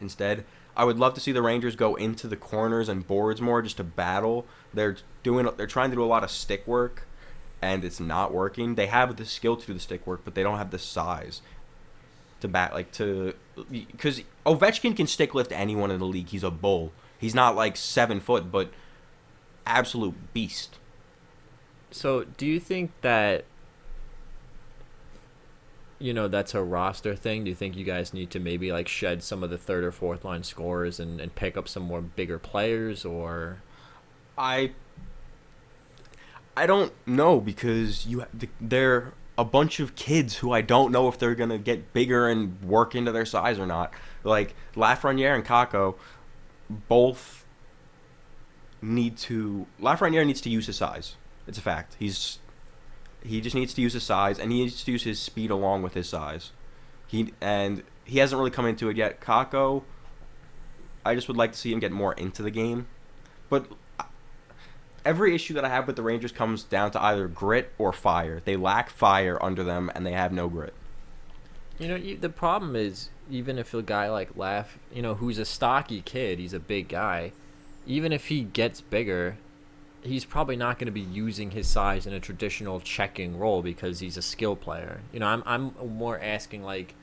instead. 0.00 0.44
I 0.76 0.84
would 0.84 0.96
love 0.96 1.14
to 1.14 1.20
see 1.20 1.32
the 1.32 1.42
Rangers 1.42 1.74
go 1.74 1.96
into 1.96 2.28
the 2.28 2.36
corners 2.36 2.88
and 2.88 3.04
boards 3.04 3.40
more 3.40 3.60
just 3.62 3.78
to 3.78 3.84
battle. 3.84 4.46
They're 4.72 4.96
doing 5.24 5.48
they're 5.56 5.66
trying 5.66 5.90
to 5.90 5.96
do 5.96 6.04
a 6.04 6.06
lot 6.06 6.22
of 6.22 6.30
stick 6.30 6.64
work 6.68 7.07
and 7.60 7.84
it's 7.84 8.00
not 8.00 8.32
working. 8.32 8.74
They 8.74 8.86
have 8.86 9.16
the 9.16 9.24
skill 9.24 9.56
to 9.56 9.66
do 9.66 9.74
the 9.74 9.80
stick 9.80 10.06
work, 10.06 10.22
but 10.24 10.34
they 10.34 10.42
don't 10.42 10.58
have 10.58 10.70
the 10.70 10.78
size 10.78 11.42
to 12.40 12.48
bat 12.48 12.72
like 12.72 12.92
to 12.92 13.34
because 13.70 14.22
Ovechkin 14.46 14.96
can 14.96 15.06
stick 15.06 15.34
lift 15.34 15.50
anyone 15.52 15.90
in 15.90 15.98
the 15.98 16.06
league. 16.06 16.28
He's 16.28 16.44
a 16.44 16.50
bull. 16.50 16.92
He's 17.18 17.34
not 17.34 17.56
like 17.56 17.76
seven 17.76 18.20
foot, 18.20 18.52
but 18.52 18.70
absolute 19.66 20.32
beast. 20.32 20.78
So, 21.90 22.24
do 22.24 22.46
you 22.46 22.60
think 22.60 22.92
that 23.00 23.44
you 25.98 26.12
know 26.12 26.28
that's 26.28 26.54
a 26.54 26.62
roster 26.62 27.16
thing? 27.16 27.44
Do 27.44 27.50
you 27.50 27.56
think 27.56 27.76
you 27.76 27.84
guys 27.84 28.14
need 28.14 28.30
to 28.30 28.38
maybe 28.38 28.70
like 28.70 28.86
shed 28.86 29.22
some 29.22 29.42
of 29.42 29.50
the 29.50 29.58
third 29.58 29.82
or 29.82 29.90
fourth 29.90 30.24
line 30.24 30.44
scorers 30.44 31.00
and, 31.00 31.20
and 31.20 31.34
pick 31.34 31.56
up 31.56 31.66
some 31.66 31.82
more 31.82 32.00
bigger 32.00 32.38
players 32.38 33.04
or 33.04 33.62
I 34.36 34.72
I 36.58 36.66
don't 36.66 36.92
know 37.06 37.38
because 37.38 38.04
you 38.04 38.26
they're 38.60 39.12
a 39.38 39.44
bunch 39.44 39.78
of 39.78 39.94
kids 39.94 40.38
who 40.38 40.50
I 40.50 40.60
don't 40.60 40.90
know 40.90 41.06
if 41.06 41.16
they're 41.16 41.36
gonna 41.36 41.56
get 41.56 41.92
bigger 41.92 42.26
and 42.26 42.60
work 42.64 42.96
into 42.96 43.12
their 43.12 43.24
size 43.24 43.60
or 43.60 43.66
not. 43.66 43.94
Like 44.24 44.56
Lafreniere 44.74 45.36
and 45.36 45.44
Kakko, 45.44 45.94
both 46.88 47.46
need 48.82 49.16
to. 49.18 49.68
Lafreniere 49.80 50.26
needs 50.26 50.40
to 50.40 50.50
use 50.50 50.66
his 50.66 50.76
size. 50.76 51.14
It's 51.46 51.58
a 51.58 51.62
fact. 51.62 51.94
He's 52.00 52.40
he 53.22 53.40
just 53.40 53.54
needs 53.54 53.72
to 53.74 53.80
use 53.80 53.92
his 53.92 54.02
size 54.02 54.40
and 54.40 54.50
he 54.50 54.64
needs 54.64 54.82
to 54.82 54.90
use 54.90 55.04
his 55.04 55.20
speed 55.20 55.52
along 55.52 55.82
with 55.82 55.94
his 55.94 56.08
size. 56.08 56.50
He 57.06 57.34
and 57.40 57.84
he 58.04 58.18
hasn't 58.18 58.36
really 58.36 58.50
come 58.50 58.66
into 58.66 58.88
it 58.88 58.96
yet. 58.96 59.20
Kakko, 59.20 59.84
I 61.04 61.14
just 61.14 61.28
would 61.28 61.36
like 61.36 61.52
to 61.52 61.58
see 61.58 61.72
him 61.72 61.78
get 61.78 61.92
more 61.92 62.14
into 62.14 62.42
the 62.42 62.50
game, 62.50 62.88
but 63.48 63.70
every 65.08 65.34
issue 65.34 65.54
that 65.54 65.64
I 65.64 65.70
have 65.70 65.86
with 65.86 65.96
the 65.96 66.02
Rangers 66.02 66.32
comes 66.32 66.62
down 66.62 66.90
to 66.90 67.02
either 67.02 67.26
grit 67.28 67.72
or 67.78 67.94
fire. 67.94 68.42
They 68.44 68.56
lack 68.56 68.90
fire 68.90 69.42
under 69.42 69.64
them, 69.64 69.90
and 69.94 70.04
they 70.04 70.12
have 70.12 70.32
no 70.32 70.48
grit. 70.48 70.74
You 71.78 71.88
know, 71.88 72.14
the 72.16 72.28
problem 72.28 72.76
is 72.76 73.08
even 73.30 73.58
if 73.58 73.72
a 73.72 73.82
guy 73.82 74.10
like 74.10 74.36
Laugh, 74.36 74.78
you 74.92 75.00
know, 75.00 75.14
who's 75.14 75.38
a 75.38 75.46
stocky 75.46 76.02
kid, 76.02 76.38
he's 76.38 76.52
a 76.52 76.60
big 76.60 76.88
guy. 76.88 77.32
Even 77.86 78.12
if 78.12 78.26
he 78.26 78.42
gets 78.42 78.82
bigger, 78.82 79.38
he's 80.02 80.26
probably 80.26 80.56
not 80.56 80.78
going 80.78 80.86
to 80.86 80.92
be 80.92 81.00
using 81.00 81.52
his 81.52 81.66
size 81.66 82.06
in 82.06 82.12
a 82.12 82.20
traditional 82.20 82.78
checking 82.78 83.38
role 83.38 83.62
because 83.62 84.00
he's 84.00 84.18
a 84.18 84.22
skill 84.22 84.56
player. 84.56 85.00
You 85.12 85.20
know, 85.20 85.26
I'm 85.26 85.42
I'm 85.46 85.72
more 85.96 86.20
asking 86.20 86.64
like, 86.64 86.94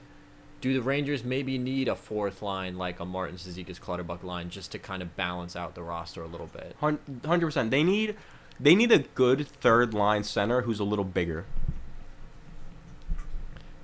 do 0.61 0.73
the 0.73 0.81
Rangers 0.81 1.23
maybe 1.23 1.57
need 1.57 1.87
a 1.87 1.95
fourth 1.95 2.41
line 2.41 2.77
like 2.77 2.99
a 2.99 3.05
Martin 3.05 3.37
Cizikas 3.37 3.79
Clutterbuck 3.79 4.23
line 4.23 4.49
just 4.49 4.71
to 4.71 4.79
kind 4.79 5.01
of 5.01 5.15
balance 5.15 5.55
out 5.55 5.75
the 5.75 5.83
roster 5.83 6.23
a 6.23 6.27
little 6.27 6.47
bit? 6.47 6.75
Hundred 6.79 7.45
percent. 7.45 7.71
They 7.71 7.83
need 7.83 8.15
they 8.59 8.73
need 8.75 8.91
a 8.91 8.99
good 8.99 9.47
third 9.47 9.93
line 9.93 10.23
center 10.23 10.61
who's 10.61 10.79
a 10.79 10.83
little 10.85 11.05
bigger. 11.05 11.45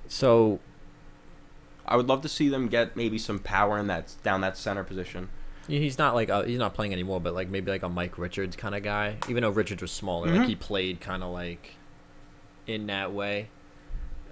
So 0.08 0.60
I 1.86 1.96
would 1.96 2.06
love 2.08 2.22
to 2.22 2.28
see 2.28 2.48
them 2.48 2.68
get 2.68 2.96
maybe 2.96 3.18
some 3.18 3.38
power 3.38 3.78
in 3.78 3.86
that 3.88 4.14
down 4.22 4.40
that 4.42 4.56
center 4.56 4.84
position. 4.84 5.28
He's 5.68 5.96
not 5.96 6.14
like 6.14 6.28
a, 6.28 6.44
he's 6.44 6.58
not 6.58 6.74
playing 6.74 6.92
anymore, 6.92 7.20
but 7.20 7.34
like 7.34 7.48
maybe 7.48 7.70
like 7.70 7.82
a 7.84 7.88
Mike 7.88 8.18
Richards 8.18 8.56
kind 8.56 8.74
of 8.74 8.82
guy. 8.82 9.16
Even 9.28 9.42
though 9.42 9.50
Richards 9.50 9.80
was 9.80 9.92
smaller, 9.92 10.28
Mhm. 10.28 10.38
like 10.38 10.48
he 10.48 10.56
played 10.56 11.00
kind 11.00 11.22
of 11.22 11.30
like 11.30 11.76
in 12.66 12.86
that 12.88 13.12
way. 13.12 13.48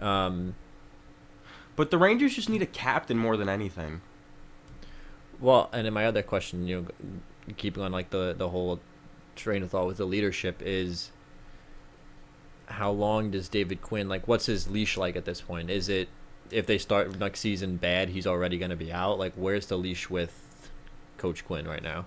Um, 0.00 0.54
But 1.80 1.90
the 1.90 1.96
Rangers 1.96 2.34
just 2.34 2.50
need 2.50 2.60
a 2.60 2.66
captain 2.66 3.16
more 3.16 3.38
than 3.38 3.48
anything. 3.48 4.02
well, 5.40 5.70
and 5.72 5.86
then 5.86 5.94
my 5.94 6.04
other 6.04 6.22
question, 6.22 6.66
you 6.66 6.82
know, 6.82 7.54
keeping 7.56 7.82
on 7.82 7.90
like 7.90 8.10
the 8.10 8.34
the 8.36 8.50
whole 8.50 8.80
train 9.34 9.62
of 9.62 9.70
thought 9.70 9.86
with 9.86 9.96
the 9.96 10.04
leadership 10.04 10.60
is 10.62 11.10
how 12.66 12.90
long 12.90 13.30
does 13.30 13.48
David 13.48 13.80
Quinn 13.80 14.10
like? 14.10 14.28
What's 14.28 14.44
his 14.44 14.68
leash 14.68 14.98
like 14.98 15.16
at 15.16 15.24
this 15.24 15.40
point? 15.40 15.70
Is 15.70 15.88
it 15.88 16.10
if 16.50 16.66
they 16.66 16.76
start 16.76 17.18
next 17.18 17.40
season 17.40 17.76
bad, 17.76 18.10
he's 18.10 18.26
already 18.26 18.58
going 18.58 18.72
to 18.72 18.76
be 18.76 18.92
out. 18.92 19.18
Like, 19.18 19.32
where's 19.34 19.64
the 19.64 19.78
leash 19.78 20.10
with 20.10 20.68
Coach 21.16 21.46
Quinn 21.46 21.66
right 21.66 21.82
now? 21.82 22.04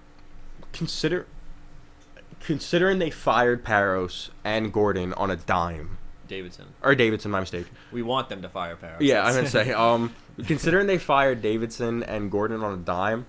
Consider 0.72 1.26
considering 2.42 3.00
they 3.00 3.10
fired 3.10 3.66
Parros 3.66 4.30
and 4.44 4.72
Gorton 4.72 5.14
on 5.14 5.32
a 5.32 5.36
dime. 5.36 5.98
Davidson. 6.34 6.66
Or 6.82 6.96
Davidson, 6.96 7.30
my 7.30 7.40
mistake. 7.40 7.68
We 7.92 8.02
want 8.02 8.28
them 8.30 8.42
to 8.42 8.50
fire 8.50 8.76
Parros. 8.76 8.98
Yeah, 9.02 9.24
I'm 9.24 9.36
gonna 9.36 9.48
say, 9.62 9.72
um, 9.72 10.16
considering 10.48 10.88
they 10.88 10.98
fired 10.98 11.44
Davidson 11.44 12.02
and 12.02 12.32
Gorton 12.32 12.64
on 12.64 12.74
a 12.74 12.78
dime, 12.78 13.28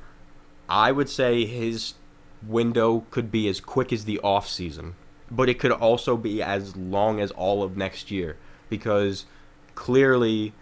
I 0.69 0.91
would 0.91 1.11
say 1.11 1.45
his 1.45 1.95
window 2.47 3.05
could 3.11 3.31
be 3.31 3.47
as 3.49 3.61
quick 3.61 3.93
as 3.93 4.07
the 4.07 4.19
off 4.21 4.49
season, 4.49 4.95
but 5.31 5.51
it 5.51 5.59
could 5.59 5.71
also 5.71 6.17
be 6.17 6.43
as 6.43 6.77
long 6.77 7.21
as 7.21 7.31
all 7.33 7.63
of 7.63 7.77
next 7.77 8.11
year 8.11 8.37
because 8.71 9.27
clearly 9.75 10.55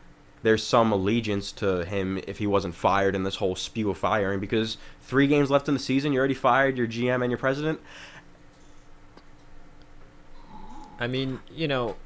there's 0.42 0.64
some 0.64 0.90
allegiance 0.90 1.52
to 1.52 1.84
him 1.84 2.18
if 2.26 2.38
he 2.38 2.46
wasn't 2.48 2.74
fired 2.74 3.14
in 3.14 3.22
this 3.22 3.36
whole 3.36 3.54
spew 3.54 3.88
of 3.90 3.98
firing 3.98 4.40
because 4.40 4.76
three 5.00 5.28
games 5.28 5.48
left 5.48 5.68
in 5.68 5.74
the 5.74 5.80
season, 5.80 6.12
you 6.12 6.18
already 6.18 6.34
fired 6.34 6.76
your 6.76 6.88
GM 6.88 7.22
and 7.22 7.30
your 7.30 7.38
president. 7.38 7.80
I 10.98 11.06
mean, 11.06 11.40
you 11.52 11.68
know, 11.68 11.96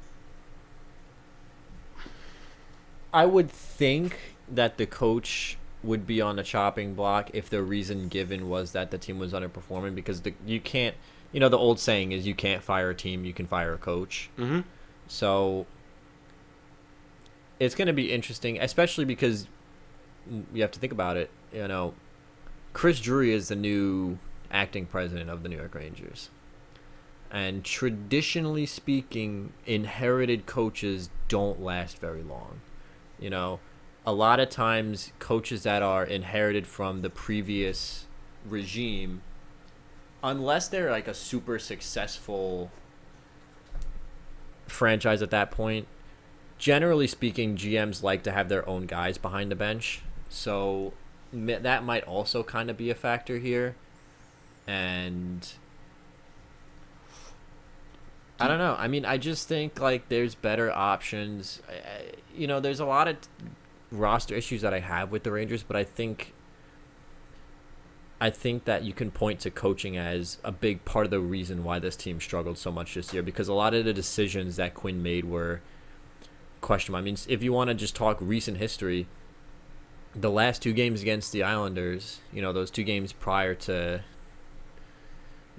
I 3.17 3.25
would 3.25 3.49
think 3.49 4.19
that 4.47 4.77
the 4.77 4.85
coach 4.85 5.57
would 5.81 6.05
be 6.05 6.21
on 6.21 6.37
a 6.37 6.43
chopping 6.43 6.93
block 6.93 7.31
if 7.33 7.49
the 7.49 7.63
reason 7.63 8.09
given 8.09 8.47
was 8.47 8.73
that 8.73 8.91
the 8.91 8.99
team 8.99 9.17
was 9.17 9.33
underperforming 9.33 9.95
because 9.95 10.21
the 10.21 10.35
you 10.45 10.59
can't 10.59 10.95
you 11.31 11.39
know 11.39 11.49
the 11.49 11.57
old 11.57 11.79
saying 11.79 12.11
is 12.11 12.27
you 12.27 12.35
can't 12.35 12.61
fire 12.61 12.91
a 12.91 12.95
team 12.95 13.25
you 13.25 13.33
can 13.33 13.47
fire 13.47 13.73
a 13.73 13.77
coach. 13.79 14.29
Mm-hmm. 14.37 14.59
so 15.07 15.65
it's 17.59 17.73
going 17.73 17.87
to 17.87 17.93
be 17.93 18.13
interesting 18.13 18.61
especially 18.61 19.03
because 19.05 19.47
you 20.53 20.61
have 20.61 20.69
to 20.71 20.79
think 20.79 20.93
about 20.93 21.17
it 21.17 21.31
you 21.51 21.67
know 21.67 21.95
Chris 22.73 22.99
Drury 22.99 23.33
is 23.33 23.47
the 23.47 23.55
new 23.55 24.19
acting 24.51 24.85
president 24.85 25.31
of 25.31 25.41
the 25.41 25.49
New 25.49 25.57
York 25.57 25.73
Rangers. 25.73 26.29
And 27.31 27.63
traditionally 27.63 28.67
speaking 28.67 29.53
inherited 29.65 30.45
coaches 30.45 31.09
don't 31.27 31.59
last 31.59 31.97
very 31.97 32.21
long 32.21 32.61
you 33.19 33.29
know 33.29 33.59
a 34.05 34.13
lot 34.13 34.39
of 34.39 34.49
times 34.49 35.11
coaches 35.19 35.63
that 35.63 35.81
are 35.81 36.03
inherited 36.03 36.65
from 36.65 37.01
the 37.01 37.09
previous 37.09 38.05
regime 38.47 39.21
unless 40.23 40.67
they're 40.67 40.91
like 40.91 41.07
a 41.07 41.13
super 41.13 41.59
successful 41.59 42.71
franchise 44.67 45.21
at 45.21 45.29
that 45.29 45.51
point 45.51 45.87
generally 46.57 47.07
speaking 47.07 47.55
gms 47.55 48.01
like 48.01 48.23
to 48.23 48.31
have 48.31 48.49
their 48.49 48.67
own 48.67 48.85
guys 48.85 49.17
behind 49.17 49.51
the 49.51 49.55
bench. 49.55 50.01
So 50.29 50.93
that 51.31 51.83
might 51.83 52.03
also 52.03 52.43
kind 52.43 52.69
of 52.69 52.77
be 52.77 52.89
a 52.89 52.95
factor 52.95 53.37
here. 53.37 53.75
And 54.65 55.47
I 58.39 58.47
don't 58.47 58.59
know. 58.59 58.75
I 58.77 58.87
mean, 58.87 59.05
I 59.05 59.17
just 59.17 59.47
think 59.47 59.79
like 59.79 60.09
there's 60.09 60.35
better 60.35 60.71
options. 60.71 61.61
You 62.35 62.47
know, 62.47 62.59
there's 62.59 62.79
a 62.79 62.85
lot 62.85 63.07
of 63.07 63.17
roster 63.91 64.35
issues 64.35 64.61
that 64.61 64.73
I 64.73 64.79
have 64.79 65.11
with 65.11 65.23
the 65.23 65.31
Rangers, 65.31 65.63
but 65.63 65.75
I 65.75 65.83
think 65.83 66.33
I 68.19 68.29
think 68.29 68.65
that 68.65 68.83
you 68.83 68.93
can 68.93 69.11
point 69.11 69.39
to 69.41 69.51
coaching 69.51 69.95
as 69.95 70.39
a 70.43 70.51
big 70.51 70.85
part 70.85 71.05
of 71.05 71.11
the 71.11 71.19
reason 71.19 71.63
why 71.63 71.79
this 71.79 71.95
team 71.95 72.19
struggled 72.19 72.57
so 72.57 72.71
much 72.71 72.95
this 72.95 73.13
year 73.13 73.21
because 73.21 73.47
a 73.47 73.53
lot 73.53 73.73
of 73.73 73.85
the 73.85 73.93
decisions 73.93 74.55
that 74.55 74.73
Quinn 74.73 75.03
made 75.03 75.25
were 75.25 75.61
questionable. 76.61 76.99
I 76.99 77.03
mean, 77.03 77.17
if 77.27 77.43
you 77.43 77.53
want 77.53 77.69
to 77.69 77.75
just 77.75 77.95
talk 77.95 78.17
recent 78.19 78.57
history, 78.57 79.07
the 80.15 80.31
last 80.31 80.63
two 80.63 80.73
games 80.73 81.03
against 81.03 81.31
the 81.31 81.43
Islanders, 81.43 82.19
you 82.33 82.41
know, 82.41 82.51
those 82.51 82.71
two 82.71 82.83
games 82.83 83.13
prior 83.13 83.53
to 83.53 84.03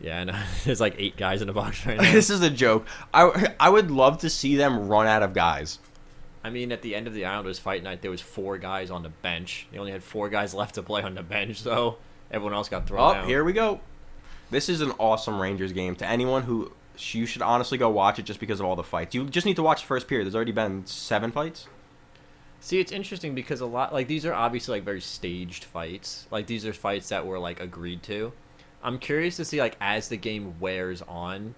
yeah, 0.02 0.20
I 0.20 0.24
know. 0.24 0.40
There's 0.64 0.80
like 0.80 0.94
eight 0.98 1.16
guys 1.16 1.42
in 1.42 1.48
a 1.48 1.52
box 1.52 1.84
right 1.86 1.96
now. 2.00 2.12
this 2.12 2.30
is 2.30 2.40
a 2.42 2.50
joke. 2.50 2.86
I, 3.12 3.54
I 3.58 3.68
would 3.68 3.90
love 3.90 4.18
to 4.18 4.30
see 4.30 4.56
them 4.56 4.88
run 4.88 5.06
out 5.06 5.22
of 5.22 5.34
guys. 5.34 5.78
I 6.44 6.50
mean, 6.50 6.70
at 6.72 6.82
the 6.82 6.94
end 6.94 7.06
of 7.06 7.14
the 7.14 7.24
Islanders 7.24 7.58
fight 7.58 7.82
night, 7.82 8.00
there 8.02 8.10
was 8.10 8.20
four 8.20 8.58
guys 8.58 8.90
on 8.90 9.02
the 9.02 9.08
bench. 9.08 9.66
They 9.72 9.78
only 9.78 9.92
had 9.92 10.02
four 10.04 10.28
guys 10.28 10.54
left 10.60 10.76
to 10.76 10.82
play 10.82 11.02
on 11.02 11.14
the 11.14 11.22
bench, 11.22 11.60
so 11.60 11.98
everyone 12.30 12.54
else 12.54 12.68
got 12.68 12.86
thrown 12.86 13.00
Oh, 13.00 13.18
out. 13.20 13.26
here 13.26 13.42
we 13.44 13.52
go. 13.52 13.80
This 14.50 14.68
is 14.68 14.80
an 14.80 14.92
awesome 14.98 15.40
Rangers 15.40 15.72
game. 15.72 15.94
To 15.96 16.06
anyone 16.06 16.44
who 16.44 16.72
you 17.10 17.26
should 17.26 17.42
honestly 17.42 17.76
go 17.78 17.88
watch 17.90 18.18
it 18.18 18.24
just 18.24 18.40
because 18.40 18.60
of 18.60 18.66
all 18.66 18.74
the 18.76 18.82
fights. 18.82 19.14
You 19.14 19.24
just 19.24 19.46
need 19.46 19.56
to 19.56 19.62
watch 19.62 19.82
the 19.82 19.86
first 19.86 20.08
period. 20.08 20.24
There's 20.24 20.34
already 20.34 20.52
been 20.52 20.84
seven 20.86 21.30
fights. 21.30 21.66
See, 22.60 22.80
it's 22.80 22.90
interesting 22.90 23.34
because 23.36 23.60
a 23.60 23.66
lot 23.66 23.92
like 23.92 24.08
these 24.08 24.26
are 24.26 24.32
obviously 24.34 24.76
like 24.78 24.84
very 24.84 25.00
staged 25.00 25.62
fights. 25.64 26.26
Like 26.30 26.46
these 26.48 26.66
are 26.66 26.72
fights 26.72 27.08
that 27.10 27.24
were 27.26 27.38
like 27.38 27.60
agreed 27.60 28.02
to. 28.04 28.32
I'm 28.82 28.98
curious 28.98 29.36
to 29.36 29.44
see 29.44 29.58
like 29.60 29.76
as 29.80 30.08
the 30.08 30.16
game 30.16 30.58
wears 30.60 31.02
on. 31.02 31.54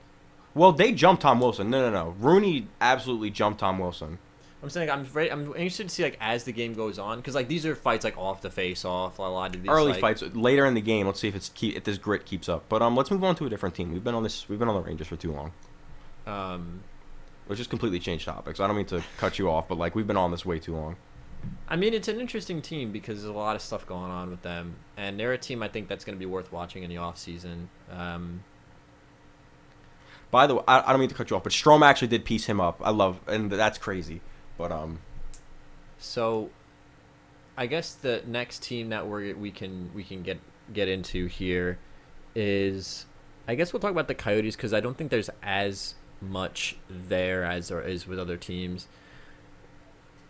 Well, 0.54 0.72
they 0.72 0.92
jumped 0.92 1.22
Tom 1.22 1.40
Wilson. 1.40 1.70
No, 1.70 1.88
no, 1.88 1.90
no. 1.90 2.14
Rooney 2.18 2.66
absolutely 2.80 3.30
jumped 3.30 3.61
Tom 3.61 3.78
Wilson. 3.78 4.18
I'm 4.62 4.68
saying 4.68 4.90
I'm 4.90 5.04
very 5.04 5.30
I'm 5.33 5.46
interested 5.54 5.88
to 5.88 5.94
see 5.94 6.02
like 6.02 6.18
as 6.20 6.44
the 6.44 6.52
game 6.52 6.74
goes 6.74 6.98
on 6.98 7.16
because 7.18 7.35
like 7.35 7.48
these 7.48 7.64
are 7.64 7.74
fights 7.74 8.04
like 8.04 8.18
off 8.18 8.42
the 8.42 8.50
face 8.50 8.85
off. 8.85 9.18
A 9.18 9.22
lot 9.22 9.54
of 9.56 9.62
these 9.62 9.70
Early 9.70 9.92
like- 9.92 10.00
fights 10.00 10.22
later 10.35 10.66
in 10.66 10.74
the 10.74 10.80
game. 10.83 11.06
Let's 11.06 11.20
see 11.20 11.28
if 11.28 11.35
it's 11.35 11.48
keep, 11.50 11.76
if 11.76 11.85
this 11.85 11.96
grit 11.98 12.26
keeps 12.26 12.48
up. 12.48 12.64
But 12.68 12.83
um, 12.83 12.94
let's 12.96 13.11
move 13.11 13.24
on 13.24 13.37
to 13.37 13.46
a 13.46 13.48
different 13.48 13.74
team. 13.74 13.92
We've 13.92 14.04
been 14.04 14.14
on 14.14 14.22
this. 14.22 14.48
We've 14.48 14.59
been 14.59 14.68
on 14.68 14.74
the 14.74 14.83
Rangers 14.83 15.06
for 15.06 15.16
too 15.16 15.33
long. 15.33 15.52
Um, 16.26 16.83
Let's 17.48 17.59
just 17.59 17.70
completely 17.70 17.98
change 17.98 18.26
topics. 18.26 18.61
I 18.61 18.68
don't 18.68 18.76
mean 18.76 18.87
to 18.87 19.02
cut 19.16 19.38
you 19.38 19.50
off, 19.50 19.66
but 19.66 19.76
like 19.76 19.96
we've 19.96 20.06
been 20.06 20.16
on 20.16 20.30
this 20.30 20.46
way 20.46 20.61
too 20.61 20.74
long. 20.76 20.94
I 21.68 21.76
mean, 21.76 21.94
it's 21.94 22.09
an 22.09 22.20
interesting 22.20 22.61
team 22.61 22.90
because 22.90 23.22
there's 23.22 23.35
a 23.35 23.38
lot 23.38 23.55
of 23.55 23.62
stuff 23.62 23.87
going 23.87 24.11
on 24.11 24.31
with 24.31 24.42
them, 24.42 24.74
and 24.96 25.18
they're 25.18 25.33
a 25.33 25.38
team 25.38 25.62
I 25.62 25.68
think 25.68 25.88
that's 25.88 26.05
going 26.05 26.16
to 26.16 26.18
be 26.18 26.26
worth 26.26 26.53
watching 26.53 26.83
in 26.83 26.90
the 26.90 26.96
off 26.96 27.16
season. 27.16 27.68
Um, 27.92 28.42
By 30.33 30.46
the 30.48 30.57
way, 30.57 30.62
I, 30.66 30.81
I 30.81 30.90
don't 30.90 31.00
mean 31.00 31.09
to 31.09 31.14
cut 31.14 31.31
you 31.31 31.37
off, 31.37 31.44
but 31.44 31.53
Strom 31.53 31.83
actually 31.83 32.09
did 32.09 32.24
piece 32.24 32.46
him 32.46 32.61
up. 32.61 32.81
I 32.83 32.90
love, 32.90 33.20
and 33.29 33.50
that's 33.50 33.79
crazy. 33.79 34.20
But 34.59 34.72
um, 34.72 34.98
so, 35.98 36.50
I 37.57 37.66
guess 37.66 37.94
the 37.94 38.22
next 38.26 38.62
team 38.62 38.88
that 38.88 39.09
we 39.09 39.33
we 39.33 39.50
can 39.50 39.90
we 39.94 40.03
can 40.03 40.22
get 40.22 40.40
get 40.72 40.88
into 40.88 41.26
here 41.26 41.79
is, 42.35 43.07
I 43.46 43.55
guess 43.55 43.72
we'll 43.72 43.81
talk 43.81 43.92
about 43.92 44.09
the 44.09 44.14
Coyotes 44.14 44.57
because 44.57 44.74
I 44.74 44.81
don't 44.81 44.96
think 44.96 45.11
there's 45.11 45.31
as 45.42 45.94
much 46.20 46.76
there 46.88 47.44
as 47.44 47.68
there 47.68 47.81
is 47.81 48.07
with 48.07 48.18
other 48.18 48.37
teams. 48.37 48.88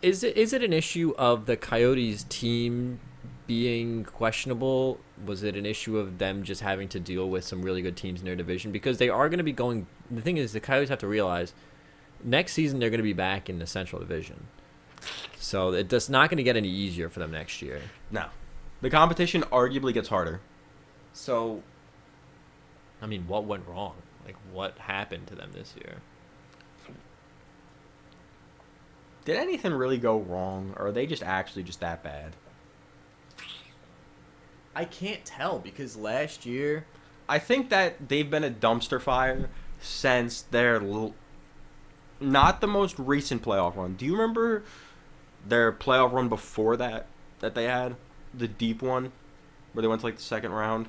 Is 0.02 0.24
it 0.24 0.36
is 0.36 0.52
it 0.52 0.62
an 0.62 0.72
issue 0.72 1.14
of 1.18 1.46
the 1.46 1.56
Coyotes 1.56 2.24
team 2.24 3.00
being 3.46 4.04
questionable? 4.04 4.98
Was 5.26 5.42
it 5.42 5.56
an 5.56 5.66
issue 5.66 5.98
of 5.98 6.18
them 6.18 6.42
just 6.42 6.62
having 6.62 6.88
to 6.88 7.00
deal 7.00 7.28
with 7.28 7.44
some 7.44 7.62
really 7.62 7.82
good 7.82 7.96
teams 7.96 8.20
in 8.20 8.26
their 8.26 8.36
division? 8.36 8.72
Because 8.72 8.98
they 8.98 9.08
are 9.08 9.28
going 9.28 9.38
to 9.38 9.44
be 9.44 9.52
going. 9.52 9.86
The 10.10 10.22
thing 10.22 10.36
is, 10.36 10.52
the 10.52 10.60
Coyotes 10.60 10.88
have 10.88 11.00
to 11.00 11.08
realize 11.08 11.52
next 12.24 12.52
season 12.52 12.78
they're 12.78 12.90
going 12.90 12.98
to 12.98 13.04
be 13.04 13.12
back 13.12 13.50
in 13.50 13.58
the 13.58 13.66
Central 13.66 14.00
Division, 14.00 14.46
so 15.36 15.72
it 15.72 15.88
does 15.88 16.08
not 16.08 16.30
going 16.30 16.36
to 16.38 16.42
get 16.42 16.56
any 16.56 16.68
easier 16.68 17.08
for 17.08 17.18
them 17.18 17.32
next 17.32 17.60
year. 17.60 17.80
no, 18.10 18.26
the 18.80 18.90
competition 18.90 19.42
arguably 19.44 19.92
gets 19.92 20.08
harder. 20.08 20.40
So, 21.12 21.62
I 23.02 23.06
mean, 23.06 23.26
what 23.26 23.44
went 23.44 23.66
wrong? 23.66 23.94
Like, 24.24 24.36
what 24.52 24.78
happened 24.78 25.26
to 25.26 25.34
them 25.34 25.50
this 25.52 25.74
year? 25.76 25.96
Did 29.30 29.38
anything 29.38 29.72
really 29.72 29.96
go 29.98 30.18
wrong, 30.18 30.74
or 30.76 30.86
are 30.86 30.90
they 30.92 31.06
just 31.06 31.22
actually 31.22 31.62
just 31.62 31.78
that 31.78 32.02
bad? 32.02 32.34
I 34.74 34.84
can't 34.84 35.24
tell 35.24 35.60
because 35.60 35.96
last 35.96 36.44
year 36.44 36.84
I 37.28 37.38
think 37.38 37.70
that 37.70 38.08
they've 38.08 38.28
been 38.28 38.42
a 38.42 38.50
dumpster 38.50 39.00
fire 39.00 39.48
since 39.78 40.42
their 40.42 40.82
l- 40.82 41.14
not 42.18 42.60
the 42.60 42.66
most 42.66 42.98
recent 42.98 43.40
playoff 43.42 43.76
run. 43.76 43.94
Do 43.94 44.04
you 44.04 44.12
remember 44.14 44.64
their 45.46 45.70
playoff 45.70 46.10
run 46.10 46.28
before 46.28 46.76
that 46.78 47.06
that 47.38 47.54
they 47.54 47.64
had 47.66 47.94
the 48.34 48.48
deep 48.48 48.82
one 48.82 49.12
where 49.72 49.82
they 49.82 49.86
went 49.86 50.00
to 50.00 50.06
like 50.08 50.16
the 50.16 50.22
second 50.22 50.50
round? 50.50 50.88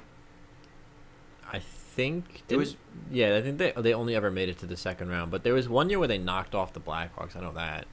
I 1.54 1.60
think 1.60 2.42
It 2.50 2.58
was- 2.58 2.76
yeah. 3.12 3.36
I 3.38 3.42
think 3.44 3.60
they 3.60 3.72
they 3.78 3.94
only 3.94 4.16
ever 4.16 4.32
made 4.32 4.50
it 4.50 4.58
to 4.62 4.66
the 4.66 4.78
second 4.78 5.10
round, 5.10 5.30
but 5.30 5.44
there 5.44 5.54
was 5.54 5.70
one 5.70 5.92
year 5.92 6.00
where 6.00 6.08
they 6.08 6.18
knocked 6.18 6.56
off 6.56 6.74
the 6.74 6.80
Blackhawks. 6.80 7.36
I 7.36 7.42
know 7.42 7.52
that. 7.54 7.86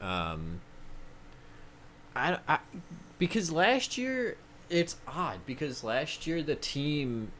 Um. 0.00 0.60
I, 2.16 2.38
I 2.48 2.58
because 3.18 3.52
last 3.52 3.96
year 3.96 4.36
it's 4.70 4.96
odd 5.06 5.40
because 5.46 5.84
last 5.84 6.26
year 6.26 6.42
the 6.42 6.56
team 6.56 7.30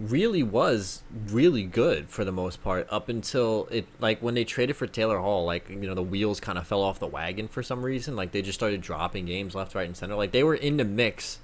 really 0.00 0.42
was 0.42 1.02
really 1.26 1.62
good 1.64 2.08
for 2.08 2.24
the 2.24 2.32
most 2.32 2.62
part 2.62 2.86
up 2.90 3.08
until 3.08 3.68
it 3.70 3.86
like 4.00 4.20
when 4.20 4.34
they 4.34 4.44
traded 4.44 4.76
for 4.76 4.86
Taylor 4.86 5.18
Hall 5.18 5.44
like 5.44 5.68
you 5.68 5.76
know 5.76 5.94
the 5.94 6.02
wheels 6.02 6.40
kind 6.40 6.58
of 6.58 6.66
fell 6.66 6.82
off 6.82 6.98
the 6.98 7.06
wagon 7.06 7.48
for 7.48 7.62
some 7.62 7.82
reason 7.82 8.16
like 8.16 8.32
they 8.32 8.42
just 8.42 8.58
started 8.58 8.80
dropping 8.80 9.26
games 9.26 9.54
left 9.54 9.74
right 9.74 9.86
and 9.86 9.96
center 9.96 10.14
like 10.14 10.32
they 10.32 10.42
were 10.42 10.54
in 10.54 10.76
the 10.76 10.84
mix 10.84 11.38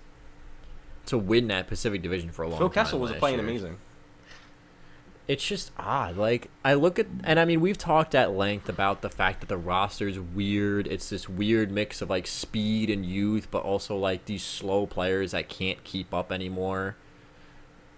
to 1.09 1.17
win 1.17 1.49
that 1.49 1.67
Pacific 1.67 2.03
Division 2.03 2.31
for 2.31 2.43
a 2.43 2.49
long 2.49 2.59
Phil 2.59 2.69
time. 2.69 2.85
Kessel 2.85 2.99
was 2.99 3.13
playing 3.13 3.39
year. 3.39 3.49
amazing. 3.49 3.77
It's 5.29 5.47
just 5.47 5.71
odd. 5.79 6.17
Like 6.17 6.51
I 6.65 6.73
look 6.73 6.99
at, 6.99 7.07
and 7.23 7.39
I 7.39 7.45
mean, 7.45 7.61
we've 7.61 7.77
talked 7.77 8.15
at 8.15 8.33
length 8.33 8.67
about 8.69 9.03
the 9.03 9.11
fact 9.11 9.41
that 9.41 9.49
the 9.49 9.59
roster 9.59 10.09
is 10.09 10.19
weird. 10.19 10.87
It's 10.87 11.11
this 11.11 11.29
weird 11.29 11.71
mix 11.71 12.01
of 12.01 12.09
like 12.09 12.27
speed 12.27 12.89
and 12.89 13.05
youth, 13.05 13.49
but 13.51 13.63
also 13.63 13.95
like 13.95 14.25
these 14.25 14.43
slow 14.43 14.87
players 14.87 15.33
that 15.33 15.51
can't 15.51 15.85
keep 15.85 16.15
up 16.15 16.33
anymore. 16.33 16.97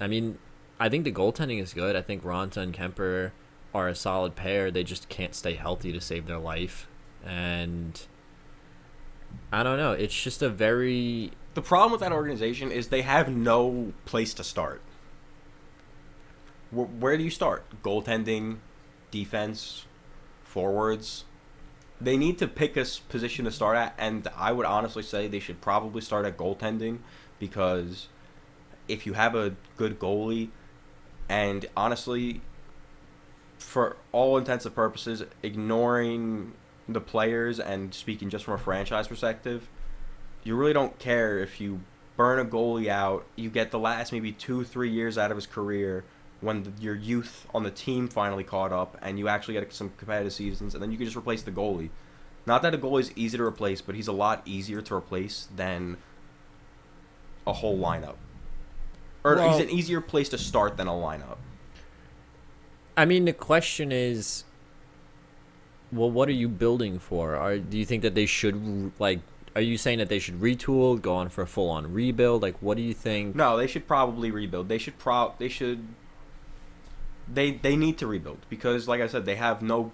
I 0.00 0.08
mean, 0.08 0.38
I 0.80 0.88
think 0.88 1.04
the 1.04 1.12
goaltending 1.12 1.62
is 1.62 1.72
good. 1.72 1.94
I 1.94 2.02
think 2.02 2.24
Raanta 2.24 2.56
and 2.56 2.74
Kuemper 2.74 3.30
are 3.72 3.86
a 3.86 3.94
solid 3.94 4.34
pair. 4.34 4.72
They 4.72 4.82
just 4.82 5.08
can't 5.08 5.34
stay 5.34 5.54
healthy 5.54 5.92
to 5.92 6.00
save 6.00 6.26
their 6.26 6.38
life, 6.38 6.88
and 7.24 8.00
I 9.52 9.62
don't 9.62 9.76
know. 9.78 9.92
It's 9.92 10.20
just 10.20 10.42
a 10.42 10.48
very 10.48 11.30
The 11.54 11.62
problem 11.62 11.92
with 11.92 12.00
that 12.00 12.12
organization 12.12 12.70
is 12.70 12.88
they 12.88 13.02
have 13.02 13.28
no 13.28 13.92
place 14.04 14.32
to 14.34 14.44
start. 14.44 14.80
Where, 16.70 17.16
do 17.16 17.24
you 17.24 17.30
start? 17.30 17.64
Goaltending, 17.82 18.58
defense, 19.10 19.86
forwards. 20.44 21.24
They 22.00 22.16
need 22.16 22.38
to 22.38 22.46
pick 22.46 22.76
a 22.76 22.86
position 23.08 23.44
to 23.44 23.50
start 23.50 23.76
at, 23.76 23.94
and 23.98 24.26
I 24.36 24.52
would 24.52 24.66
honestly 24.66 25.02
say 25.02 25.26
they 25.26 25.40
should 25.40 25.60
probably 25.60 26.00
start 26.00 26.24
at 26.26 26.36
goaltending 26.36 26.98
because 27.38 28.08
if 28.88 29.04
you 29.04 29.14
have 29.14 29.34
a 29.34 29.54
good 29.76 29.98
goalie, 29.98 30.48
and 31.28 31.66
honestly, 31.76 32.40
for 33.58 33.96
all 34.12 34.38
intents 34.38 34.64
and 34.64 34.74
purposes, 34.74 35.24
ignoring 35.42 36.52
the 36.88 37.00
players 37.00 37.60
and 37.60 37.92
speaking 37.92 38.30
just 38.30 38.44
from 38.44 38.54
a 38.54 38.58
franchise 38.58 39.08
perspective, 39.08 39.68
you 40.44 40.56
really 40.56 40.72
don't 40.72 40.98
care 40.98 41.38
if 41.38 41.60
you 41.60 41.80
burn 42.16 42.38
a 42.38 42.44
goalie 42.44 42.88
out. 42.88 43.26
You 43.36 43.50
get 43.50 43.70
the 43.70 43.78
last 43.78 44.12
maybe 44.12 44.32
two, 44.32 44.64
three 44.64 44.90
years 44.90 45.18
out 45.18 45.30
of 45.30 45.36
his 45.36 45.46
career 45.46 46.04
when 46.40 46.62
the, 46.62 46.72
your 46.80 46.94
youth 46.94 47.46
on 47.54 47.62
the 47.62 47.70
team 47.70 48.08
finally 48.08 48.44
caught 48.44 48.72
up, 48.72 48.96
and 49.02 49.18
you 49.18 49.28
actually 49.28 49.54
get 49.54 49.72
some 49.72 49.92
competitive 49.96 50.32
seasons, 50.32 50.74
and 50.74 50.82
then 50.82 50.90
you 50.90 50.96
can 50.96 51.06
just 51.06 51.16
replace 51.16 51.42
the 51.42 51.50
goalie. 51.50 51.90
Not 52.46 52.62
that 52.62 52.74
a 52.74 52.78
goalie 52.78 53.00
is 53.00 53.12
easy 53.16 53.36
to 53.36 53.44
replace, 53.44 53.80
but 53.80 53.94
he's 53.94 54.08
a 54.08 54.12
lot 54.12 54.42
easier 54.44 54.80
to 54.80 54.94
replace 54.94 55.48
than 55.54 55.98
a 57.46 57.52
whole 57.52 57.78
lineup. 57.78 58.16
Or 59.22 59.36
Well- 59.36 59.50
he's 59.50 59.60
an 59.60 59.70
easier 59.70 60.00
place 60.00 60.28
to 60.30 60.38
start 60.38 60.76
than 60.76 60.86
a 60.86 60.92
lineup. 60.92 61.36
I 62.96 63.04
mean, 63.04 63.24
the 63.24 63.32
question 63.32 63.92
is, 63.92 64.44
well, 65.92 66.10
what 66.10 66.28
are 66.28 66.32
you 66.32 66.48
building 66.48 66.98
for? 66.98 67.36
Are 67.36 67.58
do 67.58 67.78
you 67.78 67.84
think 67.84 68.02
that 68.02 68.14
they 68.14 68.26
should 68.26 68.92
like? 68.98 69.20
Are 69.56 69.62
you 69.62 69.78
saying 69.78 69.98
that 69.98 70.08
they 70.08 70.18
should 70.20 70.40
retool, 70.40 71.00
go 71.00 71.14
on 71.14 71.28
for 71.28 71.42
a 71.42 71.46
full 71.46 71.70
on 71.70 71.92
rebuild? 71.92 72.42
Like, 72.42 72.56
what 72.60 72.76
do 72.76 72.82
you 72.82 72.94
think? 72.94 73.34
No, 73.34 73.56
they 73.56 73.66
should 73.66 73.86
probably 73.86 74.30
rebuild. 74.30 74.68
They 74.68 74.78
should 74.78 74.98
pro. 74.98 75.34
They 75.38 75.48
should. 75.48 75.86
They 77.32 77.52
they 77.52 77.76
need 77.76 77.98
to 77.98 78.06
rebuild 78.06 78.38
because, 78.48 78.88
like 78.88 79.00
I 79.00 79.06
said, 79.06 79.24
they 79.24 79.36
have 79.36 79.62
no, 79.62 79.92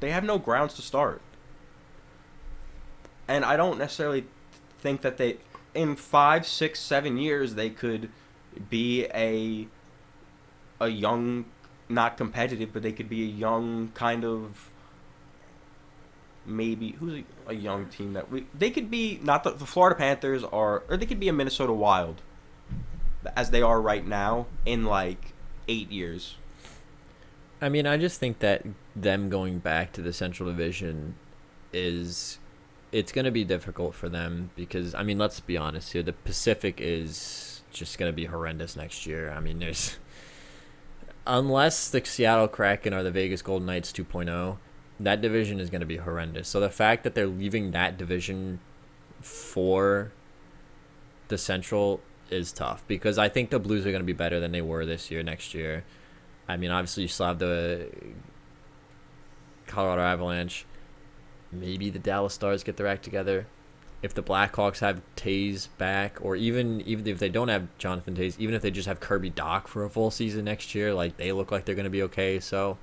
they 0.00 0.10
have 0.10 0.24
no 0.24 0.38
grounds 0.38 0.74
to 0.74 0.82
start. 0.82 1.22
And 3.26 3.44
I 3.44 3.56
don't 3.56 3.78
necessarily 3.78 4.24
think 4.78 5.02
that 5.02 5.16
they, 5.18 5.38
in 5.74 5.96
five, 5.96 6.46
six, 6.46 6.80
seven 6.80 7.18
years, 7.18 7.54
they 7.54 7.70
could 7.70 8.10
be 8.70 9.06
a, 9.14 9.66
a 10.80 10.88
young, 10.88 11.44
not 11.88 12.16
competitive, 12.16 12.72
but 12.72 12.82
they 12.82 12.92
could 12.92 13.08
be 13.08 13.22
a 13.22 13.26
young 13.26 13.90
kind 13.94 14.24
of. 14.24 14.70
Maybe 16.46 16.92
who's 16.92 17.12
a, 17.46 17.50
a 17.50 17.52
young 17.54 17.88
team 17.88 18.14
that 18.14 18.30
we 18.30 18.46
they 18.58 18.70
could 18.70 18.90
be 18.90 19.20
not 19.22 19.44
the, 19.44 19.50
the 19.50 19.66
Florida 19.66 19.94
Panthers 19.94 20.42
are 20.44 20.82
or 20.88 20.96
they 20.96 21.04
could 21.04 21.20
be 21.20 21.28
a 21.28 21.32
Minnesota 21.34 21.74
Wild 21.74 22.22
as 23.36 23.50
they 23.50 23.60
are 23.60 23.82
right 23.82 24.06
now 24.06 24.46
in 24.64 24.84
like 24.84 25.34
eight 25.68 25.92
years. 25.92 26.36
I 27.60 27.68
mean, 27.68 27.86
I 27.86 27.96
just 27.96 28.20
think 28.20 28.38
that 28.38 28.64
them 28.94 29.28
going 29.28 29.58
back 29.58 29.92
to 29.94 30.02
the 30.02 30.12
Central 30.12 30.48
Division 30.48 31.16
is 31.72 32.38
it's 32.90 33.12
going 33.12 33.24
to 33.24 33.30
be 33.30 33.44
difficult 33.44 33.94
for 33.94 34.08
them 34.08 34.50
because 34.56 34.94
I 34.94 35.02
mean, 35.02 35.18
let's 35.18 35.40
be 35.40 35.56
honest 35.56 35.92
here, 35.92 36.02
the 36.02 36.12
Pacific 36.12 36.80
is 36.80 37.62
just 37.70 37.98
going 37.98 38.10
to 38.10 38.16
be 38.16 38.26
horrendous 38.26 38.76
next 38.76 39.06
year. 39.06 39.30
I 39.30 39.40
mean, 39.40 39.58
there's 39.58 39.98
unless 41.26 41.90
the 41.90 42.04
Seattle 42.04 42.48
Kraken 42.48 42.94
or 42.94 43.02
the 43.02 43.10
Vegas 43.10 43.42
Golden 43.42 43.66
Knights 43.66 43.92
2.0, 43.92 44.56
that 45.00 45.20
division 45.20 45.60
is 45.60 45.68
going 45.68 45.80
to 45.80 45.86
be 45.86 45.98
horrendous. 45.98 46.48
So 46.48 46.60
the 46.60 46.70
fact 46.70 47.04
that 47.04 47.14
they're 47.14 47.26
leaving 47.26 47.72
that 47.72 47.98
division 47.98 48.60
for 49.20 50.12
the 51.28 51.38
Central 51.38 52.00
is 52.30 52.52
tough 52.52 52.84
because 52.88 53.18
I 53.18 53.28
think 53.28 53.50
the 53.50 53.58
Blues 53.58 53.86
are 53.86 53.90
going 53.90 54.02
to 54.02 54.06
be 54.06 54.12
better 54.12 54.40
than 54.40 54.52
they 54.52 54.62
were 54.62 54.86
this 54.86 55.10
year, 55.10 55.22
next 55.22 55.54
year. 55.54 55.84
I 56.48 56.56
mean, 56.56 56.70
obviously, 56.70 57.02
you 57.02 57.08
still 57.08 57.26
have 57.26 57.38
the 57.38 57.88
Colorado 59.66 60.02
Avalanche. 60.02 60.64
Maybe 61.52 61.90
the 61.90 61.98
Dallas 61.98 62.34
Stars 62.34 62.64
get 62.64 62.76
their 62.76 62.86
act 62.86 63.04
together. 63.04 63.46
If 64.00 64.14
the 64.14 64.22
Blackhawks 64.22 64.78
have 64.78 65.02
Toews 65.16 65.68
back, 65.76 66.18
or 66.20 66.36
even 66.36 66.80
even 66.82 67.06
if 67.06 67.18
they 67.18 67.28
don't 67.28 67.48
have 67.48 67.66
Jonathan 67.78 68.14
Toews, 68.14 68.38
even 68.38 68.54
if 68.54 68.62
they 68.62 68.70
just 68.70 68.88
have 68.88 69.00
Kirby 69.00 69.30
Dach 69.30 69.66
for 69.66 69.84
a 69.84 69.90
full 69.90 70.10
season 70.10 70.44
next 70.44 70.74
year, 70.74 70.94
like 70.94 71.16
they 71.16 71.32
look 71.32 71.50
like 71.50 71.64
they're 71.64 71.74
going 71.74 71.84
to 71.84 71.90
be 71.90 72.02
okay. 72.04 72.38
So 72.38 72.78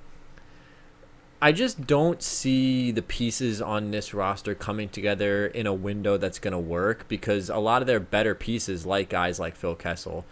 I 1.40 1.52
just 1.52 1.86
don't 1.86 2.22
see 2.22 2.90
the 2.90 3.02
pieces 3.02 3.60
on 3.60 3.90
this 3.90 4.14
roster 4.14 4.54
coming 4.54 4.88
together 4.88 5.46
in 5.46 5.66
a 5.66 5.74
window 5.74 6.16
that's 6.16 6.38
going 6.38 6.52
to 6.52 6.58
work 6.58 7.06
because 7.08 7.50
a 7.50 7.58
lot 7.58 7.82
of 7.82 7.86
their 7.86 8.00
better 8.00 8.34
pieces, 8.34 8.86
like 8.86 9.10
guys 9.10 9.38
like 9.38 9.54
Phil 9.54 9.74
Kessel, 9.74 10.24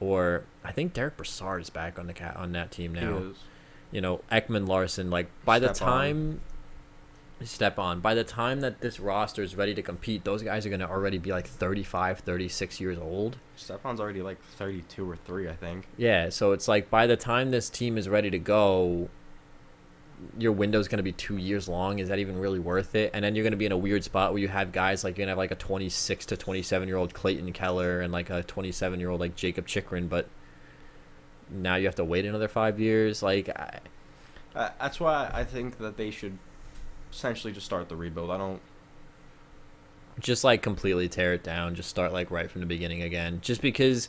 or 0.00 0.44
I 0.64 0.72
think 0.72 0.92
Derek 0.92 1.16
Brassard 1.16 1.62
is 1.62 1.70
back 1.70 1.98
on 1.98 2.06
the 2.06 2.12
cat 2.12 2.36
on 2.36 2.52
that 2.52 2.70
team 2.70 2.94
now. 2.94 3.18
He 3.18 3.24
is. 3.30 3.36
You 3.92 4.00
know, 4.00 4.20
Ekman-Larsson. 4.32 5.10
Like 5.10 5.28
by 5.44 5.58
the 5.58 5.72
Stepan. 5.74 5.92
time 5.92 6.40
Stepan 7.42 8.00
by 8.00 8.14
the 8.14 8.24
time 8.24 8.60
that 8.60 8.80
this 8.80 8.98
roster 8.98 9.42
is 9.42 9.54
ready 9.54 9.74
to 9.74 9.82
compete 9.82 10.24
those 10.24 10.42
guys 10.42 10.64
are 10.64 10.68
going 10.68 10.80
to 10.80 10.88
already 10.88 11.18
be 11.18 11.30
like 11.30 11.46
35 11.46 12.20
36 12.20 12.80
years 12.80 12.96
old 12.98 13.36
Stepan's 13.56 14.00
already 14.00 14.22
like 14.22 14.40
thirty-two 14.56 15.08
or 15.10 15.16
three, 15.16 15.48
I 15.48 15.54
think. 15.54 15.86
yeah 15.98 16.28
so 16.30 16.52
it's 16.52 16.68
like 16.68 16.90
by 16.90 17.06
the 17.06 17.16
time 17.16 17.50
this 17.50 17.68
team 17.68 17.98
is 17.98 18.08
ready 18.08 18.30
to 18.30 18.38
go 18.38 19.08
your 20.38 20.52
window's 20.52 20.88
going 20.88 20.98
to 20.98 21.02
be 21.02 21.12
two 21.12 21.36
years 21.36 21.68
long 21.68 21.98
is 21.98 22.08
that 22.08 22.18
even 22.18 22.38
really 22.38 22.58
worth 22.58 22.94
it 22.94 23.10
and 23.14 23.24
then 23.24 23.34
you're 23.34 23.42
going 23.42 23.52
to 23.52 23.56
be 23.56 23.66
in 23.66 23.72
a 23.72 23.76
weird 23.76 24.02
spot 24.04 24.32
where 24.32 24.40
you 24.40 24.48
have 24.48 24.72
guys 24.72 25.04
like 25.04 25.16
you're 25.16 25.26
going 25.26 25.28
to 25.28 25.32
have 25.32 25.38
like 25.38 25.50
a 25.50 25.54
26 25.56 26.26
to 26.26 26.36
27 26.36 26.88
year 26.88 26.96
old 26.96 27.14
clayton 27.14 27.52
keller 27.52 28.00
and 28.00 28.12
like 28.12 28.30
a 28.30 28.42
27 28.42 29.00
year 29.00 29.10
old 29.10 29.20
like 29.20 29.36
jakob 29.36 29.66
chychrun 29.66 30.08
but 30.08 30.26
now 31.50 31.76
you 31.76 31.86
have 31.86 31.94
to 31.94 32.04
wait 32.04 32.24
another 32.24 32.48
five 32.48 32.80
years 32.80 33.22
like 33.22 33.48
I, 33.50 33.80
Uh, 34.54 34.70
that's 34.80 35.00
why 35.00 35.30
I 35.32 35.44
think 35.44 35.78
that 35.78 35.96
they 35.96 36.10
should 36.10 36.38
essentially 37.12 37.52
just 37.52 37.66
start 37.66 37.88
the 37.88 37.96
rebuild. 37.96 38.30
I 38.30 38.38
don't. 38.38 38.60
just 40.20 40.44
like 40.44 40.62
completely 40.62 41.08
tear 41.08 41.34
it 41.34 41.42
down 41.42 41.74
just 41.74 41.90
start 41.90 42.12
like 42.12 42.30
right 42.30 42.50
from 42.50 42.60
the 42.60 42.66
beginning 42.66 43.02
again 43.02 43.38
just 43.42 43.60
because 43.60 44.08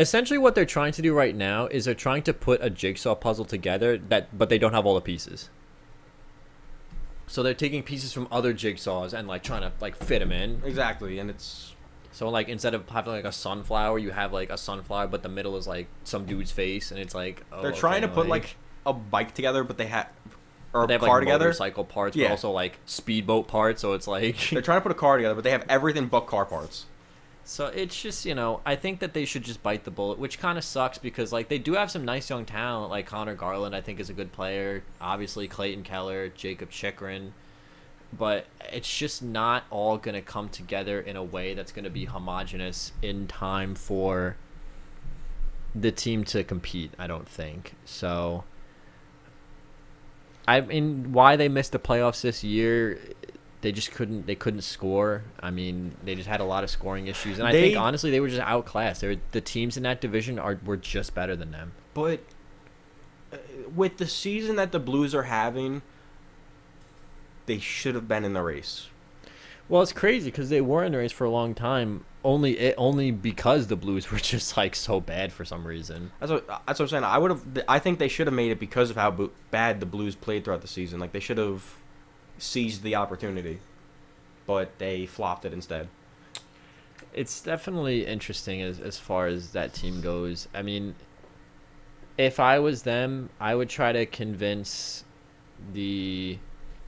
essentially 0.00 0.38
what 0.38 0.54
they're 0.54 0.64
trying 0.64 0.92
to 0.92 1.02
do 1.02 1.12
right 1.14 1.36
now 1.36 1.66
is 1.66 1.84
they're 1.84 1.94
trying 1.94 2.22
to 2.22 2.32
put 2.32 2.58
a 2.62 2.70
jigsaw 2.70 3.14
puzzle 3.14 3.44
together 3.44 3.98
that 3.98 4.36
but 4.36 4.48
they 4.48 4.58
don't 4.58 4.72
have 4.72 4.86
all 4.86 4.94
the 4.94 5.00
pieces 5.00 5.50
so 7.26 7.42
they're 7.42 7.54
taking 7.54 7.82
pieces 7.82 8.12
from 8.12 8.26
other 8.32 8.52
jigsaws 8.52 9.12
and 9.12 9.28
like 9.28 9.42
trying 9.42 9.60
to 9.62 9.72
like 9.80 9.94
fit 9.96 10.18
them 10.18 10.32
in 10.32 10.62
Exactly, 10.64 11.18
and 11.18 11.30
it's 11.30 11.74
so 12.12 12.28
like 12.28 12.48
instead 12.48 12.74
of 12.74 12.88
having 12.88 13.12
like 13.12 13.24
a 13.24 13.30
sunflower 13.32 13.98
you 13.98 14.10
have 14.10 14.32
like 14.32 14.50
a 14.50 14.58
sunflower 14.58 15.06
but 15.06 15.22
the 15.22 15.28
middle 15.28 15.56
is 15.56 15.66
like 15.68 15.86
some 16.04 16.24
dude's 16.26 16.50
face 16.50 16.90
and 16.90 16.98
it's 16.98 17.14
like 17.14 17.44
oh, 17.52 17.62
they're 17.62 17.70
trying 17.72 18.02
to 18.02 18.08
put 18.08 18.26
like 18.28 18.56
a 18.86 18.92
bike 18.92 19.34
together, 19.34 19.62
but 19.62 19.76
they 19.78 19.86
have 19.86 20.08
or 20.72 20.86
they 20.86 20.94
a 20.94 20.98
have 20.98 21.06
car 21.06 21.16
like 21.18 21.26
together. 21.26 21.44
motorcycle 21.46 21.84
parts 21.84 22.16
but 22.16 22.22
Yeah. 22.22 22.30
also 22.30 22.50
like 22.50 22.78
speedboat 22.86 23.46
parts 23.46 23.80
so 23.82 23.92
it's 23.92 24.08
like 24.08 24.36
They're 24.50 24.62
trying 24.62 24.78
to 24.78 24.82
put 24.82 24.92
a 24.92 24.94
car 24.96 25.16
together, 25.18 25.34
but 25.34 25.44
they 25.44 25.50
have 25.52 25.64
everything 25.68 26.06
but 26.06 26.22
car 26.26 26.44
parts. 26.46 26.86
So 27.50 27.66
it's 27.66 28.00
just 28.00 28.24
you 28.24 28.36
know 28.36 28.60
I 28.64 28.76
think 28.76 29.00
that 29.00 29.12
they 29.12 29.24
should 29.24 29.42
just 29.42 29.60
bite 29.60 29.82
the 29.82 29.90
bullet, 29.90 30.20
which 30.20 30.38
kind 30.38 30.56
of 30.56 30.62
sucks 30.62 30.98
because 30.98 31.32
like 31.32 31.48
they 31.48 31.58
do 31.58 31.72
have 31.72 31.90
some 31.90 32.04
nice 32.04 32.30
young 32.30 32.44
talent 32.44 32.90
like 32.92 33.06
Conor 33.06 33.34
Garland 33.34 33.74
I 33.74 33.80
think 33.80 33.98
is 33.98 34.08
a 34.08 34.12
good 34.12 34.30
player. 34.30 34.84
Obviously 35.00 35.48
Clayton 35.48 35.82
Keller, 35.82 36.28
Jakob 36.28 36.70
Chychrun, 36.70 37.32
but 38.16 38.46
it's 38.72 38.96
just 38.96 39.20
not 39.20 39.64
all 39.68 39.98
gonna 39.98 40.22
come 40.22 40.48
together 40.48 41.00
in 41.00 41.16
a 41.16 41.24
way 41.24 41.54
that's 41.54 41.72
gonna 41.72 41.90
be 41.90 42.04
homogenous 42.04 42.92
in 43.02 43.26
time 43.26 43.74
for 43.74 44.36
the 45.74 45.90
team 45.90 46.22
to 46.26 46.44
compete. 46.44 46.92
I 47.00 47.08
don't 47.08 47.28
think 47.28 47.74
so. 47.84 48.44
I 50.46 50.60
mean, 50.60 51.12
why 51.12 51.34
they 51.34 51.48
missed 51.48 51.72
the 51.72 51.80
playoffs 51.80 52.22
this 52.22 52.44
year? 52.44 53.00
They 53.62 53.72
just 53.72 53.92
couldn't. 53.92 54.26
They 54.26 54.34
couldn't 54.34 54.62
score. 54.62 55.22
I 55.40 55.50
mean, 55.50 55.94
they 56.02 56.14
just 56.14 56.28
had 56.28 56.40
a 56.40 56.44
lot 56.44 56.64
of 56.64 56.70
scoring 56.70 57.08
issues, 57.08 57.38
and 57.38 57.46
I 57.46 57.52
They- 57.52 57.62
think 57.62 57.76
honestly, 57.78 58.10
they 58.10 58.20
were 58.20 58.28
just 58.28 58.40
outclassed. 58.40 59.02
Were, 59.02 59.16
the 59.32 59.40
teams 59.42 59.76
in 59.76 59.82
that 59.82 60.00
division 60.00 60.38
are 60.38 60.58
were 60.64 60.78
just 60.78 61.14
better 61.14 61.36
than 61.36 61.50
them. 61.50 61.72
But 61.92 62.20
uh, 63.32 63.36
with 63.74 63.98
the 63.98 64.06
season 64.06 64.56
that 64.56 64.72
the 64.72 64.78
Blues 64.78 65.14
are 65.14 65.24
having, 65.24 65.82
they 67.46 67.58
should 67.58 67.94
have 67.94 68.08
been 68.08 68.24
in 68.24 68.32
the 68.32 68.42
race. 68.42 68.88
Well, 69.68 69.82
it's 69.82 69.92
crazy 69.92 70.30
because 70.30 70.48
they 70.48 70.60
were 70.60 70.82
in 70.82 70.92
the 70.92 70.98
race 70.98 71.12
for 71.12 71.24
a 71.24 71.30
long 71.30 71.54
time. 71.54 72.04
Only 72.24 72.58
it, 72.58 72.74
only 72.78 73.10
because 73.10 73.66
the 73.68 73.76
Blues 73.76 74.10
were 74.10 74.18
just 74.18 74.56
like 74.56 74.74
so 74.74 75.00
bad 75.00 75.32
for 75.32 75.44
some 75.44 75.66
reason. 75.66 76.12
That's 76.18 76.32
what 76.32 76.46
that's 76.66 76.78
what 76.78 76.84
I'm 76.86 76.88
saying. 76.88 77.04
I 77.04 77.18
would 77.18 77.30
have. 77.30 77.44
I 77.68 77.78
think 77.78 77.98
they 77.98 78.08
should 78.08 78.26
have 78.26 78.34
made 78.34 78.50
it 78.52 78.58
because 78.58 78.88
of 78.88 78.96
how 78.96 79.30
bad 79.50 79.80
the 79.80 79.86
Blues 79.86 80.14
played 80.16 80.44
throughout 80.44 80.62
the 80.62 80.68
season. 80.68 80.98
Like 80.98 81.12
they 81.12 81.20
should 81.20 81.36
have 81.38 81.62
seized 82.40 82.82
the 82.82 82.96
opportunity, 82.96 83.60
but 84.46 84.78
they 84.78 85.06
flopped 85.06 85.44
it 85.44 85.52
instead. 85.52 85.88
It's 87.12 87.40
definitely 87.40 88.06
interesting 88.06 88.62
as 88.62 88.80
as 88.80 88.98
far 88.98 89.26
as 89.26 89.52
that 89.52 89.74
team 89.74 90.00
goes. 90.00 90.48
I 90.54 90.62
mean, 90.62 90.94
if 92.16 92.38
I 92.38 92.58
was 92.58 92.82
them, 92.82 93.30
I 93.40 93.54
would 93.54 93.68
try 93.68 93.92
to 93.92 94.06
convince 94.06 95.04
the 95.72 96.38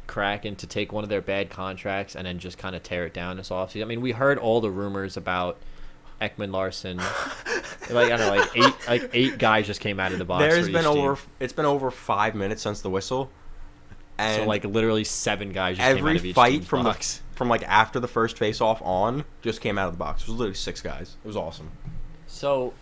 Kraken 0.07 0.57
to 0.57 0.67
take 0.67 0.93
one 0.93 1.05
of 1.05 1.11
their 1.11 1.23
bad 1.23 1.51
contracts 1.51 2.17
and 2.17 2.27
then 2.27 2.39
just 2.39 2.59
kind 2.59 2.77
of 2.77 2.83
tear 2.83 3.07
it 3.07 3.15
down 3.15 3.37
this 3.37 3.51
offseason. 3.51 3.83
I 3.83 3.85
mean, 3.87 4.01
we 4.01 4.13
heard 4.13 4.39
all 4.39 4.61
the 4.61 4.71
rumors 4.71 5.17
about 5.17 5.59
Ekman-Larsson. 6.21 6.97
like 7.91 8.13
I 8.13 8.17
don't 8.17 8.21
know, 8.21 8.37
like 8.37 8.57
eight 8.57 8.75
like 8.89 9.11
eight 9.13 9.39
guys 9.39 9.67
just 9.67 9.81
came 9.81 9.99
out 9.99 10.13
of 10.13 10.19
the 10.19 10.25
box. 10.25 10.43
There's 10.43 10.67
been 10.69 10.85
each 10.85 10.93
team. 10.93 11.05
over. 11.05 11.21
It's 11.41 11.53
been 11.53 11.67
over 11.67 11.91
five 11.91 12.35
minutes 12.35 12.63
since 12.63 12.81
the 12.81 12.91
whistle, 12.91 13.31
and 14.19 14.43
so 14.43 14.49
like 14.49 14.65
literally 14.65 15.05
seven 15.05 15.53
guys 15.53 15.77
just 15.77 15.87
came 15.87 15.97
out 15.97 15.99
every 15.99 16.17
of 16.17 16.25
each 16.27 16.35
fight 16.35 16.53
team's 16.53 16.67
from 16.67 16.85
box. 16.85 17.19
the 17.19 17.37
from 17.37 17.49
like 17.49 17.63
after 17.65 17.99
the 17.99 18.09
first 18.09 18.39
face 18.39 18.61
off 18.61 18.81
on 18.83 19.25
just 19.41 19.61
came 19.61 19.79
out 19.79 19.89
of 19.89 19.95
the 19.95 19.99
box. 19.99 20.23
It 20.23 20.29
was 20.29 20.39
literally 20.39 20.55
six 20.55 20.81
guys. 20.81 21.17
It 21.25 21.27
was 21.27 21.37
awesome. 21.37 21.71
So 22.27 22.75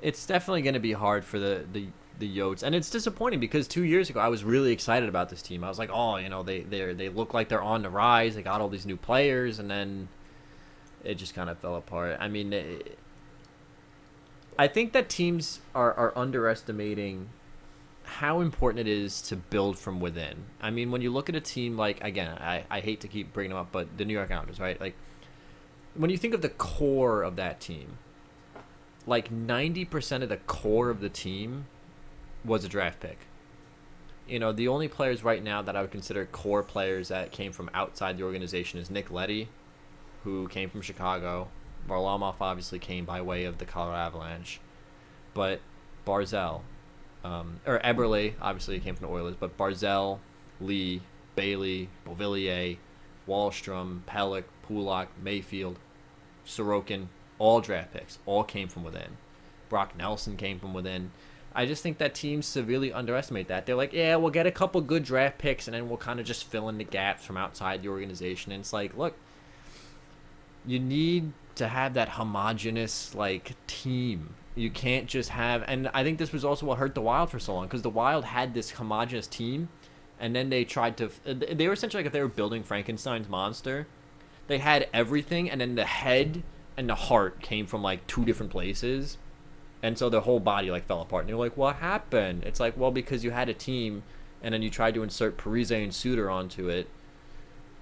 it's 0.00 0.26
definitely 0.26 0.62
going 0.62 0.74
to 0.74 0.80
be 0.80 0.92
hard 0.92 1.24
for 1.24 1.38
the 1.38 1.64
the 1.72 1.88
the 2.18 2.38
Yotes, 2.38 2.62
and 2.62 2.74
it's 2.74 2.90
disappointing 2.90 3.40
because 3.40 3.66
two 3.66 3.84
years 3.84 4.10
ago 4.10 4.20
I 4.20 4.28
was 4.28 4.44
really 4.44 4.72
excited 4.72 5.08
about 5.08 5.28
this 5.28 5.42
team. 5.42 5.64
I 5.64 5.68
was 5.68 5.78
like, 5.78 5.90
oh, 5.92 6.16
you 6.16 6.28
know, 6.28 6.42
they 6.42 6.60
they 6.60 6.92
they 6.92 7.08
look 7.08 7.34
like 7.34 7.48
they're 7.48 7.62
on 7.62 7.82
the 7.82 7.90
rise. 7.90 8.34
They 8.34 8.42
got 8.42 8.60
all 8.60 8.68
these 8.68 8.86
new 8.86 8.96
players, 8.96 9.58
and 9.58 9.70
then 9.70 10.08
it 11.04 11.14
just 11.14 11.34
kind 11.34 11.50
of 11.50 11.58
fell 11.58 11.76
apart. 11.76 12.16
I 12.20 12.28
mean, 12.28 12.52
it, 12.52 12.98
I 14.58 14.68
think 14.68 14.92
that 14.92 15.08
teams 15.08 15.60
are 15.74 15.92
are 15.94 16.12
underestimating 16.16 17.30
how 18.12 18.40
important 18.40 18.86
it 18.86 18.90
is 18.90 19.22
to 19.22 19.36
build 19.36 19.78
from 19.78 19.98
within. 19.98 20.44
I 20.60 20.70
mean, 20.70 20.90
when 20.90 21.00
you 21.00 21.10
look 21.10 21.28
at 21.28 21.34
a 21.34 21.40
team 21.40 21.76
like 21.78 22.02
again, 22.04 22.36
I, 22.38 22.64
I 22.70 22.80
hate 22.80 23.00
to 23.00 23.08
keep 23.08 23.32
bringing 23.32 23.50
them 23.50 23.58
up, 23.58 23.72
but 23.72 23.96
the 23.96 24.04
New 24.04 24.12
York 24.12 24.30
Islanders, 24.30 24.60
right? 24.60 24.78
Like 24.78 24.94
when 25.94 26.10
you 26.10 26.18
think 26.18 26.34
of 26.34 26.42
the 26.42 26.50
core 26.50 27.22
of 27.22 27.36
that 27.36 27.60
team, 27.60 27.98
like 29.06 29.32
90% 29.32 30.22
of 30.22 30.28
the 30.28 30.36
core 30.36 30.90
of 30.90 31.00
the 31.00 31.08
team 31.08 31.66
was 32.44 32.64
a 32.64 32.68
draft 32.68 33.00
pick. 33.00 33.18
You 34.28 34.38
know, 34.38 34.52
the 34.52 34.68
only 34.68 34.88
players 34.88 35.24
right 35.24 35.42
now 35.42 35.62
that 35.62 35.74
I 35.74 35.80
would 35.80 35.90
consider 35.90 36.26
core 36.26 36.62
players 36.62 37.08
that 37.08 37.32
came 37.32 37.52
from 37.52 37.70
outside 37.74 38.18
the 38.18 38.24
organization 38.24 38.78
is 38.78 38.90
Nick 38.90 39.10
Leddy, 39.10 39.48
who 40.24 40.48
came 40.48 40.70
from 40.70 40.82
Chicago. 40.82 41.48
Varlamov 41.88 42.36
obviously 42.40 42.78
came 42.78 43.04
by 43.04 43.20
way 43.20 43.44
of 43.44 43.58
the 43.58 43.64
Colorado 43.64 44.06
Avalanche. 44.06 44.60
But 45.34 45.60
Barzal, 46.06 46.60
um, 47.24 47.60
or 47.66 47.78
Eberle, 47.80 48.34
obviously 48.40 48.80
came 48.80 48.94
from 48.94 49.06
the 49.06 49.12
Oilers, 49.12 49.36
but 49.38 49.56
Barzal, 49.56 50.18
Lee, 50.60 51.02
Bailey, 51.36 51.88
Beauvillier, 52.06 52.78
Wahlstrom, 53.28 54.00
Pelech, 54.08 54.44
Pulock, 54.66 55.08
Mayfield, 55.22 55.78
Sorokin, 56.46 57.06
all 57.38 57.60
draft 57.60 57.92
picks, 57.92 58.18
all 58.26 58.44
came 58.44 58.68
from 58.68 58.84
within. 58.84 59.16
Brock 59.68 59.96
Nelson 59.96 60.36
came 60.36 60.58
from 60.58 60.74
within. 60.74 61.12
I 61.54 61.66
just 61.66 61.82
think 61.82 61.98
that 61.98 62.14
teams 62.14 62.46
severely 62.46 62.92
underestimate 62.92 63.48
that. 63.48 63.66
They're 63.66 63.76
like, 63.76 63.92
yeah, 63.92 64.16
we'll 64.16 64.30
get 64.30 64.46
a 64.46 64.50
couple 64.50 64.80
good 64.80 65.04
draft 65.04 65.38
picks 65.38 65.66
and 65.68 65.74
then 65.74 65.88
we'll 65.88 65.98
kind 65.98 66.18
of 66.18 66.26
just 66.26 66.44
fill 66.44 66.68
in 66.68 66.78
the 66.78 66.84
gaps 66.84 67.24
from 67.24 67.36
outside 67.36 67.82
the 67.82 67.88
organization. 67.88 68.52
And 68.52 68.60
it's 68.60 68.72
like, 68.72 68.96
look, 68.96 69.14
you 70.66 70.78
need 70.78 71.32
to 71.56 71.68
have 71.68 71.94
that 71.94 72.10
homogenous 72.10 73.14
like 73.14 73.54
team. 73.66 74.34
You 74.54 74.70
can't 74.70 75.06
just 75.06 75.30
have, 75.30 75.64
and 75.66 75.88
I 75.94 76.04
think 76.04 76.18
this 76.18 76.32
was 76.32 76.44
also 76.44 76.66
what 76.66 76.78
hurt 76.78 76.94
the 76.94 77.00
Wild 77.00 77.30
for 77.30 77.38
so 77.38 77.54
long 77.54 77.66
because 77.66 77.82
the 77.82 77.90
Wild 77.90 78.24
had 78.24 78.52
this 78.52 78.72
homogenous 78.72 79.26
team, 79.26 79.68
and 80.20 80.36
then 80.36 80.50
they 80.50 80.64
tried 80.64 80.96
to. 80.98 81.06
Uh, 81.26 81.34
they 81.52 81.66
were 81.66 81.72
essentially 81.72 82.02
like 82.02 82.06
if 82.06 82.12
they 82.12 82.20
were 82.20 82.28
building 82.28 82.62
Frankenstein's 82.62 83.28
monster, 83.28 83.86
they 84.48 84.58
had 84.58 84.88
everything, 84.92 85.50
and 85.50 85.60
then 85.60 85.74
the 85.74 85.86
head 85.86 86.42
and 86.76 86.88
the 86.88 86.94
heart 86.94 87.40
came 87.40 87.66
from 87.66 87.82
like 87.82 88.06
two 88.06 88.24
different 88.24 88.52
places, 88.52 89.16
and 89.82 89.96
so 89.98 90.10
the 90.10 90.22
whole 90.22 90.40
body 90.40 90.70
like 90.70 90.84
fell 90.84 91.00
apart. 91.00 91.22
And 91.22 91.30
you're 91.30 91.38
like, 91.38 91.56
what 91.56 91.76
happened? 91.76 92.44
It's 92.44 92.60
like, 92.60 92.76
well, 92.76 92.90
because 92.90 93.24
you 93.24 93.30
had 93.30 93.48
a 93.48 93.54
team, 93.54 94.02
and 94.42 94.52
then 94.52 94.60
you 94.60 94.68
tried 94.68 94.94
to 94.94 95.02
insert 95.02 95.38
Parise 95.38 95.82
and 95.82 95.94
Suter 95.94 96.30
onto 96.30 96.68
it, 96.68 96.88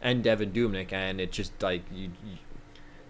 and 0.01 0.25
Devan 0.25 0.53
Dubnyk, 0.53 0.93
and 0.93 1.21
it 1.21 1.33
just 1.33 1.61
like 1.61 1.83
you, 1.93 2.11
you 2.25 2.37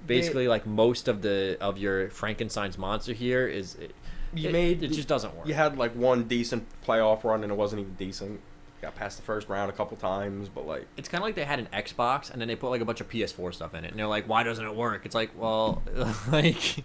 basically 0.07 0.49
like 0.49 0.67
most 0.67 1.09
of 1.09 1.23
the 1.23 1.57
of 1.61 1.79
your 1.79 2.11
Frankenstein's 2.11 2.79
monster 2.79 3.13
here 3.13 3.47
is 3.47 3.75
it, 3.77 3.95
You 4.35 4.49
it, 4.49 4.53
made 4.53 4.83
it 4.83 4.93
just 4.93 5.09
doesn't 5.09 5.35
work. 5.37 5.47
You 5.47 5.55
had 5.55 5.77
like 5.79 5.95
one 5.95 6.25
decent 6.25 6.67
playoff 6.87 7.25
run 7.25 7.43
and 7.43 7.53
it 7.53 7.57
wasn't 7.57 7.81
even 7.81 7.95
decent. 7.95 8.41
Got 8.83 8.95
past 8.97 9.19
the 9.19 9.23
first 9.23 9.49
round 9.51 9.69
a 9.71 9.75
couple 9.75 9.97
times, 9.99 10.49
but 10.49 10.67
like 10.67 10.87
It's 10.97 11.09
kind 11.09 11.23
of 11.23 11.27
like 11.27 11.35
they 11.35 11.45
had 11.45 11.59
an 11.59 11.69
Xbox 11.73 12.31
and 12.31 12.41
then 12.41 12.49
they 12.49 12.57
put 12.57 12.71
like 12.71 12.81
a 12.81 12.85
bunch 12.85 13.01
of 13.01 13.11
PS4 13.11 13.53
stuff 13.53 13.75
in 13.75 13.85
it, 13.85 13.91
and 13.91 13.99
they're 13.99 14.07
like, 14.07 14.27
"Why 14.27 14.43
doesn't 14.43 14.65
it 14.65 14.75
work?" 14.75 15.05
It's 15.05 15.15
like, 15.15 15.31
well, 15.39 15.83
like, 16.33 16.83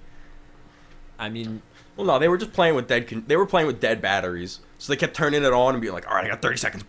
I 1.17 1.29
mean, 1.29 1.61
well, 1.95 2.05
no, 2.05 2.19
they 2.19 2.27
were 2.27 2.37
just 2.37 2.51
playing 2.51 2.75
with 2.75 2.87
dead. 2.89 3.07
Con- 3.07 3.23
they 3.27 3.37
were 3.37 3.45
playing 3.45 3.67
with 3.67 3.79
dead 3.79 4.01
batteries, 4.01 4.59
so 4.77 4.91
they 4.91 4.97
kept 4.97 5.15
turning 5.15 5.43
it 5.45 5.53
on 5.53 5.73
and 5.73 5.81
being 5.81 5.93
like, 5.93 6.05
"All 6.09 6.15
right, 6.15 6.25
I 6.25 6.27
got 6.27 6.41
30 6.41 6.57
seconds." 6.57 6.83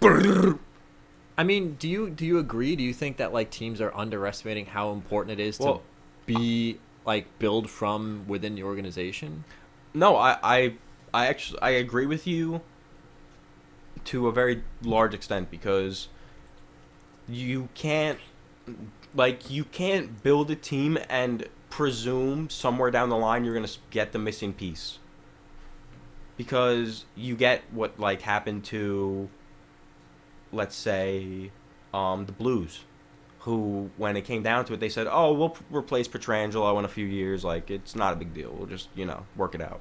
I 1.38 1.44
mean, 1.44 1.74
do 1.78 1.88
you 1.88 2.10
do 2.10 2.24
you 2.26 2.38
agree? 2.38 2.76
Do 2.76 2.82
you 2.82 2.92
think 2.92 3.18
that 3.18 3.32
like 3.32 3.50
teams 3.50 3.80
are 3.80 3.94
underestimating 3.94 4.66
how 4.66 4.92
important 4.92 5.38
it 5.38 5.42
is 5.44 5.58
Well, 5.58 5.74
to 5.74 5.80
be 6.26 6.78
like 7.04 7.38
build 7.38 7.70
from 7.70 8.24
within 8.26 8.54
the 8.54 8.62
organization? 8.62 9.44
No, 9.94 10.16
I, 10.16 10.38
I, 10.42 10.74
I 11.14 11.26
actually 11.26 11.60
I 11.62 11.70
agree 11.70 12.06
with 12.06 12.26
you 12.26 12.60
to 14.04 14.28
a 14.28 14.32
very 14.32 14.62
large 14.82 15.14
extent 15.14 15.50
because 15.50 16.08
you 17.28 17.68
can't 17.74 18.18
like 19.14 19.50
you 19.50 19.64
can't 19.64 20.22
build 20.22 20.50
a 20.50 20.56
team 20.56 20.98
and 21.08 21.48
presume 21.70 22.48
somewhere 22.50 22.90
down 22.90 23.08
the 23.08 23.16
line 23.16 23.44
you're 23.44 23.54
gonna 23.54 23.68
get 23.90 24.12
the 24.12 24.18
missing 24.18 24.52
piece 24.52 24.98
because 26.36 27.04
you 27.16 27.34
get 27.34 27.62
what 27.72 27.98
like 27.98 28.22
happened 28.22 28.64
to 28.64 29.28
let's 30.52 30.76
say 30.76 31.50
um, 31.92 32.26
the 32.26 32.32
Blues 32.32 32.80
who 33.46 33.90
when 33.96 34.16
it 34.16 34.22
came 34.22 34.42
down 34.42 34.64
to 34.64 34.74
it 34.74 34.80
they 34.80 34.88
said 34.88 35.06
oh 35.10 35.32
we'll 35.32 35.50
p- 35.50 35.64
replace 35.70 36.06
Pietrangelo 36.06 36.78
in 36.78 36.84
a 36.84 36.88
few 36.88 37.06
years 37.06 37.42
like 37.42 37.70
it's 37.70 37.96
not 37.96 38.12
a 38.12 38.16
big 38.16 38.34
deal 38.34 38.52
we'll 38.52 38.68
just 38.68 38.88
you 38.94 39.06
know 39.06 39.24
work 39.34 39.54
it 39.54 39.60
out 39.60 39.80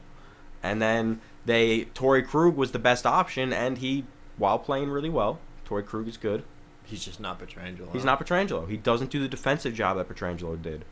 and 0.63 0.81
then 0.81 1.19
they 1.45 1.85
Torrey 1.93 2.23
Krug 2.23 2.55
was 2.55 2.71
the 2.71 2.79
best 2.79 3.05
option 3.05 3.51
and 3.51 3.79
he 3.79 4.05
while 4.37 4.57
playing 4.57 4.89
really 4.89 5.09
well 5.09 5.39
Torrey 5.65 5.83
Krug 5.83 6.07
is 6.07 6.17
good 6.17 6.43
He's 6.85 7.03
just 7.03 7.19
not 7.19 7.39
Pietrangelo. 7.39 7.91
He's 7.93 8.05
not 8.05 8.23
Pietrangelo. 8.23 8.69
He 8.69 8.77
doesn't 8.77 9.09
do 9.09 9.19
the 9.19 9.27
defensive 9.27 9.73
job 9.73 9.97
that 9.97 10.07
Pietrangelo 10.07 10.61
did. 10.61 10.85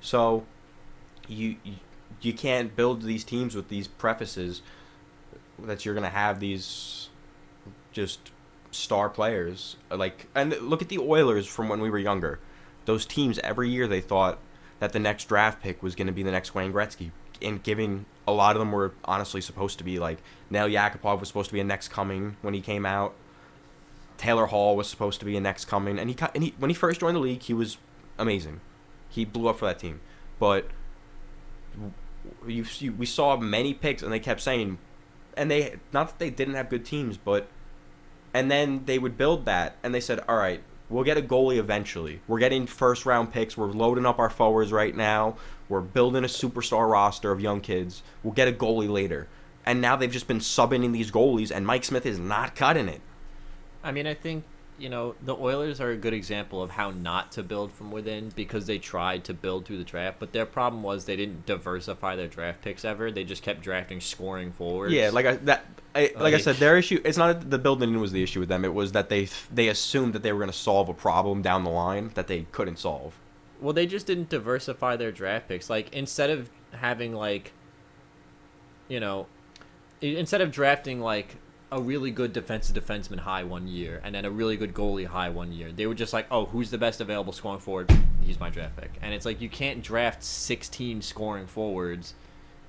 So, 0.00 0.46
you 1.26 1.56
you, 1.64 1.74
you 2.20 2.32
can't 2.32 2.74
build 2.76 3.02
these 3.02 3.24
teams 3.24 3.54
with 3.54 3.68
these 3.68 3.88
prefaces 3.88 4.62
that 5.58 5.84
you're 5.84 5.94
gonna 5.94 6.10
have 6.10 6.38
these 6.38 7.08
just 7.92 8.30
star 8.76 9.08
players 9.08 9.76
like 9.90 10.26
and 10.34 10.56
look 10.60 10.82
at 10.82 10.88
the 10.88 10.98
Oilers 10.98 11.46
from 11.46 11.68
when 11.68 11.80
we 11.80 11.90
were 11.90 11.98
younger. 11.98 12.38
Those 12.84 13.06
teams 13.06 13.38
every 13.40 13.68
year 13.68 13.86
they 13.86 14.00
thought 14.00 14.38
that 14.78 14.92
the 14.92 14.98
next 14.98 15.24
draft 15.28 15.62
pick 15.62 15.82
was 15.82 15.94
gonna 15.94 16.12
be 16.12 16.22
the 16.22 16.30
next 16.30 16.54
Wayne 16.54 16.72
Gretzky, 16.72 17.10
and 17.42 17.62
giving 17.62 18.06
a 18.26 18.32
lot 18.32 18.56
of 18.56 18.60
them 18.60 18.72
were 18.72 18.92
honestly 19.04 19.40
supposed 19.40 19.78
to 19.78 19.84
be 19.84 19.98
like 19.98 20.18
Nail 20.50 20.68
Yakupov 20.68 21.20
was 21.20 21.28
supposed 21.28 21.48
to 21.48 21.54
be 21.54 21.60
a 21.60 21.64
next 21.64 21.88
coming 21.88 22.36
when 22.42 22.54
he 22.54 22.60
came 22.60 22.86
out. 22.86 23.14
Taylor 24.18 24.46
Hall 24.46 24.76
was 24.76 24.88
supposed 24.88 25.20
to 25.20 25.26
be 25.26 25.36
a 25.36 25.40
next 25.40 25.66
coming, 25.66 25.98
and 25.98 26.10
he 26.10 26.16
and 26.34 26.44
he 26.44 26.54
when 26.58 26.70
he 26.70 26.74
first 26.74 27.00
joined 27.00 27.16
the 27.16 27.20
league, 27.20 27.42
he 27.42 27.54
was 27.54 27.78
amazing. 28.18 28.60
He 29.08 29.24
blew 29.24 29.48
up 29.48 29.58
for 29.58 29.66
that 29.66 29.78
team, 29.78 30.00
but 30.38 30.68
you, 32.46 32.64
you 32.78 32.92
we 32.92 33.06
saw 33.06 33.36
many 33.36 33.74
picks, 33.74 34.02
and 34.02 34.12
they 34.12 34.20
kept 34.20 34.40
saying, 34.40 34.78
and 35.36 35.50
they 35.50 35.76
not 35.92 36.08
that 36.08 36.18
they 36.18 36.30
didn't 36.30 36.54
have 36.54 36.68
good 36.68 36.84
teams, 36.84 37.16
but 37.16 37.48
and 38.36 38.50
then 38.50 38.82
they 38.84 38.98
would 38.98 39.16
build 39.16 39.46
that, 39.46 39.76
and 39.82 39.94
they 39.94 40.00
said, 40.00 40.20
all 40.28 40.36
right, 40.36 40.60
we'll 40.90 41.04
get 41.04 41.16
a 41.16 41.22
goalie 41.22 41.56
eventually. 41.56 42.20
We're 42.28 42.38
getting 42.38 42.66
first 42.66 43.06
round 43.06 43.32
picks. 43.32 43.56
We're 43.56 43.68
loading 43.68 44.04
up 44.04 44.18
our 44.18 44.28
forwards 44.28 44.72
right 44.72 44.94
now. 44.94 45.38
We're 45.70 45.80
building 45.80 46.22
a 46.22 46.26
superstar 46.26 46.86
roster 46.86 47.32
of 47.32 47.40
young 47.40 47.62
kids. 47.62 48.02
We'll 48.22 48.34
get 48.34 48.46
a 48.46 48.52
goalie 48.52 48.90
later. 48.90 49.26
And 49.64 49.80
now 49.80 49.96
they've 49.96 50.12
just 50.12 50.28
been 50.28 50.40
subbing 50.40 50.84
in 50.84 50.92
these 50.92 51.10
goalies, 51.10 51.50
and 51.50 51.66
Mike 51.66 51.82
Smith 51.82 52.04
is 52.04 52.18
not 52.18 52.54
cutting 52.54 52.90
it. 52.90 53.00
I 53.82 53.90
mean, 53.90 54.06
I 54.06 54.12
think 54.12 54.44
you 54.78 54.88
know, 54.88 55.14
the 55.22 55.34
Oilers 55.34 55.80
are 55.80 55.90
a 55.90 55.96
good 55.96 56.12
example 56.12 56.62
of 56.62 56.70
how 56.70 56.90
not 56.90 57.32
to 57.32 57.42
build 57.42 57.72
from 57.72 57.90
within 57.90 58.30
because 58.36 58.66
they 58.66 58.78
tried 58.78 59.24
to 59.24 59.34
build 59.34 59.64
through 59.64 59.78
the 59.78 59.84
draft, 59.84 60.18
but 60.18 60.32
their 60.32 60.46
problem 60.46 60.82
was 60.82 61.04
they 61.04 61.16
didn't 61.16 61.46
diversify 61.46 62.16
their 62.16 62.28
draft 62.28 62.62
picks 62.62 62.84
ever. 62.84 63.10
They 63.10 63.24
just 63.24 63.42
kept 63.42 63.62
drafting 63.62 64.00
scoring 64.00 64.52
forwards. 64.52 64.92
Yeah, 64.92 65.10
like 65.10 65.26
I 65.26 65.36
that 65.36 65.64
I, 65.94 66.12
like, 66.18 66.34
I 66.34 66.38
said, 66.38 66.56
their 66.56 66.76
issue. 66.76 67.00
It's 67.04 67.16
not 67.16 67.40
that 67.40 67.50
the 67.50 67.58
building 67.58 67.94
in 67.94 68.00
was 68.00 68.12
the 68.12 68.22
issue 68.22 68.40
with 68.40 68.50
them. 68.50 68.64
It 68.64 68.74
was 68.74 68.92
that 68.92 69.08
they 69.08 69.28
they 69.52 69.68
assumed 69.68 70.12
that 70.12 70.22
they 70.22 70.32
were 70.32 70.38
going 70.38 70.50
to 70.50 70.56
solve 70.56 70.88
a 70.88 70.94
problem 70.94 71.40
down 71.40 71.64
the 71.64 71.70
line 71.70 72.10
that 72.14 72.26
they 72.26 72.46
couldn't 72.52 72.78
solve. 72.78 73.18
Well, 73.60 73.72
they 73.72 73.86
just 73.86 74.06
didn't 74.06 74.28
diversify 74.28 74.96
their 74.96 75.10
draft 75.10 75.48
picks. 75.48 75.70
Like 75.70 75.94
instead 75.94 76.28
of 76.28 76.50
having 76.72 77.14
like, 77.14 77.52
you 78.88 79.00
know, 79.00 79.26
instead 80.02 80.42
of 80.42 80.50
drafting 80.50 81.00
like 81.00 81.36
a 81.72 81.80
really 81.80 82.10
good 82.12 82.32
defensive 82.32 82.76
defenseman 82.76 83.18
high 83.18 83.42
one 83.42 83.66
year 83.66 84.00
and 84.04 84.14
then 84.14 84.24
a 84.24 84.30
really 84.30 84.56
good 84.56 84.72
goalie 84.72 85.06
high 85.06 85.28
one 85.28 85.52
year, 85.52 85.72
they 85.72 85.86
were 85.86 85.94
just 85.94 86.12
like, 86.12 86.26
oh, 86.30 86.46
who's 86.46 86.70
the 86.70 86.78
best 86.78 87.00
available 87.00 87.32
scoring 87.32 87.58
forward? 87.58 87.90
He's 88.22 88.38
my 88.38 88.50
draft 88.50 88.76
pick. 88.76 88.92
And 89.02 89.12
it's 89.12 89.26
like 89.26 89.40
you 89.40 89.48
can't 89.48 89.82
draft 89.82 90.22
sixteen 90.22 91.02
scoring 91.02 91.46
forwards 91.46 92.14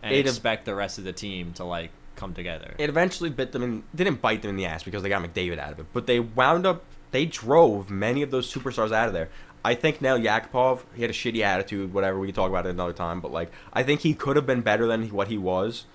and 0.02 0.14
It'd- 0.14 0.28
expect 0.28 0.66
the 0.66 0.76
rest 0.76 0.98
of 0.98 1.04
the 1.04 1.14
team 1.14 1.54
to 1.54 1.64
like 1.64 1.91
come 2.16 2.34
together. 2.34 2.74
It 2.80 2.89
eventually 2.89 3.30
bit 3.30 3.52
them 3.52 3.62
in, 3.64 3.84
didn't 3.93 4.22
bite 4.22 4.41
them 4.41 4.50
in 4.50 4.56
the 4.58 4.66
ass 4.66 4.84
because 4.84 5.04
they 5.04 5.10
got 5.10 5.22
McDavid 5.24 5.60
out 5.60 5.72
of 5.74 5.80
it, 5.80 5.86
but 5.93 6.08
they 6.08 6.20
wound 6.20 6.66
up 6.66 6.84
they 7.12 7.26
drove 7.26 7.89
many 7.89 8.22
of 8.22 8.32
those 8.32 8.52
superstars 8.52 8.91
out 8.91 9.08
of 9.08 9.14
there. 9.14 9.30
I 9.64 9.76
think 9.76 10.02
now 10.02 10.18
Yakupov, 10.18 10.82
he 10.95 11.02
had 11.02 11.12
a 11.12 11.14
shitty 11.14 11.41
attitude, 11.41 11.93
whatever. 11.93 12.20
We 12.20 12.28
can 12.28 12.36
talk 12.36 12.50
about 12.50 12.66
it 12.66 12.70
another 12.70 12.93
time, 12.93 13.22
but 13.22 13.32
like 13.32 13.52
I 13.74 13.84
think 13.84 14.02
he 14.02 14.14
could 14.16 14.36
have 14.38 14.45
been 14.48 14.62
better 14.62 14.88
than 14.88 15.08
what 15.10 15.28
he 15.28 15.38
was. 15.38 15.86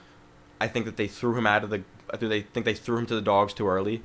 I 0.63 0.69
think 0.69 0.87
that 0.87 0.97
they 0.97 1.09
threw 1.09 1.35
him 1.37 1.45
out 1.45 1.65
of 1.65 1.71
the. 1.71 1.83
I 2.09 2.17
think 2.17 2.31
they 2.31 2.43
think 2.43 2.65
they 2.67 2.75
threw 2.75 2.99
him 2.99 3.07
to 3.07 3.17
the 3.17 3.21
dogs 3.21 3.53
too 3.53 3.67
early. 3.67 4.01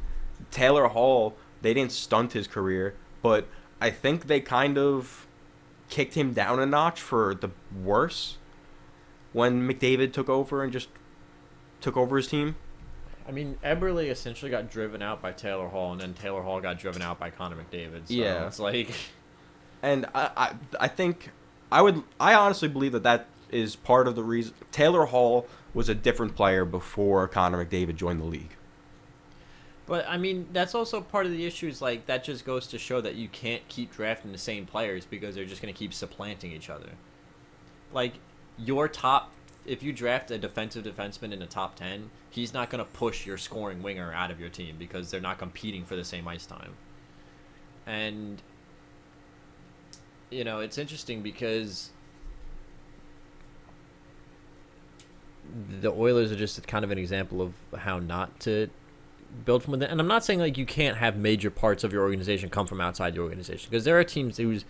Taylor 0.50 0.88
Hall, 0.88 1.36
they 1.62 1.72
didn't 1.72 1.92
stunt 1.92 2.34
his 2.34 2.48
career, 2.48 2.96
but 3.22 3.48
I 3.80 3.92
think 3.92 4.26
they 4.26 4.40
kind 4.40 4.76
of 4.76 5.28
kicked 5.90 6.16
him 6.16 6.34
down 6.34 6.60
a 6.60 6.66
notch 6.66 7.00
for 7.00 7.36
the 7.36 7.50
worse 7.84 8.38
when 9.34 9.68
McDavid 9.70 10.14
took 10.14 10.30
over 10.30 10.64
and 10.64 10.74
just 10.74 10.90
took 11.80 11.96
over 11.96 12.18
his 12.18 12.28
team. 12.28 12.56
I 13.28 13.32
mean, 13.32 13.58
Eberle 13.64 14.10
essentially 14.10 14.50
got 14.50 14.72
driven 14.72 15.04
out 15.04 15.22
by 15.22 15.34
Taylor 15.34 15.68
Hall, 15.68 15.92
and 15.92 16.02
then 16.02 16.16
Taylor 16.16 16.42
Hall 16.42 16.60
got 16.60 16.80
driven 16.80 17.04
out 17.04 17.20
by 17.20 17.30
Connor 17.30 17.58
McDavid. 17.58 18.08
So 18.08 18.14
Yeah. 18.16 18.48
it's 18.48 18.58
like. 18.60 18.90
and 19.84 20.08
I, 20.16 20.32
I 20.36 20.54
I 20.80 20.88
think 20.88 21.30
I 21.72 21.84
would 21.84 22.02
I 22.20 22.34
honestly 22.34 22.68
believe 22.68 22.94
that 22.94 23.04
that 23.04 23.28
is 23.52 23.76
part 23.76 24.08
of 24.08 24.16
the 24.16 24.24
reason 24.24 24.56
Taylor 24.72 25.06
Hall 25.06 25.46
was 25.74 25.90
a 25.90 25.96
different 25.96 26.36
player 26.36 26.66
before 26.66 27.28
Connor 27.28 27.64
McDavid 27.64 27.96
joined 27.96 28.22
the 28.22 28.26
league. 28.26 28.56
But 29.86 30.06
I 30.08 30.18
mean, 30.18 30.48
that's 30.52 30.76
also 30.76 31.02
part 31.02 31.26
of 31.26 31.32
the 31.32 31.46
issue. 31.46 31.68
Is 31.68 31.82
like 31.82 32.06
that 32.08 32.24
just 32.24 32.46
goes 32.46 32.68
to 32.68 32.78
show 32.78 33.00
that 33.02 33.16
you 33.16 33.30
can't 33.30 33.66
keep 33.70 33.92
drafting 33.92 34.32
the 34.32 34.38
same 34.38 34.66
players 34.66 35.06
because 35.06 35.34
they're 35.34 35.46
just 35.46 35.62
going 35.62 35.74
to 35.74 35.78
keep 35.78 35.94
supplanting 35.94 36.52
each 36.52 36.70
other. 36.70 36.90
Like 37.94 38.16
your 38.58 38.90
top, 38.90 39.32
if 39.66 39.82
you 39.82 39.94
draft 39.94 40.30
a 40.30 40.38
defensive 40.38 40.84
defenseman 40.84 41.32
in 41.32 41.40
the 41.40 41.46
top 41.46 41.76
ten, 41.76 42.10
he's 42.30 42.54
not 42.54 42.70
going 42.70 42.84
to 42.84 42.92
push 42.92 43.26
your 43.26 43.38
scoring 43.38 43.82
winger 43.82 44.12
out 44.14 44.30
of 44.30 44.42
your 44.42 44.50
team 44.50 44.76
because 44.78 45.10
they're 45.10 45.22
not 45.22 45.38
competing 45.38 45.86
for 45.86 45.96
the 45.96 46.04
same 46.04 46.28
ice 46.28 46.46
time. 46.46 46.74
And 47.86 48.42
you 50.30 50.44
know, 50.44 50.60
it's 50.60 50.78
interesting 50.78 51.22
because 51.22 51.92
the 55.82 55.92
Oilers 55.92 56.32
are 56.32 56.36
just 56.36 56.66
kind 56.68 56.84
of 56.86 56.92
an 56.92 56.98
example 56.98 57.42
of 57.42 57.54
how 57.80 58.00
not 58.00 58.40
to 58.42 58.70
build 59.46 59.64
from 59.64 59.72
within. 59.72 59.90
And 59.90 60.00
I'm 60.00 60.08
not 60.08 60.24
saying 60.24 60.40
like 60.40 60.58
you 60.58 60.66
can't 60.66 60.98
have 60.98 61.18
major 61.18 61.50
parts 61.50 61.84
of 61.84 61.94
your 61.94 62.04
organization 62.04 62.50
come 62.50 62.68
from 62.68 62.82
outside 62.82 63.16
your 63.16 63.24
organization 63.24 63.70
because 63.70 63.84
there 63.84 64.00
are 64.00 64.04
teams 64.04 64.38
who's 64.38 64.66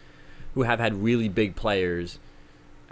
who 0.54 0.64
have 0.64 0.80
had 0.80 0.96
really 0.96 1.30
big 1.30 1.56
players 1.56 2.20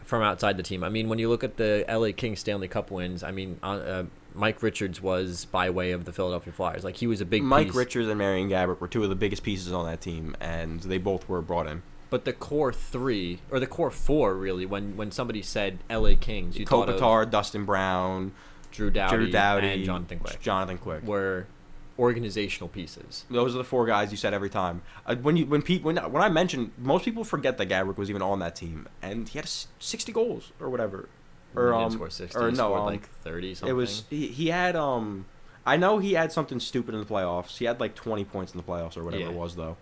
from 0.03 0.21
outside 0.21 0.57
the 0.57 0.63
team. 0.63 0.83
I 0.83 0.89
mean, 0.89 1.09
when 1.09 1.19
you 1.19 1.29
look 1.29 1.43
at 1.43 1.57
the 1.57 1.83
LA 1.89 2.09
Kings 2.15 2.39
Stanley 2.39 2.67
Cup 2.67 2.91
wins, 2.91 3.23
I 3.23 3.31
mean, 3.31 3.59
uh, 3.63 3.65
uh, 3.65 4.03
Mike 4.35 4.61
Richards 4.61 5.01
was 5.01 5.45
by 5.45 5.69
way 5.69 5.91
of 5.91 6.05
the 6.05 6.13
Philadelphia 6.13 6.53
Flyers. 6.53 6.83
Like 6.83 6.97
he 6.97 7.07
was 7.07 7.21
a 7.21 7.25
big 7.25 7.43
Mike 7.43 7.67
piece, 7.67 7.75
Richards 7.75 8.07
and 8.07 8.17
Marian 8.17 8.49
Gaborik 8.49 8.79
were 8.79 8.87
two 8.87 9.03
of 9.03 9.09
the 9.09 9.15
biggest 9.15 9.43
pieces 9.43 9.73
on 9.73 9.85
that 9.87 10.01
team, 10.01 10.35
and 10.39 10.81
they 10.81 10.97
both 10.97 11.27
were 11.27 11.41
brought 11.41 11.67
in. 11.67 11.81
But 12.15 12.23
the 12.23 12.31
core 12.31 12.71
three 12.71 13.39
or 13.51 13.59
the 13.59 13.67
core 13.67 13.91
four 13.91 14.35
really. 14.35 14.65
When 14.65 14.95
when 14.95 15.11
somebody 15.11 15.41
said 15.41 15.79
LA 15.89 16.13
Kings, 16.17 16.57
you 16.57 16.65
thought 16.65 16.87
of 16.87 16.95
Kopitar, 16.95 17.29
Dustin 17.29 17.65
Brown, 17.65 18.31
Drew 18.71 18.89
Doughty, 18.89 19.17
Drew 19.17 19.29
Doughty, 19.31 19.67
and 19.67 19.83
Jonathan 19.83 20.19
Quick 20.19 20.39
Jonathan 20.39 20.77
Quick. 20.77 21.03
were 21.03 21.45
organizational 21.99 22.69
pieces. 22.69 23.25
Those 23.29 23.53
are 23.53 23.57
the 23.57 23.65
four 23.65 23.85
guys 23.85 24.11
you 24.11 24.17
said 24.17 24.33
every 24.33 24.49
time. 24.49 24.81
Uh, 25.05 25.17
when 25.17 25.35
you 25.35 25.45
when 25.45 25.61
Pete 25.61 25.83
when 25.83 25.97
when 25.97 26.23
I 26.23 26.29
mentioned, 26.29 26.71
most 26.77 27.03
people 27.03 27.25
forget 27.25 27.57
that 27.57 27.67
Gaborik 27.67 27.97
was 27.97 28.09
even 28.09 28.21
on 28.21 28.39
that 28.39 28.55
team, 28.55 28.87
and 29.01 29.27
he 29.27 29.37
had 29.37 29.49
sixty 29.79 30.13
goals 30.13 30.53
or 30.61 30.69
whatever. 30.69 31.09
Or 31.53 31.73
um, 31.73 31.91
score 31.91 32.09
60, 32.09 32.39
or 32.39 32.49
no, 32.49 32.75
um, 32.75 32.85
like 32.85 33.09
30 33.09 33.55
something. 33.55 33.69
it 33.69 33.73
was 33.77 34.05
he, 34.09 34.27
he 34.27 34.47
had 34.47 34.77
um, 34.77 35.25
I 35.65 35.75
know 35.75 35.99
he 35.99 36.13
had 36.13 36.31
something 36.31 36.61
stupid 36.61 36.95
in 36.95 37.01
the 37.01 37.05
playoffs. 37.05 37.57
He 37.57 37.65
had 37.65 37.81
like 37.81 37.93
twenty 37.93 38.23
points 38.23 38.53
in 38.53 38.57
the 38.57 38.63
playoffs 38.63 38.95
or 38.95 39.03
whatever 39.03 39.23
Yeah. 39.23 39.31
it 39.31 39.35
was 39.35 39.57
though. 39.57 39.75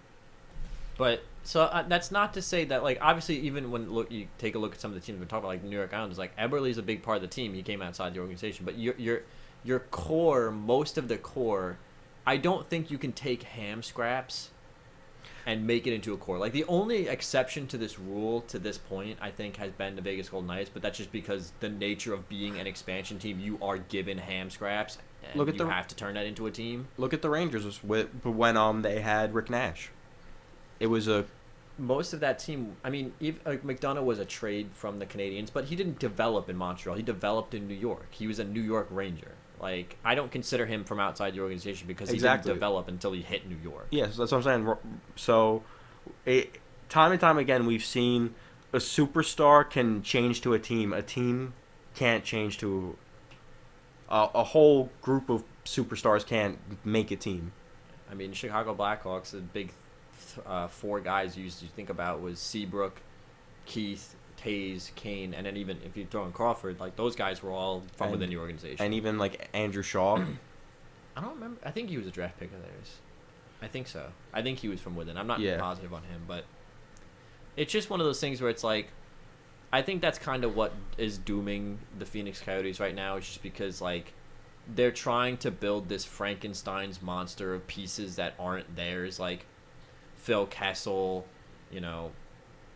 But 0.98 1.24
so 1.44 1.64
uh, 1.64 1.84
that's 1.88 2.12
not 2.12 2.34
to 2.36 2.42
say 2.42 2.66
that 2.66 2.84
like 2.84 3.00
obviously 3.02 3.38
even 3.40 3.72
when 3.72 3.92
look 3.92 4.12
you 4.12 4.28
take 4.38 4.56
a 4.56 4.60
look 4.60 4.74
at 4.74 4.82
some 4.82 4.92
of 4.92 4.96
the 4.96 5.02
teams 5.02 5.20
we're 5.20 5.26
talking 5.26 5.40
about 5.40 5.48
like 5.50 5.64
New 5.64 5.76
York 5.76 5.94
Islanders 5.94 6.18
like 6.18 6.36
Eberle's 6.38 6.78
a 6.78 6.84
big 6.84 7.04
part 7.04 7.18
of 7.18 7.22
the 7.22 7.28
team. 7.28 7.54
He 7.54 7.64
came 7.64 7.82
outside 7.82 8.14
the 8.14 8.20
organization, 8.20 8.66
but 8.66 8.78
your 8.78 8.96
your 8.98 9.22
your 9.64 9.80
core, 9.80 10.52
most 10.52 10.98
of 10.98 11.08
the 11.08 11.18
core, 11.18 11.78
I 12.26 12.38
don't 12.38 12.70
think 12.70 12.92
you 12.92 12.98
can 12.98 13.12
take 13.14 13.44
ham 13.44 13.82
scraps 13.82 14.50
and 15.46 15.68
make 15.68 15.86
it 15.88 15.94
into 15.94 16.14
a 16.14 16.18
core. 16.18 16.38
Like 16.38 16.54
the 16.54 16.64
only 16.66 17.08
exception 17.08 17.68
to 17.68 17.78
this 17.78 18.00
rule 18.00 18.42
to 18.42 18.60
this 18.60 18.78
point, 18.78 19.18
I 19.22 19.32
think, 19.32 19.58
has 19.58 19.72
been 19.72 19.96
the 19.96 20.02
Vegas 20.02 20.30
Golden 20.30 20.48
Knights, 20.48 20.70
but 20.74 20.82
that's 20.82 20.98
just 20.98 21.12
because 21.12 21.52
the 21.60 21.70
nature 21.70 22.14
of 22.14 22.30
being 22.30 22.60
an 22.60 22.68
expansion 22.68 23.20
team, 23.20 23.40
you 23.40 23.58
are 23.62 23.78
given 23.78 24.18
ham 24.18 24.50
scraps. 24.50 24.98
And 25.24 25.36
Look 25.38 25.48
at 25.50 25.56
you 25.56 25.66
the- 25.66 25.72
have 25.72 25.88
to 25.88 25.96
turn 25.96 26.14
that 26.16 26.26
into 26.26 26.46
a 26.46 26.52
team. 26.52 26.88
Look 26.98 27.14
at 27.14 27.22
the 27.22 27.30
Rangers 27.30 27.84
with 27.84 28.10
when 28.24 28.56
um 28.58 28.82
they 28.84 29.02
had 29.02 29.34
Rick 29.34 29.50
Nash. 29.50 29.90
It 30.84 30.88
was 30.88 31.08
a 31.08 31.24
most 31.78 32.12
of 32.14 32.20
that 32.20 32.40
team, 32.40 32.76
I 32.84 32.90
mean, 32.90 33.14
ev 33.22 33.40
like 33.46 33.64
McDonagh 33.64 34.04
was 34.04 34.20
a 34.20 34.26
trade 34.26 34.70
from 34.74 35.00
the 35.00 35.06
Canadiens, 35.06 35.50
but 35.52 35.66
he 35.66 35.76
didn't 35.78 35.98
develop 35.98 36.50
in 36.50 36.58
Montreal. 36.58 36.98
He 36.98 37.04
developed 37.04 37.54
in 37.54 37.70
New 37.70 37.74
York. 37.74 38.08
He 38.12 38.28
was 38.28 38.38
a 38.38 38.44
New 38.44 38.62
York 38.62 38.88
Ranger. 38.92 39.32
Like, 39.62 39.98
I 40.04 40.14
don't 40.14 40.30
consider 40.30 40.66
him 40.66 40.84
from 40.84 41.00
outside 41.00 41.36
the 41.36 41.40
organization 41.40 41.88
because 41.88 42.10
he 42.10 42.16
Exactly. 42.16 42.50
didn't 42.50 42.58
develop 42.58 42.90
until 42.90 43.14
he 43.14 43.22
hit 43.22 43.48
New 43.48 43.58
York. 43.64 43.88
Yes, 43.92 44.18
that's 44.18 44.34
what 44.34 44.46
I'm 44.46 44.66
saying. 44.66 44.76
So, 45.16 45.64
it, 46.26 46.60
time 46.90 47.14
and 47.14 47.22
time 47.22 47.38
again, 47.38 47.66
we've 47.66 47.86
seen 47.86 48.36
a 48.74 48.80
superstar 48.80 49.68
can 49.68 50.04
change 50.04 50.42
to 50.42 50.54
a 50.54 50.60
team. 50.60 50.92
A 50.92 51.02
team 51.02 51.54
can't 51.96 52.26
change 52.26 52.58
to 52.58 52.98
a, 54.10 54.28
a 54.36 54.44
whole 54.44 54.92
group 55.02 55.30
of 55.30 55.46
superstars 55.64 56.28
can't 56.28 56.60
make 56.86 57.10
a 57.10 57.16
team. 57.16 57.54
I 58.12 58.16
mean, 58.16 58.34
Chicago 58.34 58.76
Blackhawks, 58.76 59.34
a 59.34 59.38
big 59.38 59.72
th- 60.36 60.46
uh, 60.48 60.68
four 60.68 61.00
guys 61.00 61.38
you 61.38 61.44
used 61.44 61.60
to 61.60 61.66
think 61.68 61.90
about 61.90 62.22
was 62.22 62.40
Seabrook, 62.40 63.02
Keith, 63.66 64.16
Toews, 64.42 64.94
Kane, 64.96 65.34
and 65.34 65.46
then 65.46 65.56
even 65.58 65.78
if 65.86 65.96
you 65.96 66.06
throw 66.06 66.26
in 66.26 66.32
Crawford, 66.32 66.80
like 66.80 66.96
those 66.96 67.16
guys 67.16 67.42
were 67.44 67.52
all 67.52 67.82
from 67.96 68.06
And- 68.06 68.12
within 68.14 68.30
the 68.30 68.38
organization. 68.38 68.84
And 68.86 68.94
even 68.94 69.18
like 69.18 69.50
Andrew 69.54 69.84
Shaw, 69.84 70.18
I 71.16 71.22
don't 71.22 71.34
remember. 71.36 71.60
I 71.64 71.72
think 71.72 71.90
he 71.90 71.98
was 71.98 72.08
a 72.08 72.12
draft 72.12 72.40
pick 72.40 72.52
of 72.54 72.62
theirs. 72.62 72.98
I 73.62 73.68
think 73.68 73.88
so. 73.88 74.12
I 74.34 74.42
think 74.42 74.60
he 74.60 74.68
was 74.68 74.82
from 74.82 74.96
within. 74.96 75.18
I'm 75.18 75.28
not 75.28 75.40
Yeah. 75.40 75.60
positive 75.60 75.94
on 75.94 76.04
him, 76.04 76.24
but 76.28 76.44
it's 77.56 77.72
just 77.72 77.90
one 77.90 78.00
of 78.02 78.06
those 78.06 78.20
things 78.20 78.42
where 78.42 78.50
it's 78.50 78.64
like, 78.64 78.88
I 79.72 79.82
think 79.82 80.02
that's 80.02 80.20
kind 80.20 80.44
of 80.44 80.56
what 80.56 80.74
is 80.98 81.18
dooming 81.18 81.80
the 81.98 82.06
Phoenix 82.06 82.42
Coyotes 82.42 82.80
right 82.80 82.94
now. 82.94 83.16
Is 83.18 83.26
just 83.26 83.42
because 83.44 83.82
like 83.82 84.14
they're 84.76 84.92
trying 84.92 85.38
to 85.38 85.52
build 85.52 85.88
this 85.90 86.04
Frankenstein's 86.06 87.02
monster 87.02 87.54
of 87.54 87.66
pieces 87.68 88.16
that 88.18 88.34
aren't 88.40 88.76
theirs, 88.76 89.20
like 89.20 89.46
Phil 90.24 90.46
Kessel, 90.46 91.26
you 91.70 91.82
know, 91.82 92.12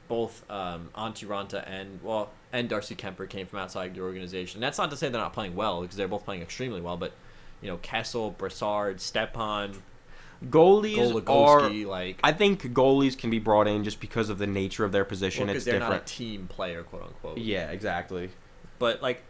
both 0.09 0.43
um, 0.49 0.89
Antti 0.95 1.25
Raanta 1.25 1.63
and 1.65 2.01
well, 2.03 2.29
and 2.51 2.67
Darcy 2.67 2.93
Kuemper 2.93 3.27
came 3.27 3.47
from 3.47 3.59
outside 3.59 3.95
the 3.95 4.01
organization. 4.01 4.59
That's 4.59 4.77
not 4.77 4.91
to 4.91 4.97
say 4.97 5.07
they're 5.07 5.21
not 5.21 5.31
playing 5.31 5.55
well 5.55 5.81
because 5.81 5.95
they're 5.95 6.09
both 6.09 6.25
playing 6.25 6.41
extremely 6.41 6.81
well, 6.81 6.97
but 6.97 7.13
you 7.61 7.69
know, 7.69 7.77
Kessel, 7.77 8.31
Brassard, 8.31 8.99
Stepan, 8.99 9.81
goalies 10.45 11.23
are. 11.29 11.69
Like 11.69 12.19
I 12.21 12.33
think 12.33 12.61
goalies 12.73 13.17
can 13.17 13.29
be 13.29 13.39
brought 13.39 13.67
in 13.67 13.85
just 13.85 14.01
because 14.01 14.29
of 14.29 14.39
the 14.39 14.47
nature 14.47 14.83
of 14.83 14.91
their 14.91 15.05
position. 15.05 15.47
because 15.47 15.57
it's 15.57 15.65
they're 15.65 15.79
different. 15.79 16.03
not 16.03 16.11
a 16.11 16.13
team 16.13 16.47
player, 16.47 16.83
quote 16.83 17.03
unquote. 17.03 17.37
yeah, 17.37 17.71
exactly. 17.71 18.29
But 18.77 19.01
like 19.01 19.23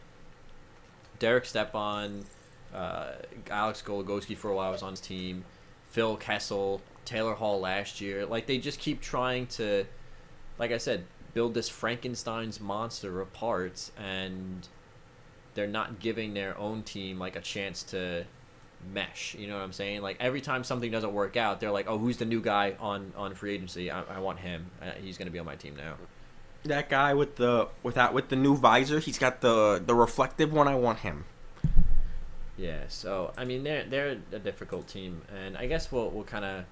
Derek 1.19 1.45
Stepan, 1.45 2.25
uh, 2.73 3.11
Alex 3.51 3.83
Goligoski 3.85 4.35
for 4.35 4.49
a 4.49 4.55
while 4.55 4.71
was 4.71 4.81
on 4.81 4.91
his 4.91 5.01
team, 5.01 5.45
Phil 5.91 6.17
Kessel, 6.17 6.81
Taylor 7.07 7.33
Hall 7.33 7.59
last 7.59 8.01
year. 8.01 8.25
Like 8.25 8.45
they 8.45 8.57
just 8.57 8.79
keep 8.79 9.01
trying 9.01 9.47
to, 9.47 9.85
like 10.59 10.71
I 10.71 10.77
said, 10.77 11.05
build 11.33 11.53
this 11.53 11.69
Frankenstein's 11.69 12.59
monster 12.59 13.21
of 13.21 13.31
parts, 13.33 13.91
and 13.97 14.67
they're 15.53 15.67
not 15.67 15.99
giving 15.99 16.33
their 16.33 16.57
own 16.57 16.83
team 16.83 17.17
like 17.17 17.35
a 17.35 17.41
chance 17.41 17.81
to 17.83 18.25
mesh. 18.93 19.35
You 19.35 19.47
know 19.47 19.55
what 19.55 19.63
I'm 19.63 19.71
saying? 19.73 20.01
Like 20.01 20.17
every 20.19 20.41
time 20.41 20.63
something 20.63 20.91
doesn't 20.91 21.13
work 21.13 21.37
out, 21.37 21.61
they're 21.61 21.71
like, 21.71 21.87
"Oh, 21.87 21.97
who's 21.97 22.17
the 22.17 22.25
new 22.25 22.41
guy 22.41 22.75
on 22.79 23.13
on 23.15 23.33
free 23.35 23.53
agency? 23.53 23.89
I, 23.89 24.03
I 24.03 24.19
want 24.19 24.39
him. 24.39 24.69
Uh, 24.81 24.91
he's 25.01 25.17
gonna 25.17 25.31
be 25.31 25.39
on 25.39 25.45
my 25.45 25.55
team 25.55 25.75
now." 25.75 25.95
That 26.63 26.89
guy 26.89 27.13
with 27.13 27.37
the 27.37 27.69
without 27.83 28.13
with 28.13 28.27
the 28.27 28.35
new 28.35 28.57
visor, 28.57 28.99
he's 28.99 29.17
got 29.17 29.39
the 29.39 29.81
the 29.83 29.95
reflective 29.95 30.51
one. 30.51 30.67
I 30.67 30.75
want 30.75 30.99
him. 30.99 31.23
Yeah. 32.57 32.81
So 32.89 33.31
I 33.37 33.45
mean, 33.45 33.63
they're 33.63 33.85
they're 33.85 34.17
a 34.33 34.39
difficult 34.39 34.89
team, 34.89 35.21
and 35.33 35.55
I 35.55 35.67
guess 35.67 35.89
we'll 35.89 36.09
we'll 36.09 36.25
kind 36.25 36.43
of 36.43 36.65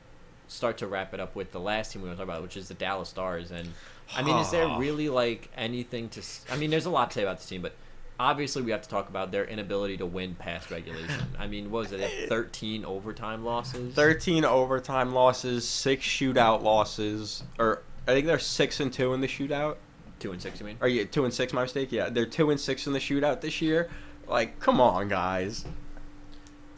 start 0.47 0.77
to 0.79 0.87
wrap 0.87 1.13
it 1.13 1.19
up 1.19 1.35
with 1.35 1.51
the 1.51 1.59
last 1.59 1.91
team 1.91 2.01
we 2.01 2.07
want 2.07 2.19
to 2.19 2.25
talk 2.25 2.29
about, 2.29 2.43
which 2.43 2.57
is 2.57 2.67
the 2.67 2.73
Dallas 2.73 3.09
Stars. 3.09 3.51
And 3.51 3.69
I 4.15 4.21
mean, 4.21 4.37
is 4.37 4.51
there 4.51 4.67
really 4.77 5.09
like 5.09 5.49
anything 5.55 6.09
to? 6.09 6.21
I 6.51 6.57
mean, 6.57 6.69
there's 6.69 6.85
a 6.85 6.89
lot 6.89 7.11
to 7.11 7.15
say 7.15 7.23
about 7.23 7.37
this 7.37 7.47
team, 7.47 7.61
but 7.61 7.73
obviously 8.19 8.61
we 8.61 8.71
have 8.71 8.81
to 8.81 8.89
talk 8.89 9.09
about 9.09 9.31
their 9.31 9.45
inability 9.45 9.97
to 9.97 10.05
win 10.05 10.35
past 10.35 10.71
regulation. 10.71 11.25
I 11.37 11.47
mean, 11.47 11.71
what 11.71 11.89
was 11.89 11.91
it? 11.91 12.29
13 12.29 12.85
overtime 12.85 13.43
losses. 13.43 13.93
Thirteen 13.93 14.45
overtime 14.45 15.13
losses, 15.13 15.67
six 15.67 16.05
shootout 16.05 16.61
losses, 16.61 17.43
or 17.59 17.81
I 18.07 18.13
think 18.13 18.27
they're 18.27 18.39
six 18.39 18.79
and 18.79 18.91
two 18.91 19.13
in 19.13 19.21
the 19.21 19.27
shootout. 19.27 19.77
Two 20.19 20.31
and 20.31 20.41
six, 20.41 20.59
you 20.59 20.65
mean? 20.65 20.77
Are 20.81 20.87
you 20.87 21.05
two 21.05 21.25
and 21.25 21.33
six? 21.33 21.51
My 21.51 21.63
mistake. 21.63 21.91
Yeah, 21.91 22.09
they're 22.09 22.25
two 22.25 22.51
and 22.51 22.59
six 22.59 22.87
in 22.87 22.93
the 22.93 22.99
shootout 22.99 23.41
this 23.41 23.61
year. 23.61 23.89
Like, 24.27 24.59
come 24.59 24.79
on, 24.79 25.07
guys. 25.09 25.65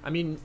I 0.03 0.09
mean, 0.09 0.39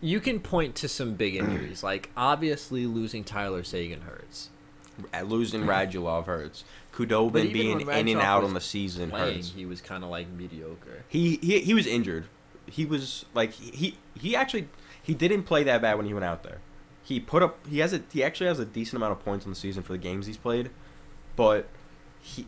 you 0.00 0.20
can 0.20 0.40
point 0.40 0.74
to 0.76 0.88
some 0.88 1.14
big 1.14 1.36
injuries. 1.36 1.82
like 1.82 2.10
obviously 2.16 2.86
losing 2.86 3.24
Tyler 3.24 3.62
Seguin 3.62 4.02
hurts. 4.02 4.50
Uh, 5.14 5.22
Losing 5.22 5.62
Radulov 5.64 6.26
hurts. 6.26 6.64
Khudobin 6.92 7.52
being 7.52 7.80
in 7.80 8.08
and 8.08 8.20
out 8.20 8.44
on 8.44 8.52
the 8.54 8.60
season 8.60 9.10
Playing, 9.10 9.36
hurts. 9.36 9.52
he 9.52 9.64
was 9.64 9.80
kind 9.80 10.04
of 10.04 10.10
like 10.10 10.28
mediocre. 10.28 11.04
He, 11.08 11.36
he 11.42 11.60
he 11.60 11.74
was 11.74 11.86
injured. 11.86 12.26
He 12.66 12.84
was 12.84 13.24
like 13.34 13.52
he 13.52 13.96
he 14.18 14.36
actually 14.36 14.68
he 15.02 15.14
didn't 15.14 15.44
play 15.44 15.64
that 15.64 15.80
bad 15.82 15.96
when 15.96 16.06
he 16.06 16.12
went 16.12 16.24
out 16.24 16.42
there. 16.42 16.58
He 17.02 17.18
put 17.18 17.42
up 17.42 17.66
he 17.66 17.78
has 17.78 17.92
a 17.92 18.02
he 18.12 18.22
actually 18.22 18.48
has 18.48 18.58
a 18.58 18.64
decent 18.66 18.96
amount 18.96 19.12
of 19.12 19.24
points 19.24 19.46
on 19.46 19.50
the 19.52 19.56
season 19.56 19.82
for 19.82 19.92
the 19.92 19.98
games 19.98 20.26
he's 20.26 20.36
played, 20.36 20.70
but 21.36 21.66
he 22.20 22.46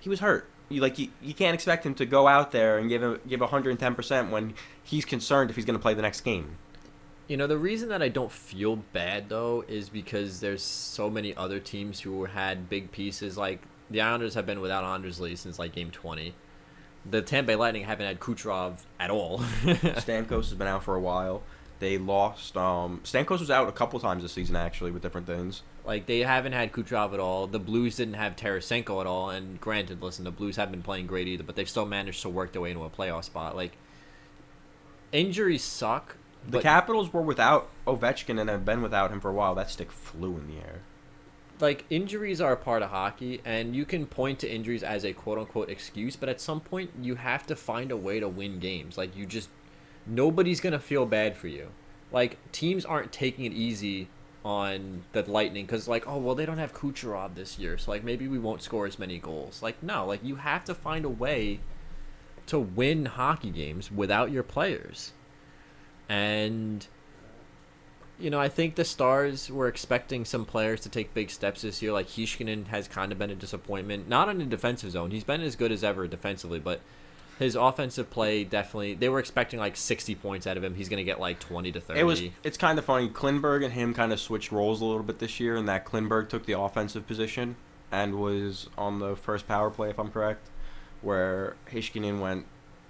he 0.00 0.08
was 0.10 0.20
hurt. 0.20 0.48
You 0.68 0.80
like 0.80 0.98
you, 0.98 1.08
you 1.22 1.32
can't 1.34 1.54
expect 1.54 1.86
him 1.86 1.94
to 1.94 2.04
go 2.06 2.26
out 2.28 2.50
there 2.52 2.78
and 2.78 2.88
give 2.88 3.02
him 3.02 3.20
give 3.26 3.40
110% 3.40 4.30
when 4.30 4.54
he's 4.82 5.04
concerned 5.04 5.50
if 5.50 5.56
he's 5.56 5.64
going 5.64 5.78
to 5.78 5.82
play 5.82 5.94
the 5.94 6.02
next 6.02 6.20
game. 6.22 6.56
You 7.26 7.38
know, 7.38 7.46
the 7.46 7.56
reason 7.56 7.88
that 7.88 8.02
I 8.02 8.08
don't 8.08 8.30
feel 8.30 8.76
bad 8.76 9.28
though 9.28 9.64
is 9.66 9.88
because 9.88 10.40
there's 10.40 10.62
so 10.62 11.08
many 11.08 11.34
other 11.34 11.58
teams 11.58 12.00
who 12.00 12.26
had 12.26 12.68
big 12.68 12.92
pieces. 12.92 13.38
Like 13.38 13.60
the 13.90 14.00
Islanders 14.02 14.34
have 14.34 14.46
been 14.46 14.60
without 14.60 14.84
Anders 14.84 15.20
Lee 15.20 15.36
since 15.36 15.58
like 15.58 15.74
game 15.74 15.90
20. 15.90 16.34
The 17.10 17.22
Tampa 17.22 17.48
Bay 17.48 17.56
Lightning 17.56 17.84
haven't 17.84 18.06
had 18.06 18.20
Kucherov 18.20 18.84
at 18.98 19.10
all. 19.10 19.38
Stamkos 19.62 20.48
has 20.48 20.54
been 20.54 20.66
out 20.66 20.84
for 20.84 20.94
a 20.94 21.00
while. 21.00 21.42
They 21.78 21.96
lost 21.98 22.56
um 22.56 23.00
Stamkos 23.04 23.40
was 23.40 23.50
out 23.50 23.68
a 23.68 23.72
couple 23.72 23.98
times 24.00 24.22
this 24.22 24.32
season 24.32 24.56
actually 24.56 24.90
with 24.90 25.02
different 25.02 25.26
things. 25.26 25.62
Like 25.86 26.04
they 26.04 26.20
haven't 26.20 26.52
had 26.52 26.72
Kucherov 26.72 27.14
at 27.14 27.20
all. 27.20 27.46
The 27.46 27.58
Blues 27.58 27.96
didn't 27.96 28.14
have 28.14 28.36
Tarasenko 28.36 29.00
at 29.00 29.06
all. 29.06 29.30
And 29.30 29.58
granted, 29.60 30.02
listen, 30.02 30.24
the 30.24 30.30
Blues 30.30 30.56
haven't 30.56 30.72
been 30.72 30.82
playing 30.82 31.06
great 31.06 31.26
either, 31.26 31.42
but 31.42 31.56
they've 31.56 31.68
still 31.68 31.86
managed 31.86 32.20
to 32.22 32.28
work 32.28 32.52
their 32.52 32.60
way 32.60 32.70
into 32.70 32.84
a 32.84 32.90
playoff 32.90 33.24
spot. 33.24 33.56
Like 33.56 33.72
injuries 35.12 35.62
suck. 35.62 36.16
The 36.46 36.58
but 36.58 36.62
Capitals 36.62 37.12
were 37.12 37.22
without 37.22 37.70
Ovechkin 37.86 38.40
and 38.40 38.50
have 38.50 38.64
been 38.64 38.82
without 38.82 39.10
him 39.10 39.20
for 39.20 39.30
a 39.30 39.34
while. 39.34 39.54
That 39.54 39.70
stick 39.70 39.90
flew 39.90 40.36
in 40.36 40.46
the 40.46 40.58
air. 40.58 40.82
like 41.60 41.84
injuries 41.88 42.40
are 42.40 42.52
a 42.52 42.56
part 42.56 42.82
of 42.82 42.90
hockey, 42.90 43.40
and 43.44 43.74
you 43.74 43.84
can 43.84 44.06
point 44.06 44.40
to 44.40 44.48
injuries 44.50 44.82
as 44.82 45.04
a 45.04 45.12
quote 45.12 45.38
unquote 45.38 45.70
excuse, 45.70 46.16
but 46.16 46.28
at 46.28 46.40
some 46.40 46.60
point 46.60 46.90
you 47.00 47.14
have 47.14 47.46
to 47.46 47.56
find 47.56 47.90
a 47.90 47.96
way 47.96 48.20
to 48.20 48.28
win 48.28 48.58
games. 48.58 48.98
Like 48.98 49.16
you 49.16 49.24
just 49.26 49.48
nobody's 50.06 50.60
gonna 50.60 50.78
feel 50.80 51.06
bad 51.06 51.36
for 51.36 51.48
you. 51.48 51.68
Like 52.12 52.38
teams 52.52 52.84
aren't 52.84 53.12
taking 53.12 53.44
it 53.44 53.52
easy 53.52 54.08
on 54.44 55.04
the 55.12 55.22
Lightning 55.22 55.64
because 55.64 55.88
like 55.88 56.06
oh 56.06 56.18
well 56.18 56.34
they 56.34 56.44
don't 56.44 56.58
have 56.58 56.74
Kucherov 56.74 57.34
this 57.34 57.58
year, 57.58 57.78
so 57.78 57.90
like 57.92 58.04
maybe 58.04 58.28
we 58.28 58.38
won't 58.38 58.60
score 58.62 58.86
as 58.86 58.98
many 58.98 59.18
goals. 59.18 59.62
Like 59.62 59.82
no, 59.82 60.04
like 60.06 60.22
you 60.22 60.36
have 60.36 60.64
to 60.64 60.74
find 60.74 61.04
a 61.04 61.08
way 61.08 61.60
to 62.46 62.58
win 62.58 63.06
hockey 63.06 63.50
games 63.50 63.90
without 63.90 64.30
your 64.30 64.42
players, 64.42 65.12
and 66.08 66.86
you 68.18 68.30
know, 68.30 68.40
I 68.40 68.48
think 68.48 68.76
the 68.76 68.84
Stars 68.84 69.50
were 69.50 69.66
expecting 69.66 70.24
some 70.24 70.44
players 70.44 70.80
to 70.82 70.88
take 70.88 71.14
big 71.14 71.30
steps 71.30 71.62
this 71.62 71.82
year. 71.82 71.92
Like 71.92 72.08
Heiskanen 72.08 72.68
has 72.68 72.86
kind 72.86 73.12
of 73.12 73.18
been 73.18 73.30
a 73.30 73.34
disappointment. 73.34 74.08
Not 74.08 74.28
in 74.28 74.38
the 74.38 74.44
defensive 74.44 74.92
zone. 74.92 75.10
He's 75.10 75.24
been 75.24 75.40
as 75.40 75.56
good 75.56 75.72
as 75.72 75.82
ever 75.82 76.06
defensively, 76.06 76.60
but 76.60 76.80
his 77.38 77.56
offensive 77.56 78.10
play 78.10 78.44
definitely. 78.44 78.94
They 78.94 79.08
were 79.08 79.18
expecting 79.18 79.58
like 79.58 79.76
60 79.76 80.14
points 80.14 80.46
out 80.46 80.56
of 80.56 80.62
him. 80.62 80.74
He's 80.74 80.88
going 80.88 80.98
to 80.98 81.04
get 81.04 81.18
like 81.18 81.40
20 81.40 81.72
to 81.72 81.80
30. 81.80 82.00
It 82.00 82.04
was. 82.04 82.22
It's 82.44 82.56
kind 82.56 82.78
of 82.78 82.84
funny. 82.84 83.08
Klingberg 83.08 83.64
and 83.64 83.72
him 83.72 83.94
kind 83.94 84.12
of 84.12 84.20
switched 84.20 84.52
roles 84.52 84.80
a 84.80 84.84
little 84.84 85.02
bit 85.02 85.18
this 85.18 85.40
year, 85.40 85.56
and 85.56 85.68
that 85.68 85.84
Klingberg 85.84 86.28
took 86.28 86.46
the 86.46 86.58
offensive 86.58 87.06
position 87.06 87.56
and 87.90 88.20
was 88.20 88.68
on 88.78 89.00
the 89.00 89.16
first 89.16 89.48
power 89.48 89.70
play, 89.70 89.90
if 89.90 89.98
I'm 89.98 90.10
correct, 90.10 90.48
where 91.02 91.56
Heiskanen 91.70 92.20
went. 92.20 92.46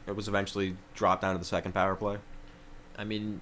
It 0.07 0.15
was 0.15 0.29
eventually 0.29 0.77
dropped 0.95 1.23
down 1.23 1.35
to 1.35 1.39
the 1.39 1.47
second 1.47 1.73
power 1.73 1.97
play. 1.97 2.19
I 2.97 3.05
mean, 3.05 3.41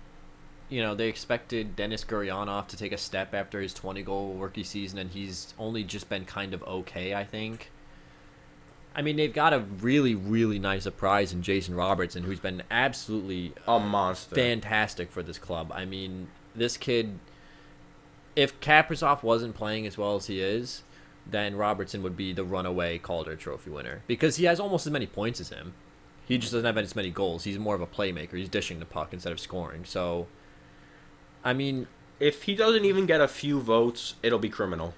you 0.69 0.83
know, 0.83 0.95
they 0.95 1.09
expected 1.09 1.77
Denis 1.77 2.05
Gurianov 2.05 2.67
to 2.69 2.77
take 2.77 2.93
a 2.93 2.99
step 2.99 3.35
after 3.35 3.61
his 3.61 3.75
20 3.75 4.03
goal 4.03 4.35
rookie 4.35 4.65
season, 4.65 4.99
and 4.99 5.11
he's 5.11 5.53
only 5.59 5.85
just 5.85 6.09
been 6.09 6.25
kind 6.25 6.55
of 6.55 6.63
okay, 6.63 7.15
I 7.15 7.25
think. 7.25 7.71
I 8.95 9.03
mean, 9.03 9.17
they've 9.17 9.33
got 9.33 9.53
a 9.53 9.61
really, 9.61 10.15
really 10.15 10.59
nice 10.59 10.83
surprise 10.83 11.33
in 11.33 11.43
Jason 11.43 11.75
Robertson, 11.75 12.25
who's 12.25 12.41
been 12.41 12.63
absolutely 12.71 13.55
A 13.67 13.81
monster. 13.81 14.35
fantastic 14.35 15.11
for 15.11 15.23
this 15.23 15.39
club. 15.39 15.73
I 15.75 15.85
mean, 15.85 16.29
this 16.55 16.77
kid, 16.77 17.19
if 18.37 18.59
Kaprizov 18.61 19.23
wasn't 19.23 19.55
playing 19.55 19.87
as 19.87 19.97
well 19.97 20.17
as 20.17 20.27
he 20.27 20.41
is, 20.41 20.83
then 21.27 21.57
Robertson 21.57 22.03
would 22.03 22.17
be 22.17 22.33
the 22.33 22.45
runaway 22.45 22.99
Calder 22.99 23.37
Trophy 23.37 23.71
winner 23.71 24.03
because 24.07 24.37
he 24.37 24.45
has 24.45 24.61
almost 24.61 24.87
as 24.87 24.93
many 24.93 25.07
points 25.07 25.41
as 25.41 25.49
him. 25.51 25.75
He 26.25 26.39
just 26.39 26.53
doesn't 26.53 26.65
have 26.67 26.79
as 26.79 26.97
many 26.97 27.11
goals. 27.11 27.45
He's 27.45 27.59
more 27.59 27.75
of 27.75 27.81
a 27.81 27.87
playmaker. 27.87 28.35
He's 28.37 28.49
dishing 28.49 28.79
the 28.79 28.87
puck 28.87 29.13
instead 29.13 29.33
of 29.33 29.41
scoring. 29.41 29.85
So, 29.85 30.29
I 31.45 31.53
mean, 31.53 31.87
If 32.21 32.45
he 32.45 32.55
doesn't 32.55 32.85
even 32.85 33.07
get 33.07 33.21
a 33.21 33.27
few 33.27 33.61
votes, 33.61 34.15
it'll 34.23 34.39
be 34.39 34.49
criminal. 34.49 34.95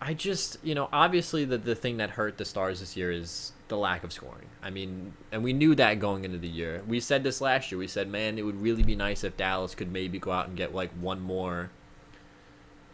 I 0.00 0.14
just, 0.14 0.56
you 0.62 0.74
know, 0.74 0.88
obviously 0.92 1.44
the 1.44 1.58
the 1.58 1.74
thing 1.74 1.98
that 1.98 2.10
hurt 2.10 2.38
the 2.38 2.44
Stars 2.44 2.80
this 2.80 2.96
year 2.96 3.10
is 3.10 3.52
the 3.68 3.76
lack 3.76 4.04
of 4.04 4.12
scoring. 4.12 4.48
I 4.62 4.70
mean, 4.70 5.14
and 5.32 5.42
we 5.44 5.52
knew 5.52 5.74
that 5.74 5.98
going 5.98 6.24
into 6.24 6.38
the 6.38 6.48
year. 6.48 6.82
We 6.86 7.00
said 7.00 7.24
this 7.24 7.40
last 7.40 7.70
year. 7.70 7.78
We 7.78 7.88
said, 7.88 8.08
man, 8.08 8.38
it 8.38 8.42
would 8.42 8.60
really 8.62 8.82
be 8.82 8.96
nice 8.96 9.24
if 9.24 9.36
Dallas 9.36 9.74
could 9.74 9.92
maybe 9.92 10.18
go 10.18 10.30
out 10.30 10.48
and 10.48 10.56
get 10.56 10.74
like 10.74 10.90
one 10.92 11.20
more 11.20 11.70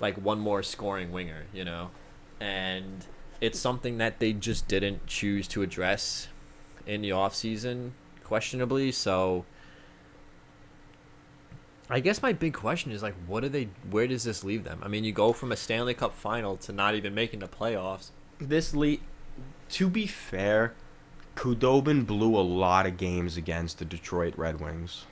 like 0.01 0.17
one 0.17 0.41
more 0.41 0.63
scoring 0.63 1.13
winger, 1.13 1.45
you 1.53 1.65
know. 1.65 1.91
And 2.41 3.07
it's 3.41 3.59
something 3.59 3.99
that 3.99 4.19
they 4.19 4.33
just 4.33 4.67
didn't 4.69 5.07
choose 5.07 5.47
to 5.49 5.63
address 5.63 6.29
in 6.87 7.03
the 7.03 7.11
offseason, 7.11 7.91
questionably. 8.25 8.93
So 8.93 9.45
I 11.89 11.99
guess 11.99 12.23
my 12.23 12.33
big 12.33 12.55
question 12.55 12.93
is 12.93 13.03
like, 13.03 13.15
what 13.27 13.41
do 13.41 13.49
they? 13.49 13.69
Where 13.91 14.07
does 14.07 14.23
this 14.23 14.45
leave 14.45 14.63
them? 14.63 14.81
I 14.85 14.89
mean, 14.89 15.03
you 15.03 15.13
go 15.13 15.33
from 15.33 15.51
a 15.51 15.57
Stanley 15.57 15.95
Cup 15.95 16.15
final 16.15 16.57
to 16.59 16.73
not 16.73 16.95
even 16.95 17.15
making 17.15 17.41
the 17.41 17.49
playoffs. 17.49 18.11
This 18.39 18.75
lead. 18.75 19.01
To 19.71 19.89
be 19.89 20.07
fair, 20.07 20.75
Khudobin 21.35 22.07
blew 22.07 22.37
a 22.37 22.43
lot 22.43 22.87
of 22.87 22.97
games 22.97 23.37
against 23.37 23.79
the 23.79 23.85
Detroit 23.85 24.35
Red 24.37 24.61
Wings. 24.61 25.07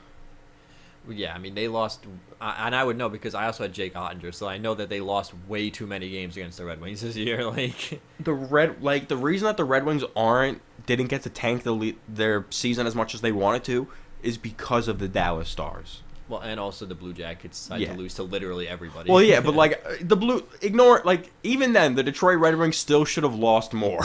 Yeah, 1.09 1.35
I 1.35 1.39
mean 1.39 1.55
they 1.55 1.69
lost, 1.69 2.05
and 2.41 2.77
I 2.77 2.85
would 2.85 2.97
know 2.97 3.09
because 3.09 3.35
I 3.35 3.47
also 3.47 3.65
had 3.65 3.73
Jake 3.73 3.95
Oettinger, 3.95 4.33
so 4.35 4.47
I 4.47 4.59
know 4.59 4.75
that 4.75 4.89
they 4.89 5.01
lost 5.01 5.33
way 5.49 5.71
too 5.71 5.87
many 5.87 6.11
games 6.11 6.37
against 6.37 6.59
the 6.59 6.65
Red 6.65 6.81
Wings 6.81 7.01
this 7.01 7.17
year. 7.17 7.45
Like, 7.51 8.01
The 8.21 8.35
red 8.35 8.83
like 8.83 9.09
the 9.09 9.17
reason 9.17 9.47
that 9.47 9.57
the 9.57 9.65
Red 9.65 9.85
Wings 9.85 10.05
aren't 10.15 10.61
didn't 10.97 11.09
get 11.09 11.23
to 11.23 11.31
tank 11.31 11.63
the 11.63 11.73
le- 11.73 11.93
their 12.09 12.45
season 12.51 12.87
as 12.87 12.95
much 12.97 13.15
as 13.15 13.21
they 13.21 13.31
wanted 13.33 13.63
to 13.65 13.87
is 14.23 14.37
because 14.39 14.89
of 14.89 14.99
the 14.99 15.07
Dallas 15.07 15.49
Stars. 15.49 16.03
well, 16.29 16.41
and 16.41 16.59
also 16.59 16.85
the 16.85 16.95
Blue 16.95 17.13
Jackets 17.13 17.59
decided 17.59 17.87
Yeah. 17.87 17.93
to 17.95 17.99
lose 17.99 18.15
to 18.15 18.23
literally 18.25 18.67
everybody. 18.69 19.11
Well, 19.11 19.23
yeah, 19.23 19.41
but 19.41 19.55
like 19.63 19.81
the 20.01 20.17
blue 20.17 20.45
ignore 20.61 21.01
like 21.05 21.31
even 21.45 21.73
then 21.73 21.95
the 21.95 22.03
Detroit 22.03 22.39
Red 22.39 22.57
Wings 22.57 22.77
still 22.77 23.05
should 23.05 23.23
have 23.25 23.35
lost 23.37 23.73
more. 23.73 24.05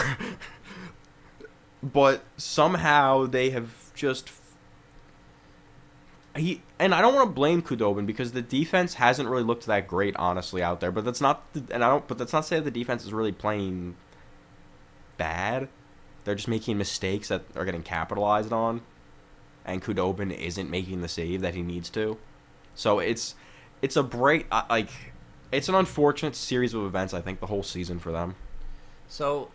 but 1.84 2.23
somehow 2.38 3.25
they 3.25 3.49
have 3.49 3.93
just 3.95 4.29
he 6.36 6.61
and 6.79 6.95
I 6.95 7.01
don't 7.01 7.13
want 7.13 7.29
to 7.29 7.34
blame 7.34 7.61
Khudobin 7.61 8.05
because 8.05 8.31
the 8.31 8.41
defense 8.41 8.95
hasn't 8.95 9.29
really 9.29 9.43
looked 9.43 9.65
that 9.67 9.88
great 9.88 10.15
honestly 10.15 10.63
out 10.63 10.79
there, 10.79 10.91
but 10.91 11.05
that's 11.05 11.21
not 11.21 11.43
and 11.71 11.84
I 11.84 11.89
don't 11.89 12.07
but 12.07 12.17
that's 12.17 12.34
not 12.34 12.41
to 12.43 12.47
say 12.47 12.55
that 12.57 12.65
the 12.65 12.71
defense 12.71 13.03
is 13.03 13.13
really 13.13 13.31
playing 13.31 13.95
bad. 15.17 15.67
They're 16.24 16.36
just 16.36 16.47
making 16.47 16.78
mistakes 16.78 17.28
that 17.28 17.43
are 17.55 17.65
getting 17.65 17.84
capitalized 17.84 18.51
on. 18.53 18.82
And 19.65 19.82
Khudobin 19.82 20.32
isn't 20.38 20.69
making 20.69 21.01
the 21.01 21.07
save 21.07 21.41
that 21.41 21.55
he 21.55 21.61
needs 21.61 21.89
to. 21.91 22.17
So 22.76 22.99
it's 22.99 23.36
it's 23.82 23.95
a 23.95 24.03
break 24.03 24.47
like 24.69 24.89
it's 25.51 25.69
an 25.69 25.76
unfortunate 25.76 26.36
series 26.36 26.74
of 26.74 26.84
events 26.86 27.13
I 27.13 27.21
think 27.21 27.39
the 27.39 27.45
whole 27.47 27.63
season 27.63 27.99
for 27.99 28.11
them. 28.11 28.36
So, 29.07 29.51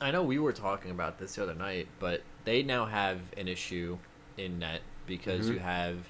I 0.00 0.10
know 0.10 0.22
we 0.22 0.38
were 0.38 0.52
talking 0.52 0.90
about 0.90 1.18
this 1.18 1.36
the 1.36 1.42
other 1.44 1.54
night, 1.54 1.88
but 1.98 2.22
they 2.44 2.62
now 2.62 2.84
have 2.84 3.20
an 3.36 3.48
issue 3.48 3.96
in 4.36 4.58
net 4.58 4.82
because 5.06 5.46
Mhm. 5.48 5.54
you 5.54 5.58
have, 5.60 6.08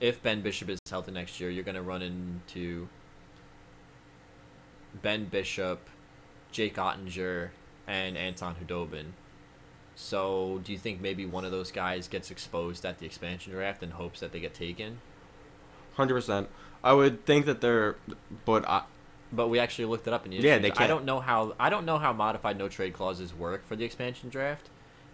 if 0.00 0.20
Ben 0.22 0.40
Bishop 0.42 0.68
is 0.70 0.80
healthy 0.90 1.12
next 1.12 1.38
year, 1.38 1.48
you're 1.50 1.62
gonna 1.62 1.82
run 1.82 2.02
into 2.02 2.88
Ben 5.00 5.26
Bishop, 5.26 5.88
Jake 6.50 6.74
Oettinger, 6.76 7.50
and 7.86 8.16
Anton 8.16 8.54
Khudobin. 8.56 9.06
So, 9.94 10.60
do 10.64 10.72
you 10.72 10.78
think 10.78 11.00
maybe 11.00 11.26
one 11.26 11.44
of 11.44 11.50
those 11.50 11.70
guys 11.70 12.08
gets 12.08 12.30
exposed 12.30 12.84
at 12.86 12.98
the 12.98 13.06
expansion 13.06 13.52
draft 13.52 13.82
in 13.82 13.90
hopes 13.90 14.20
that 14.20 14.32
they 14.32 14.40
get 14.40 14.54
taken? 14.54 14.98
Hundred 15.94 16.14
percent. 16.14 16.48
I 16.82 16.94
would 16.94 17.24
think 17.26 17.44
that 17.46 17.60
they're, 17.60 17.96
but 18.44 18.66
I, 18.66 18.82
But 19.32 19.48
we 19.48 19.58
actually 19.58 19.84
looked 19.84 20.06
it 20.06 20.12
up 20.14 20.24
in 20.24 20.30
the 20.30 20.38
Yeah, 20.38 20.58
they 20.58 20.68
I 20.68 20.70
can't- 20.70 20.80
I 20.80 20.86
don't 20.86 21.04
know 21.04 21.20
how 21.20 21.54
I 21.60 21.68
don't 21.70 21.84
know 21.84 21.98
how 21.98 22.12
modified 22.12 22.58
no 22.58 22.68
trade 22.68 22.94
clauses 22.94 23.34
work 23.34 23.66
for 23.66 23.76
the 23.76 23.84
expansion 23.84 24.30
draft, 24.30 24.68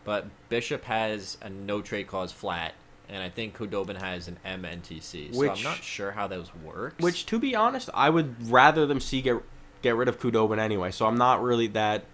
but 0.05 0.27
Bishop 0.49 0.85
has 0.85 1.37
a 1.43 1.51
no 1.51 1.83
trade 1.83 2.07
clause 2.07 2.31
flat, 2.33 2.75
and 3.09 3.21
I 3.23 3.29
think 3.31 3.57
Khudobin 3.59 4.01
has 4.01 4.29
an 4.29 4.39
MNTC. 4.47 5.35
So 5.35 5.51
I'm 5.51 5.63
not 5.63 5.83
sure 5.83 6.13
how 6.13 6.27
those 6.29 6.55
work. 6.65 6.95
which 7.01 7.27
to 7.27 7.39
be 7.41 7.55
honest, 7.57 7.91
I 7.93 8.11
would 8.11 8.49
rather 8.49 8.87
them 8.87 9.01
see 9.01 9.21
get 9.23 9.43
get 9.83 9.97
rid 9.97 10.09
of 10.09 10.21
Khudobin 10.21 10.59
anyway. 10.59 10.93
So 10.93 11.07
I'm 11.07 11.19
not 11.19 11.43
really 11.43 11.67
that. 11.69 12.05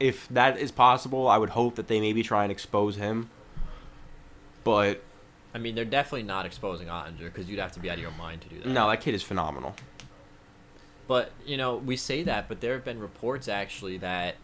If 0.00 0.28
that 0.30 0.58
is 0.58 0.72
possible, 0.72 1.28
I 1.28 1.36
would 1.38 1.50
hope 1.50 1.76
that 1.76 1.86
they 1.86 2.00
maybe 2.00 2.22
try 2.22 2.42
and 2.42 2.50
expose 2.50 2.96
him. 2.96 3.30
But 4.64 5.02
I 5.54 5.58
mean, 5.58 5.74
they're 5.74 5.84
definitely 5.84 6.22
not 6.22 6.46
exposing 6.46 6.88
Oettinger 6.88 7.24
because 7.24 7.48
you'd 7.48 7.60
have 7.60 7.72
to 7.72 7.80
be 7.80 7.90
out 7.90 7.94
of 7.96 8.02
your 8.02 8.10
mind 8.12 8.40
to 8.42 8.48
do 8.48 8.60
that. 8.60 8.66
no, 8.66 8.88
that 8.88 9.00
kid 9.00 9.14
is 9.14 9.22
phenomenal. 9.22 9.74
But 11.06 11.32
you 11.44 11.56
know, 11.56 11.76
we 11.76 11.96
say 11.96 12.22
that, 12.24 12.48
but 12.48 12.60
there 12.60 12.74
have 12.74 12.84
been 12.84 13.00
reports 13.00 13.48
actually 13.48 13.98
that 13.98 14.36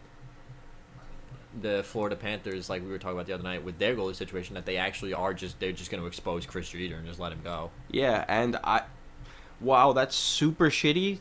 the 1.61 1.83
Florida 1.85 2.17
Panthers, 2.17 2.69
like 2.69 2.83
we 2.83 2.89
were 2.89 2.99
talking 2.99 3.17
about 3.17 3.27
the 3.27 3.33
other 3.33 3.43
night, 3.43 3.65
with 3.65 3.79
their 3.79 3.95
goalie 3.95 4.15
situation, 4.15 4.55
that 4.55 4.67
they 4.67 4.77
actually 4.77 5.15
are 5.15 5.33
just 5.33 5.59
they're 5.61 5.73
just 5.73 5.91
going 5.91 6.03
to 6.03 6.07
expose 6.07 6.45
Chris 6.45 6.71
Driedger 6.71 6.99
and 6.99 7.07
just 7.07 7.21
let 7.21 7.33
him 7.33 7.41
go. 7.43 7.71
Yeah, 7.91 8.25
and 8.29 8.57
I, 8.65 8.83
wow, 9.61 9.93
that's 9.93 10.17
super 10.17 10.71
shitty. 10.71 11.21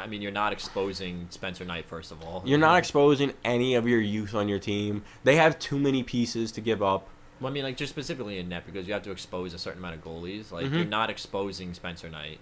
I 0.00 0.06
mean, 0.06 0.22
you're 0.22 0.30
not 0.32 0.52
exposing 0.52 1.26
Spencer 1.30 1.64
Knight 1.64 1.86
first 1.86 2.10
of 2.12 2.22
all. 2.22 2.42
You're 2.44 2.58
not 2.58 2.76
exposing 2.78 3.32
any 3.44 3.74
of 3.74 3.86
your 3.86 4.00
youth 4.00 4.34
on 4.34 4.48
your 4.48 4.58
team. 4.58 5.02
They 5.24 5.36
have 5.36 5.58
too 5.58 5.78
many 5.78 6.02
pieces 6.02 6.52
to 6.52 6.60
give 6.60 6.82
up. 6.82 7.08
Well, 7.40 7.50
I 7.50 7.54
mean, 7.54 7.64
like 7.64 7.76
just 7.76 7.90
specifically 7.92 8.38
in 8.38 8.48
net 8.48 8.64
because 8.66 8.86
you 8.86 8.92
have 8.92 9.02
to 9.02 9.10
expose 9.10 9.52
a 9.54 9.58
certain 9.58 9.80
amount 9.80 9.96
of 9.96 10.04
goalies. 10.04 10.52
Like 10.52 10.66
Mhm. 10.66 10.74
you're 10.74 10.84
not 10.84 11.10
exposing 11.10 11.74
Spencer 11.74 12.08
Knight, 12.08 12.38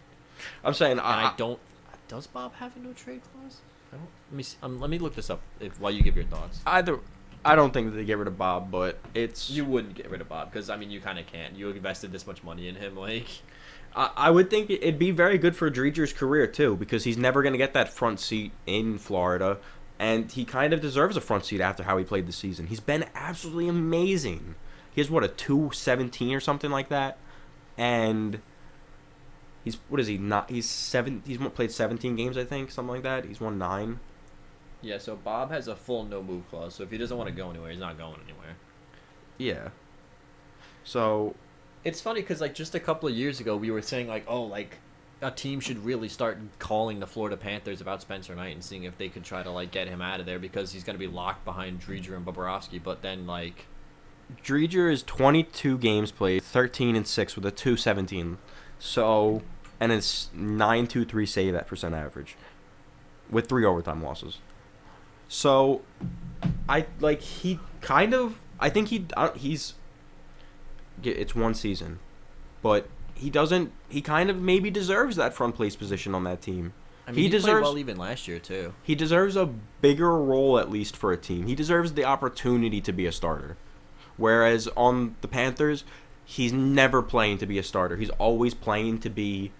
I'm 0.64 0.74
saying 0.74 0.92
and 0.92 1.00
I, 1.00 1.30
I, 1.30 1.34
don't. 1.36 1.58
Does 2.08 2.26
Bob 2.26 2.54
have 2.56 2.76
a 2.76 2.80
no 2.80 2.92
trade 2.92 3.20
clause? 3.32 3.58
I 3.92 3.96
don't. 3.96 4.08
Let 4.30 4.36
me 4.36 4.42
see, 4.42 4.56
um, 4.62 4.80
let 4.80 4.90
me 4.90 4.98
look 4.98 5.14
this 5.14 5.30
up 5.30 5.40
if, 5.58 5.80
while 5.80 5.90
you 5.92 6.02
give 6.02 6.16
your 6.16 6.26
thoughts. 6.26 6.60
either. 6.66 6.98
I 7.42 7.54
don't 7.56 7.72
think 7.72 7.90
that 7.90 7.96
they 7.96 8.04
get 8.04 8.18
rid 8.18 8.28
of 8.28 8.36
Bob, 8.36 8.70
but 8.70 8.98
it's 9.14 9.48
You 9.48 9.64
wouldn't 9.64 9.94
get 9.94 10.10
rid 10.10 10.20
of 10.20 10.28
Bob 10.28 10.50
because 10.52 10.68
I 10.68 10.76
mean 10.76 10.90
you 10.90 11.00
kind 11.00 11.18
of 11.18 11.26
can't. 11.26 11.56
You 11.56 11.70
invested 11.70 12.12
this 12.12 12.26
much 12.26 12.42
money 12.44 12.68
in 12.68 12.74
him, 12.74 12.96
like. 12.96 13.28
I, 13.94 14.10
I 14.16 14.30
would 14.30 14.50
think 14.50 14.70
it'd 14.70 14.98
be 14.98 15.10
very 15.10 15.38
good 15.38 15.56
for 15.56 15.70
Driedger's 15.70 16.12
career 16.12 16.46
too, 16.46 16.76
because 16.76 17.04
he's 17.04 17.16
never 17.16 17.42
going 17.42 17.52
to 17.52 17.58
get 17.58 17.74
that 17.74 17.92
front 17.92 18.20
seat 18.20 18.52
in 18.66 18.98
Florida, 18.98 19.58
and 19.98 20.30
he 20.30 20.44
kind 20.44 20.72
of 20.72 20.80
deserves 20.80 21.16
a 21.16 21.20
front 21.20 21.44
seat 21.44 21.60
after 21.60 21.82
how 21.82 21.98
he 21.98 22.04
played 22.04 22.26
the 22.26 22.32
season. 22.32 22.66
He's 22.68 22.80
been 22.80 23.04
absolutely 23.14 23.68
amazing. 23.68 24.54
He 24.92 25.00
has 25.00 25.10
what 25.10 25.24
a 25.24 25.28
two 25.28 25.70
seventeen 25.72 26.34
or 26.34 26.40
something 26.40 26.70
like 26.70 26.88
that, 26.88 27.18
and 27.78 28.40
he's 29.64 29.78
what 29.88 30.00
is 30.00 30.06
he 30.06 30.18
not? 30.18 30.50
He's 30.50 30.68
seven. 30.68 31.22
He's 31.26 31.38
played 31.38 31.70
seventeen 31.70 32.16
games, 32.16 32.36
I 32.36 32.44
think, 32.44 32.70
something 32.70 32.94
like 32.94 33.02
that. 33.04 33.24
He's 33.24 33.40
won 33.40 33.58
nine. 33.58 34.00
Yeah, 34.82 34.98
so 34.98 35.14
Bob 35.14 35.50
has 35.50 35.68
a 35.68 35.76
full 35.76 36.04
no 36.04 36.22
move 36.22 36.48
clause. 36.48 36.74
So 36.74 36.82
if 36.82 36.90
he 36.90 36.98
doesn't 36.98 37.16
want 37.16 37.28
to 37.28 37.34
go 37.34 37.50
anywhere, 37.50 37.70
he's 37.70 37.78
not 37.78 37.98
going 37.98 38.18
anywhere. 38.24 38.56
Yeah. 39.36 39.68
So 40.82 41.34
It's 41.84 42.00
funny 42.00 42.20
because 42.20 42.40
like 42.40 42.54
just 42.54 42.74
a 42.74 42.80
couple 42.80 43.08
of 43.08 43.14
years 43.14 43.40
ago, 43.40 43.56
we 43.56 43.70
were 43.70 43.82
saying 43.82 44.08
like, 44.08 44.24
oh, 44.26 44.42
like 44.42 44.78
a 45.22 45.30
team 45.30 45.60
should 45.60 45.84
really 45.84 46.08
start 46.08 46.38
calling 46.58 47.00
the 47.00 47.06
Florida 47.06 47.36
Panthers 47.36 47.80
about 47.80 48.00
Spencer 48.02 48.34
Knight 48.34 48.54
and 48.54 48.64
seeing 48.64 48.84
if 48.84 48.96
they 48.98 49.08
could 49.08 49.24
try 49.24 49.42
to 49.42 49.50
like 49.50 49.70
get 49.70 49.88
him 49.88 50.00
out 50.00 50.20
of 50.20 50.26
there 50.26 50.38
because 50.38 50.72
he's 50.72 50.84
gonna 50.84 50.98
be 50.98 51.06
locked 51.06 51.44
behind 51.44 51.80
Driedger 51.80 52.16
and 52.16 52.24
Bobrovsky. 52.24 52.82
But 52.82 53.02
then 53.02 53.26
like, 53.26 53.66
Driedger 54.44 54.90
is 54.90 55.02
22 55.02 55.78
games 55.78 56.12
played, 56.12 56.42
13 56.42 56.96
and 56.96 57.06
6 57.06 57.36
with 57.36 57.44
a 57.44 57.50
217. 57.50 58.38
So, 58.78 59.42
and 59.78 59.92
it's 59.92 60.30
923 60.34 61.26
save 61.26 61.54
at 61.54 61.66
percent 61.66 61.94
average 61.94 62.36
with 63.30 63.48
three 63.48 63.64
overtime 63.64 64.02
losses. 64.02 64.38
So, 65.28 65.82
I 66.68 66.86
like 66.98 67.20
he 67.20 67.58
kind 67.80 68.14
of 68.14 68.40
I 68.58 68.68
think 68.68 68.88
he 68.88 69.06
he's 69.36 69.74
it's 71.06 71.34
one 71.34 71.54
season. 71.54 71.98
But 72.62 72.88
he 73.14 73.30
doesn't 73.30 73.72
he 73.88 74.00
kind 74.00 74.30
of 74.30 74.40
maybe 74.40 74.70
deserves 74.70 75.16
that 75.16 75.34
front 75.34 75.54
place 75.54 75.76
position 75.76 76.14
on 76.14 76.24
that 76.24 76.40
team. 76.40 76.72
I 77.06 77.10
mean, 77.12 77.16
He 77.16 77.22
he, 77.24 77.28
deserves- 77.28 77.62
well 77.64 77.78
even 77.78 77.96
last 77.96 78.28
year 78.28 78.38
too. 78.38 78.74
He 78.82 78.94
deserves 78.94 79.36
a 79.36 79.46
bigger 79.80 80.16
role 80.16 80.58
at 80.58 80.70
least 80.70 80.96
for 80.96 81.12
a 81.12 81.16
team. 81.16 81.46
He 81.46 81.54
deserves 81.54 81.94
the 81.94 82.04
opportunity 82.04 82.80
to 82.80 82.92
be 82.92 83.06
a 83.06 83.12
starter. 83.12 83.56
Whereas 84.16 84.68
on 84.76 85.16
the 85.22 85.28
Panthers, 85.28 85.84
he's 86.24 86.52
never 86.52 87.02
playing 87.02 87.38
to 87.38 87.46
be 87.46 87.58
a 87.58 87.62
starter. 87.62 87.96
He's 87.96 88.10
always 88.10 88.54
playing 88.54 89.00
to 89.00 89.10
be 89.10 89.50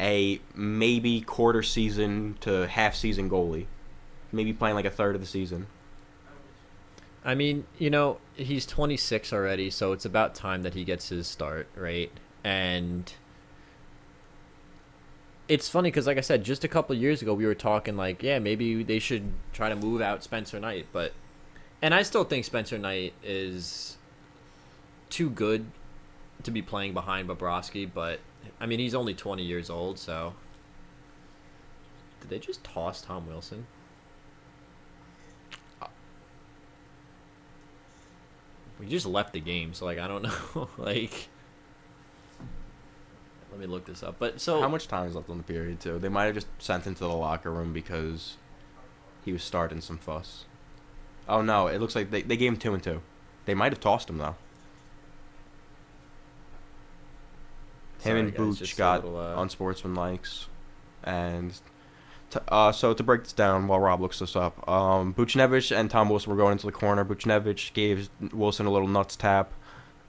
a 0.00 0.40
maybe 0.54 1.20
quarter 1.20 1.62
season 1.62 2.36
to 2.40 2.66
half 2.68 2.94
season 2.94 3.28
goalie. 3.28 3.66
Maybe 4.32 4.52
playing 4.52 4.76
like 4.76 4.84
a 4.84 4.90
third 4.90 5.14
of 5.14 5.20
the 5.20 5.26
season. 5.26 5.66
I 7.24 7.34
mean, 7.34 7.66
you 7.78 7.90
know, 7.90 8.18
he's 8.36 8.64
26 8.64 9.32
already, 9.32 9.70
so 9.70 9.92
it's 9.92 10.04
about 10.04 10.34
time 10.34 10.62
that 10.62 10.74
he 10.74 10.84
gets 10.84 11.08
his 11.08 11.26
start, 11.26 11.68
right? 11.74 12.10
And 12.44 13.12
it's 15.48 15.68
funny 15.68 15.90
because, 15.90 16.06
like 16.06 16.18
I 16.18 16.22
said, 16.22 16.44
just 16.44 16.62
a 16.64 16.68
couple 16.68 16.94
years 16.94 17.22
ago, 17.22 17.34
we 17.34 17.46
were 17.46 17.54
talking 17.54 17.96
like, 17.96 18.22
yeah, 18.22 18.38
maybe 18.38 18.82
they 18.82 18.98
should 18.98 19.32
try 19.52 19.68
to 19.68 19.76
move 19.76 20.00
out 20.00 20.22
Spencer 20.22 20.60
Knight, 20.60 20.86
but 20.92 21.12
and 21.80 21.94
I 21.94 22.02
still 22.02 22.24
think 22.24 22.44
Spencer 22.44 22.78
Knight 22.78 23.14
is 23.22 23.96
too 25.10 25.30
good 25.30 25.66
to 26.42 26.50
be 26.50 26.62
playing 26.62 26.92
behind 26.92 27.28
Bobrovsky, 27.28 27.88
but 27.92 28.20
I 28.60 28.66
mean, 28.66 28.78
he's 28.78 28.94
only 28.94 29.14
20 29.14 29.42
years 29.42 29.70
old, 29.70 29.98
so 29.98 30.34
did 32.20 32.30
they 32.30 32.38
just 32.38 32.62
toss 32.62 33.00
Tom 33.00 33.26
Wilson? 33.26 33.66
We 38.78 38.86
just 38.86 39.06
left 39.06 39.32
the 39.32 39.40
game, 39.40 39.74
so 39.74 39.84
like 39.84 39.98
I 39.98 40.08
don't 40.08 40.22
know, 40.54 40.68
like. 40.78 41.28
Let 43.50 43.60
me 43.60 43.66
look 43.66 43.86
this 43.86 44.02
up. 44.02 44.16
But 44.18 44.40
so 44.40 44.60
How 44.60 44.68
much 44.68 44.86
time 44.86 45.08
is 45.08 45.16
left 45.16 45.28
on 45.30 45.38
the 45.38 45.42
period 45.42 45.80
too? 45.80 45.98
They 45.98 46.08
might 46.08 46.26
have 46.26 46.34
just 46.34 46.46
sent 46.58 46.86
him 46.86 46.94
to 46.94 47.00
the 47.00 47.08
locker 47.08 47.50
room 47.50 47.72
because 47.72 48.36
he 49.24 49.32
was 49.32 49.42
starting 49.42 49.80
some 49.80 49.98
fuss. 49.98 50.44
Oh 51.28 51.42
no, 51.42 51.66
it 51.66 51.80
looks 51.80 51.94
like 51.94 52.10
they, 52.10 52.22
they 52.22 52.36
gave 52.36 52.52
him 52.52 52.58
two 52.58 52.74
and 52.74 52.82
two. 52.82 53.02
They 53.46 53.54
might 53.54 53.72
have 53.72 53.80
tossed 53.80 54.08
him 54.08 54.18
though. 54.18 54.36
Him 58.00 58.02
Sorry, 58.02 58.20
and 58.20 58.34
Booch 58.34 58.76
got 58.76 59.04
little, 59.04 59.18
uh, 59.18 59.34
unsportsmanlikes, 59.42 60.46
and 61.02 61.52
t- 62.30 62.38
uh, 62.48 62.72
so 62.72 62.94
to 62.94 63.02
break 63.02 63.24
this 63.24 63.32
down 63.32 63.68
while 63.68 63.80
Rob 63.80 64.00
looks 64.00 64.18
this 64.18 64.36
up, 64.36 64.68
um, 64.68 65.14
Buchnevich 65.14 65.74
and 65.76 65.90
Tom 65.90 66.08
Wilson 66.08 66.30
were 66.30 66.36
going 66.36 66.52
into 66.52 66.66
the 66.66 66.72
corner. 66.72 67.04
Buchnevich 67.04 67.72
gave 67.72 68.10
Wilson 68.32 68.66
a 68.66 68.70
little 68.70 68.88
nuts 68.88 69.16
tap, 69.16 69.52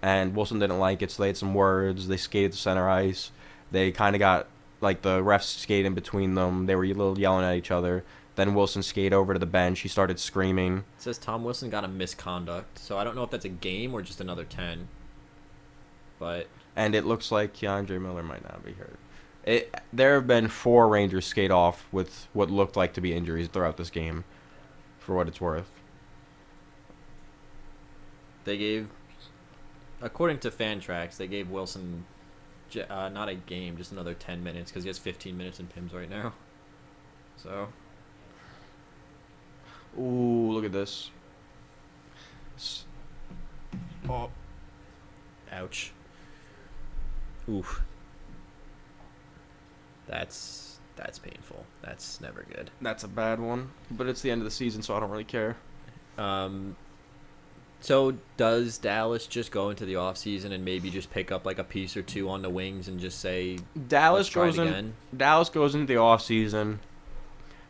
and 0.02 0.36
Wilson 0.36 0.60
didn't 0.60 0.80
like 0.80 1.02
it, 1.02 1.12
so 1.12 1.24
they 1.24 1.28
had 1.28 1.38
some 1.38 1.54
words. 1.54 2.08
They 2.08 2.18
skated 2.18 2.54
to 2.54 2.58
center 2.58 2.90
ice. 2.90 3.32
They 3.72 3.92
kind 3.92 4.16
of 4.16 4.20
got 4.20 4.48
like 4.82 5.02
the 5.02 5.20
refs 5.22 5.58
skated 5.58 5.86
in 5.86 5.94
between 5.94 6.36
them. 6.36 6.66
They 6.66 6.76
were 6.76 6.86
a 6.86 6.88
little 6.88 7.20
yelling 7.20 7.46
at 7.46 7.56
each 7.56 7.72
other. 7.72 8.04
Then 8.36 8.56
Wilson 8.56 8.84
skated 8.84 9.14
over 9.14 9.34
to 9.34 9.40
the 9.40 9.46
bench. 9.46 9.82
He 9.82 9.90
started 9.90 10.18
screaming. 10.20 10.78
It 10.78 11.02
says 11.02 11.18
Tom 11.18 11.44
Wilson 11.44 11.70
got 11.70 11.84
a 11.84 11.90
misconduct, 11.90 12.80
so 12.80 12.98
I 12.98 13.04
don't 13.04 13.16
know 13.16 13.24
if 13.24 13.32
that's 13.32 13.46
a 13.46 13.50
game 13.50 13.94
or 13.94 14.02
just 14.02 14.22
another 14.22 14.46
ten. 14.46 14.88
But 16.20 16.48
and 16.76 16.96
it 16.96 17.06
looks 17.06 17.32
like 17.32 17.54
K'Andre 17.54 18.02
Miller 18.02 18.24
might 18.24 18.44
not 18.44 18.64
be 18.64 18.74
hurt. 18.74 18.98
It, 19.46 19.74
there 19.92 20.16
have 20.16 20.28
been 20.28 20.48
four 20.48 20.88
Rangers 20.90 21.26
skate 21.26 21.50
off 21.52 21.88
with 21.92 22.28
what 22.34 22.52
looked 22.52 22.76
like 22.76 22.94
to 22.94 23.02
be 23.02 23.14
injuries 23.14 23.48
throughout 23.48 23.78
this 23.78 23.90
game, 23.90 24.24
for 25.00 25.16
what 25.16 25.28
it's 25.28 25.42
worth. 25.42 25.70
they 28.44 28.58
gave, 28.58 28.88
according 30.02 30.40
to 30.40 30.50
Fantrax, 30.52 31.18
they 31.18 31.28
gave 31.28 31.50
Wilson, 31.50 32.06
uh, 32.90 33.10
not 33.10 33.30
a 33.30 33.36
game, 33.36 33.78
just 33.78 33.92
another 33.92 34.14
ten 34.14 34.44
minutes 34.44 34.72
because 34.72 34.84
he 34.84 34.90
has 34.90 34.98
fifteen 34.98 35.38
minutes 35.38 35.60
in 35.60 35.68
Pims 35.68 35.94
right 35.94 36.10
now. 36.10 36.34
So 37.38 37.70
Ooh, 39.98 40.52
look 40.52 40.66
at 40.66 40.74
this. 40.74 41.10
S- 42.58 42.84
Oh. 44.10 44.30
Ouch. 45.54 45.94
Oof. 47.48 47.82
That's 50.10 50.80
that's 50.96 51.18
painful. 51.20 51.66
That's 51.82 52.20
never 52.20 52.46
good. 52.54 52.72
That's 52.82 53.06
a 53.06 53.08
bad 53.08 53.40
one, 53.40 53.70
but 53.90 54.08
it's 54.08 54.22
the 54.22 54.32
end 54.32 54.42
of 54.42 54.46
the 54.46 54.52
season, 54.52 54.82
so 54.82 54.96
I 54.96 55.00
don't 55.00 55.10
really 55.12 55.24
care. 55.24 55.56
Um, 56.18 56.76
So 57.80 58.16
does 58.36 58.78
Dallas 58.78 59.26
just 59.26 59.52
go 59.52 59.70
into 59.70 59.86
the 59.86 59.94
offseason 59.94 60.52
and 60.52 60.66
maybe 60.66 60.90
just 60.90 61.12
pick 61.12 61.32
up 61.32 61.46
like 61.46 61.60
a 61.60 61.64
piece 61.64 61.96
or 61.96 62.02
two 62.02 62.28
on 62.28 62.42
the 62.42 62.50
wings 62.50 62.90
and 62.90 63.00
just 63.00 63.20
say 63.20 63.60
Dallas 63.88 64.26
Let's 64.26 64.30
try 64.30 64.44
it 64.50 64.56
goes 64.58 64.76
in. 64.76 64.94
Dallas 65.16 65.48
goes 65.48 65.76
into 65.76 65.86
the 65.86 65.96
off 65.98 66.22
season. 66.22 66.82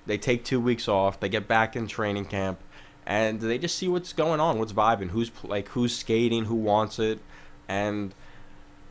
They 0.07 0.17
take 0.17 0.43
two 0.43 0.59
weeks 0.59 0.87
off. 0.87 1.19
They 1.19 1.29
get 1.29 1.47
back 1.47 1.75
in 1.75 1.85
training 1.85 2.25
camp, 2.25 2.59
and 3.05 3.39
they 3.39 3.59
just 3.59 3.77
see 3.77 3.87
what's 3.87 4.13
going 4.13 4.39
on, 4.39 4.57
what's 4.57 4.73
vibing, 4.73 5.09
who's 5.09 5.29
like 5.43 5.67
who's 5.67 5.95
skating, 5.95 6.45
who 6.45 6.55
wants 6.55 6.97
it, 6.97 7.19
and 7.67 8.15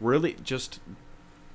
really 0.01 0.37
just. 0.45 0.79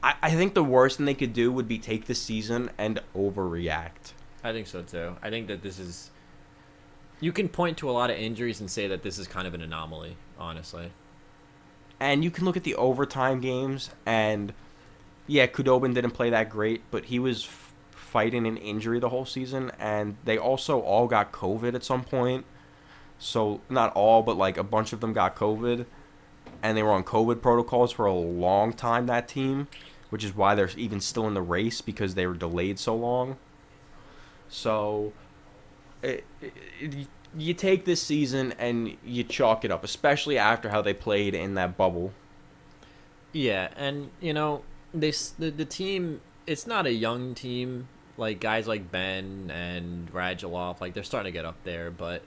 I, 0.03 0.15
I 0.21 0.31
think 0.31 0.53
the 0.53 0.63
worst 0.63 0.97
thing 0.97 1.05
they 1.05 1.13
could 1.13 1.33
do 1.33 1.51
would 1.51 1.67
be 1.67 1.79
take 1.79 2.05
the 2.05 2.13
season 2.13 2.69
and 2.77 2.99
overreact. 3.15 4.13
I 4.43 4.51
think 4.51 4.67
so 4.67 4.83
too. 4.83 5.15
I 5.23 5.29
think 5.29 5.47
that 5.47 5.63
this 5.63 5.79
is. 5.79 6.11
You 7.21 7.31
can 7.31 7.47
point 7.47 7.77
to 7.77 7.89
a 7.89 7.93
lot 7.93 8.09
of 8.09 8.17
injuries 8.17 8.59
and 8.59 8.69
say 8.69 8.87
that 8.87 9.01
this 9.01 9.17
is 9.17 9.27
kind 9.27 9.47
of 9.47 9.53
an 9.53 9.61
anomaly, 9.61 10.17
honestly. 10.37 10.91
And 11.99 12.21
you 12.21 12.29
can 12.29 12.43
look 12.43 12.57
at 12.57 12.63
the 12.63 12.75
overtime 12.75 13.39
games, 13.39 13.89
and 14.05 14.53
yeah, 15.25 15.47
Khudobin 15.47 15.93
didn't 15.93 16.11
play 16.11 16.31
that 16.31 16.49
great, 16.49 16.81
but 16.91 17.05
he 17.05 17.19
was 17.19 17.45
f- 17.45 17.73
fighting 17.91 18.45
an 18.45 18.57
injury 18.57 18.99
the 18.99 19.07
whole 19.07 19.25
season, 19.25 19.71
and 19.79 20.17
they 20.25 20.37
also 20.37 20.81
all 20.81 21.07
got 21.07 21.31
COVID 21.31 21.75
at 21.75 21.83
some 21.85 22.03
point. 22.03 22.45
So 23.19 23.61
not 23.69 23.93
all, 23.93 24.21
but 24.21 24.35
like 24.35 24.57
a 24.57 24.63
bunch 24.63 24.91
of 24.91 24.99
them 24.99 25.13
got 25.13 25.33
COVID, 25.37 25.85
and 26.61 26.75
they 26.75 26.83
were 26.83 26.91
on 26.91 27.05
COVID 27.05 27.41
protocols 27.41 27.93
for 27.93 28.05
a 28.05 28.13
long 28.13 28.73
time. 28.73 29.05
That 29.05 29.29
team, 29.29 29.69
which 30.13 30.23
is 30.23 30.35
why 30.35 30.53
they're 30.53 30.69
even 30.77 31.01
still 31.01 31.25
in 31.25 31.33
the 31.33 31.41
race 31.41 31.81
because 31.81 32.13
they 32.13 32.27
were 32.27 32.35
delayed 32.35 32.77
so 32.77 32.95
long. 32.95 33.35
So, 34.47 35.11
it, 36.03 36.23
it, 36.39 37.07
you 37.35 37.55
take 37.55 37.85
this 37.85 37.99
season 37.99 38.53
and 38.59 38.95
you 39.03 39.23
chalk 39.23 39.65
it 39.65 39.71
up, 39.71 39.83
especially 39.83 40.37
after 40.37 40.69
how 40.69 40.83
they 40.83 40.93
played 40.93 41.33
in 41.33 41.55
that 41.55 41.77
bubble. 41.77 42.13
Yeah, 43.31 43.69
and 43.75 44.11
you 44.21 44.33
know, 44.33 44.61
this 44.93 45.31
the, 45.31 45.49
the 45.49 45.65
team. 45.65 46.21
It's 46.45 46.67
not 46.67 46.85
a 46.85 46.93
young 46.93 47.33
team. 47.33 47.87
Like 48.15 48.39
guys 48.39 48.67
like 48.67 48.91
Benn 48.91 49.49
and 49.49 50.13
Radulov, 50.13 50.79
like 50.79 50.93
they're 50.93 51.01
starting 51.01 51.33
to 51.33 51.35
get 51.35 51.43
up 51.43 51.55
there, 51.63 51.89
but 51.89 52.21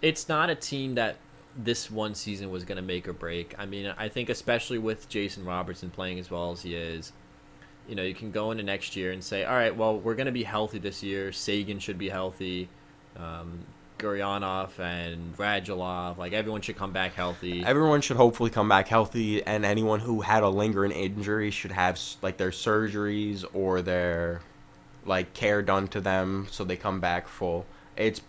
it's 0.00 0.28
not 0.28 0.50
a 0.50 0.54
team 0.54 0.94
that 0.94 1.16
this 1.58 1.90
one 1.90 2.14
season 2.14 2.50
was 2.50 2.64
going 2.64 2.76
to 2.76 2.82
make 2.82 3.08
or 3.08 3.12
break. 3.12 3.54
I 3.58 3.66
mean, 3.66 3.92
I 3.98 4.08
think 4.08 4.28
especially 4.28 4.78
with 4.78 5.08
Jason 5.08 5.44
Robertson 5.44 5.90
playing 5.90 6.18
as 6.18 6.30
well 6.30 6.52
as 6.52 6.62
he 6.62 6.74
is, 6.74 7.12
you 7.88 7.94
know, 7.94 8.02
you 8.02 8.14
can 8.14 8.30
go 8.30 8.50
into 8.52 8.62
next 8.62 8.94
year 8.94 9.12
and 9.12 9.22
say, 9.22 9.44
all 9.44 9.54
right, 9.54 9.74
well, 9.74 9.98
we're 9.98 10.14
going 10.14 10.26
to 10.26 10.32
be 10.32 10.44
healthy 10.44 10.78
this 10.78 11.02
year. 11.02 11.32
Seguin 11.32 11.78
should 11.78 11.98
be 11.98 12.08
healthy. 12.08 12.68
Um, 13.16 13.64
Gurianov 13.98 14.78
and 14.78 15.36
Radulov, 15.36 16.18
like 16.18 16.32
everyone 16.32 16.60
should 16.60 16.76
come 16.76 16.92
back 16.92 17.14
healthy. 17.14 17.64
Everyone 17.64 18.00
should 18.00 18.16
hopefully 18.16 18.50
come 18.50 18.68
back 18.68 18.86
healthy, 18.86 19.44
and 19.44 19.64
anyone 19.64 20.00
who 20.00 20.20
had 20.20 20.44
a 20.44 20.48
lingering 20.48 20.92
injury 20.92 21.50
should 21.50 21.72
have 21.72 22.00
like 22.22 22.36
their 22.36 22.50
surgeries 22.50 23.44
or 23.52 23.82
their 23.82 24.40
like 25.04 25.34
care 25.34 25.62
done 25.62 25.88
to 25.88 26.00
them 26.00 26.46
so 26.50 26.64
they 26.64 26.76
come 26.76 27.00
back 27.00 27.26
full. 27.26 27.66
It's 27.96 28.20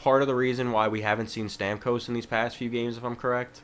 part 0.00 0.22
of 0.22 0.28
the 0.28 0.34
reason 0.34 0.72
why 0.72 0.88
we 0.88 1.02
haven't 1.02 1.26
seen 1.28 1.46
Stamkos 1.46 2.08
in 2.08 2.14
these 2.14 2.24
past 2.24 2.56
few 2.56 2.70
games, 2.70 2.96
if 2.96 3.04
I'm 3.04 3.16
correct. 3.16 3.60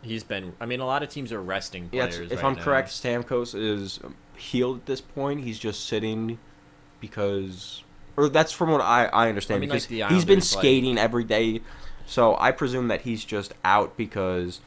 He's 0.00 0.24
been. 0.24 0.54
I 0.58 0.64
mean, 0.64 0.80
a 0.80 0.86
lot 0.86 1.02
of 1.02 1.10
teams 1.10 1.30
are 1.32 1.42
resting 1.42 1.90
players. 1.90 2.14
it's- 2.16 2.32
if 2.32 2.38
right 2.42 2.48
I'm 2.48 2.54
now. 2.56 2.62
correct, 2.64 2.88
Stamkos 2.88 3.54
is 3.54 4.00
healed 4.36 4.78
at 4.78 4.86
this 4.86 5.02
point. 5.02 5.44
He's 5.44 5.58
just 5.58 5.86
sitting 5.86 6.38
because, 6.98 7.84
or 8.16 8.30
that's 8.30 8.52
from 8.52 8.70
what 8.70 8.80
I, 8.80 9.06
I 9.06 9.28
understand 9.28 9.58
I 9.58 9.60
mean, 9.60 9.68
because 9.68 9.86
the 9.88 9.96
he's 9.96 10.24
been 10.24 10.38
Islanders, 10.38 10.54
like- 10.54 10.62
skating 10.62 10.98
every 10.98 11.24
day. 11.24 11.60
So 12.06 12.36
I 12.40 12.50
presume 12.52 12.88
that 12.88 13.02
he's 13.02 13.22
just 13.24 13.52
out 13.62 13.96
because 13.98 14.60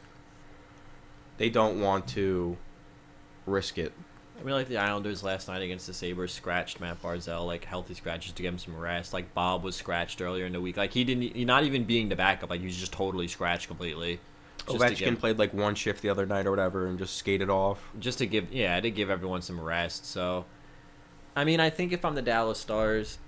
they 1.38 1.50
don't 1.50 1.80
want 1.80 2.06
to 2.10 2.56
risk 3.44 3.76
it. 3.76 3.92
I 4.44 4.46
mean, 4.46 4.56
like 4.56 4.68
the 4.68 4.76
Islanders 4.76 5.22
last 5.22 5.48
night 5.48 5.62
against 5.62 5.86
the 5.86 5.94
Sabres 5.94 6.30
scratched 6.30 6.78
Mat 6.78 7.00
Barzal, 7.02 7.46
like 7.46 7.64
healthy 7.64 7.94
scratches 7.94 8.32
to 8.32 8.42
give 8.42 8.52
him 8.52 8.58
some 8.58 8.76
rest. 8.76 9.14
Like 9.14 9.32
Bob 9.32 9.64
was 9.64 9.74
scratched 9.74 10.20
earlier 10.20 10.44
in 10.44 10.52
the 10.52 10.60
week. 10.60 10.76
Like 10.76 10.92
he 10.92 11.02
didn't, 11.02 11.34
he 11.34 11.46
not 11.46 11.64
even 11.64 11.84
being 11.84 12.10
the 12.10 12.16
backup. 12.16 12.50
Like 12.50 12.60
he 12.60 12.66
was 12.66 12.76
just 12.76 12.92
totally 12.92 13.26
scratched 13.26 13.68
completely. 13.68 14.20
Ovechkin 14.66 14.98
give, 14.98 15.18
played 15.18 15.38
like 15.38 15.54
one 15.54 15.74
shift 15.74 16.02
the 16.02 16.10
other 16.10 16.26
night 16.26 16.46
or 16.46 16.50
whatever 16.50 16.86
and 16.86 16.98
just 16.98 17.16
skated 17.16 17.48
off. 17.48 17.90
just 17.98 18.18
to 18.18 18.26
give, 18.26 18.52
yeah, 18.52 18.78
to 18.78 18.90
give 18.90 19.08
everyone 19.08 19.40
some 19.40 19.58
rest. 19.58 20.04
So, 20.04 20.44
I 21.34 21.44
mean, 21.44 21.58
I 21.58 21.70
think 21.70 21.92
if 21.92 22.04
I'm 22.04 22.14
the 22.14 22.20
Dallas 22.20 22.60
Stars, 22.60 23.18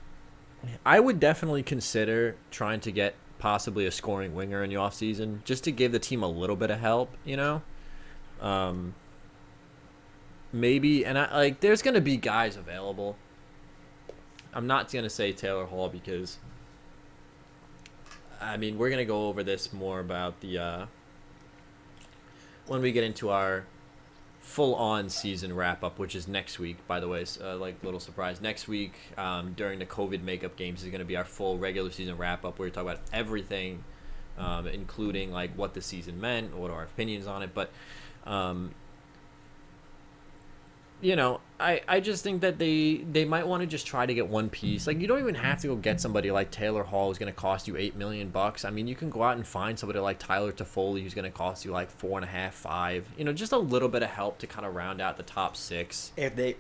I 0.84 1.00
would 1.00 1.18
definitely 1.18 1.62
consider 1.62 2.36
trying 2.50 2.80
to 2.80 2.92
get 2.92 3.14
possibly 3.38 3.86
a 3.86 3.90
scoring 3.90 4.34
winger 4.34 4.62
in 4.62 4.68
the 4.68 4.76
offseason 4.76 5.44
just 5.44 5.64
to 5.64 5.72
give 5.72 5.92
the 5.92 5.98
team 5.98 6.22
a 6.22 6.28
little 6.28 6.56
bit 6.56 6.70
of 6.70 6.78
help, 6.78 7.10
you 7.24 7.38
know? 7.38 7.62
Um, 8.42 8.94
maybe, 10.61 11.04
and 11.04 11.18
I 11.18 11.36
like, 11.36 11.61
there's 11.61 11.82
to 11.94 12.00
be 12.00 12.16
guys 12.16 12.57
available. 12.57 13.16
I'm 14.52 14.66
not 14.66 14.88
to 15.04 15.11
say 15.11 15.32
Taylor 15.32 15.66
Hall 15.66 15.88
because, 15.88 16.38
I 18.40 18.57
mean, 18.57 18.78
we're 18.78 18.88
to 18.98 19.04
go 19.04 19.28
over 19.28 19.42
this 19.42 19.72
more 19.72 20.00
about 20.00 20.40
the, 20.40 20.59
uh, 20.59 20.86
when 22.66 22.80
we 22.80 22.90
get 22.92 23.04
into 23.04 23.30
our 23.30 23.64
full 24.40 24.74
on 24.76 25.11
season 25.11 25.54
wrap 25.54 25.82
up, 25.84 25.98
which 25.98 26.14
is 26.14 26.26
next 26.28 26.59
week, 26.59 26.78
by 26.86 27.00
the 27.00 27.09
way. 27.09 27.24
Uh, 27.42 27.57
like 27.57 27.82
little 27.82 28.00
surprise, 28.00 28.40
next 28.40 28.66
week 28.68 28.94
um, 29.18 29.52
during 29.54 29.78
the 29.78 29.86
COVID 29.86 30.22
makeup 30.22 30.57
games 30.57 30.82
is 30.82 30.88
going 30.88 31.00
to 31.00 31.04
be 31.04 31.16
our 31.16 31.24
full 31.24 31.59
regular 31.59 31.90
season 31.90 32.16
wrap 32.16 32.44
up, 32.44 32.59
where 32.59 32.66
we 32.66 32.70
talk 32.70 32.84
about 32.84 33.00
everything, 33.12 33.84
um, 34.38 34.66
including 34.66 35.32
like 35.32 35.52
what 35.57 35.74
the 35.74 35.82
season 35.82 36.20
meant, 36.20 36.57
what 36.57 36.70
our 36.70 36.84
opinions 36.84 37.26
on 37.26 37.42
it. 37.42 37.50
But, 37.52 37.70
um, 38.24 38.72
you 41.01 41.14
know, 41.14 41.40
I, 41.61 41.82
I 41.86 42.01
just 42.01 42.22
think 42.22 42.40
that 42.40 42.59
they 42.59 42.99
they 43.11 43.24
might 43.24 43.47
want 43.47 43.62
to 43.62 43.66
just 43.66 43.86
try 43.86 44.07
to 44.07 44.14
get 44.14 44.28
one 44.28 44.49
piece. 44.49 44.86
Like 44.86 45.01
you 45.01 45.07
don't 45.07 45.20
even 45.20 45.34
have 45.34 45.61
to 45.61 45.68
go 45.68 45.76
get 45.76 46.01
somebody 46.01 46.30
like 46.30 46.51
Taylor 46.51 46.82
Hall 46.82 47.09
who's 47.09 47.18
going 47.18 47.32
to 47.32 47.38
cost 47.38 47.68
you 47.68 47.76
eight 47.76 47.97
million 47.97 48.30
bucks. 48.30 48.64
I 48.64 48.70
mean, 48.70 48.86
you 48.86 48.94
can 48.94 49.11
go 49.11 49.22
out 49.22 49.36
and 49.36 49.47
find 49.47 49.78
somebody 49.78 49.99
like 49.99 50.18
Tyler 50.18 50.53
Toffoli 50.53 51.03
who's 51.03 51.14
going 51.14 51.30
to 51.30 51.36
cost 51.36 51.64
you 51.64 51.70
like 51.70 51.90
four 51.90 52.18
and 52.18 52.24
a 52.24 52.28
half, 52.28 52.55
five. 52.55 53.07
You 53.16 53.24
know, 53.24 53.32
just 53.32 53.53
a 53.53 53.59
little 53.59 53.88
bit 53.88 54.03
of 54.03 54.11
help 54.11 54.38
to 54.38 54.47
kind 54.47 54.66
of 54.66 54.74
round 54.74 55.01
out 55.01 55.16
the 55.16 55.22
top 55.22 55.57
six. 55.57 56.12
If 56.16 56.36
they. 56.36 56.57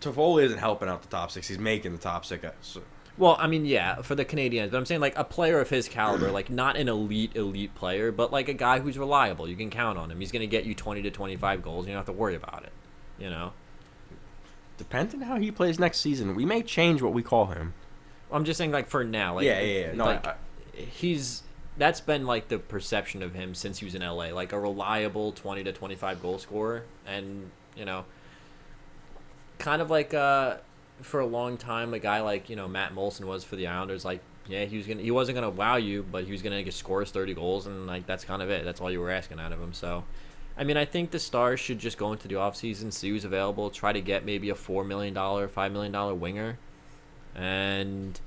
Toffoli 0.00 0.44
isn't 0.44 0.58
helping 0.58 0.88
out 0.88 1.02
the 1.02 1.08
top 1.08 1.32
six. 1.32 1.48
He's 1.48 1.58
making 1.58 1.92
the 1.92 1.98
top 1.98 2.24
six. 2.24 2.44
Uh, 2.44 2.52
so 2.60 2.82
Well, 3.16 3.36
I 3.40 3.48
mean, 3.48 3.64
yeah, 3.64 4.02
for 4.02 4.14
the 4.14 4.24
Canadiens, 4.24 4.70
but 4.70 4.76
I'm 4.76 4.86
saying 4.86 5.00
like 5.00 5.18
a 5.18 5.24
player 5.24 5.60
of 5.60 5.68
his 5.68 5.88
caliber, 5.88 6.30
like 6.30 6.50
not 6.50 6.76
an 6.76 6.88
elite 6.88 7.34
elite 7.34 7.74
player, 7.74 8.12
but 8.12 8.32
like 8.32 8.48
a 8.48 8.54
guy 8.54 8.78
who's 8.78 8.96
reliable. 8.96 9.48
You 9.48 9.56
can 9.56 9.70
count 9.70 9.98
on 9.98 10.12
him. 10.12 10.20
He's 10.20 10.30
going 10.30 10.40
to 10.40 10.46
get 10.46 10.64
you 10.64 10.74
20 10.74 11.02
to 11.02 11.10
25 11.10 11.62
goals. 11.62 11.86
You 11.86 11.92
don't 11.92 11.98
have 11.98 12.06
to 12.06 12.12
worry 12.12 12.36
about 12.36 12.62
it. 12.62 12.72
You 13.18 13.30
know. 13.30 13.52
depending 14.76 15.22
how 15.22 15.36
he 15.36 15.50
plays 15.50 15.78
next 15.78 15.98
season, 16.00 16.34
we 16.36 16.44
may 16.44 16.62
change 16.62 17.02
what 17.02 17.12
we 17.12 17.22
call 17.22 17.46
him. 17.46 17.74
I'm 18.30 18.44
just 18.44 18.58
saying, 18.58 18.70
like 18.70 18.86
for 18.86 19.02
now, 19.04 19.34
like 19.36 19.44
yeah, 19.44 19.60
yeah, 19.60 19.86
yeah. 19.86 19.92
No, 19.92 20.04
like 20.04 20.26
I- 20.26 20.34
he's 20.76 21.42
that's 21.76 22.00
been 22.00 22.26
like 22.26 22.48
the 22.48 22.58
perception 22.58 23.22
of 23.22 23.34
him 23.34 23.54
since 23.54 23.78
he 23.78 23.84
was 23.84 23.94
in 23.94 24.02
LA, 24.02 24.26
like 24.32 24.52
a 24.52 24.58
reliable 24.60 25.32
20 25.32 25.64
to 25.64 25.72
25 25.72 26.22
goal 26.22 26.38
scorer, 26.38 26.82
and 27.06 27.50
you 27.76 27.84
know, 27.84 28.04
kind 29.58 29.82
of 29.82 29.90
like 29.90 30.14
uh 30.14 30.56
for 31.00 31.20
a 31.20 31.26
long 31.26 31.56
time, 31.56 31.94
a 31.94 31.98
guy 31.98 32.20
like 32.20 32.50
you 32.50 32.56
know 32.56 32.68
Matt 32.68 32.94
Moulson 32.94 33.24
was 33.26 33.44
for 33.44 33.56
the 33.56 33.66
Islanders, 33.66 34.04
like. 34.04 34.20
Yeah, 34.50 34.64
he 34.64 34.78
was 34.78 34.86
gonna. 34.86 35.02
He 35.02 35.10
wasn't 35.10 35.34
gonna 35.34 35.50
wow 35.50 35.76
you, 35.76 36.02
but 36.10 36.24
he 36.24 36.32
was 36.32 36.40
gonna 36.40 36.62
get 36.62 36.72
score 36.72 37.02
us 37.02 37.10
thirty 37.10 37.34
goals, 37.34 37.66
and 37.66 37.86
like 37.86 38.06
that's 38.06 38.24
kind 38.24 38.40
of 38.40 38.48
it. 38.48 38.64
That's 38.64 38.80
all 38.80 38.90
you 38.90 38.98
were 38.98 39.10
asking 39.10 39.38
out 39.38 39.52
of 39.52 39.60
him. 39.60 39.74
So, 39.74 40.04
I 40.58 40.64
mean, 40.64 40.76
I 40.76 40.84
think 40.84 41.12
the 41.12 41.20
Stars 41.20 41.60
should 41.60 41.78
just 41.78 41.96
go 41.96 42.12
into 42.12 42.26
the 42.26 42.34
offseason, 42.34 42.92
see 42.92 43.10
who's 43.10 43.24
available, 43.24 43.70
try 43.70 43.92
to 43.92 44.00
get 44.00 44.24
maybe 44.24 44.50
a 44.50 44.56
four 44.56 44.82
million 44.82 45.14
dollar, 45.14 45.46
five 45.46 45.70
million 45.70 45.92
dollar 45.92 46.14
winger, 46.14 46.58
and 47.34 48.20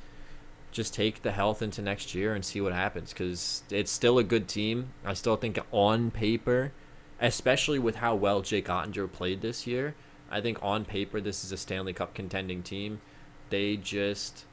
just 0.72 0.94
take 0.94 1.24
the 1.24 1.32
health 1.34 1.62
into 1.62 1.82
next 1.82 2.16
year 2.16 2.34
and 2.34 2.46
see 2.46 2.62
what 2.62 2.72
happens 2.72 3.12
because 3.12 3.64
it's 3.70 3.92
still 3.92 4.18
a 4.18 4.24
good 4.24 4.48
team. 4.48 4.94
I 5.04 5.14
still 5.14 5.36
think 5.36 5.60
on 5.72 6.10
paper, 6.10 6.72
especially 7.20 7.80
with 7.80 7.96
how 7.96 8.16
well 8.16 8.42
Jake 8.42 8.68
Ottinger 8.68 9.12
played 9.12 9.42
this 9.42 9.68
year, 9.68 9.96
I 10.30 10.40
think 10.40 10.58
on 10.62 10.86
paper 10.86 11.20
this 11.20 11.44
is 11.44 11.52
a 11.52 11.58
Stanley 11.58 11.92
Cup 11.92 12.14
contending 12.14 12.64
team. 12.64 13.02
They 13.50 13.76
just, 13.76 14.46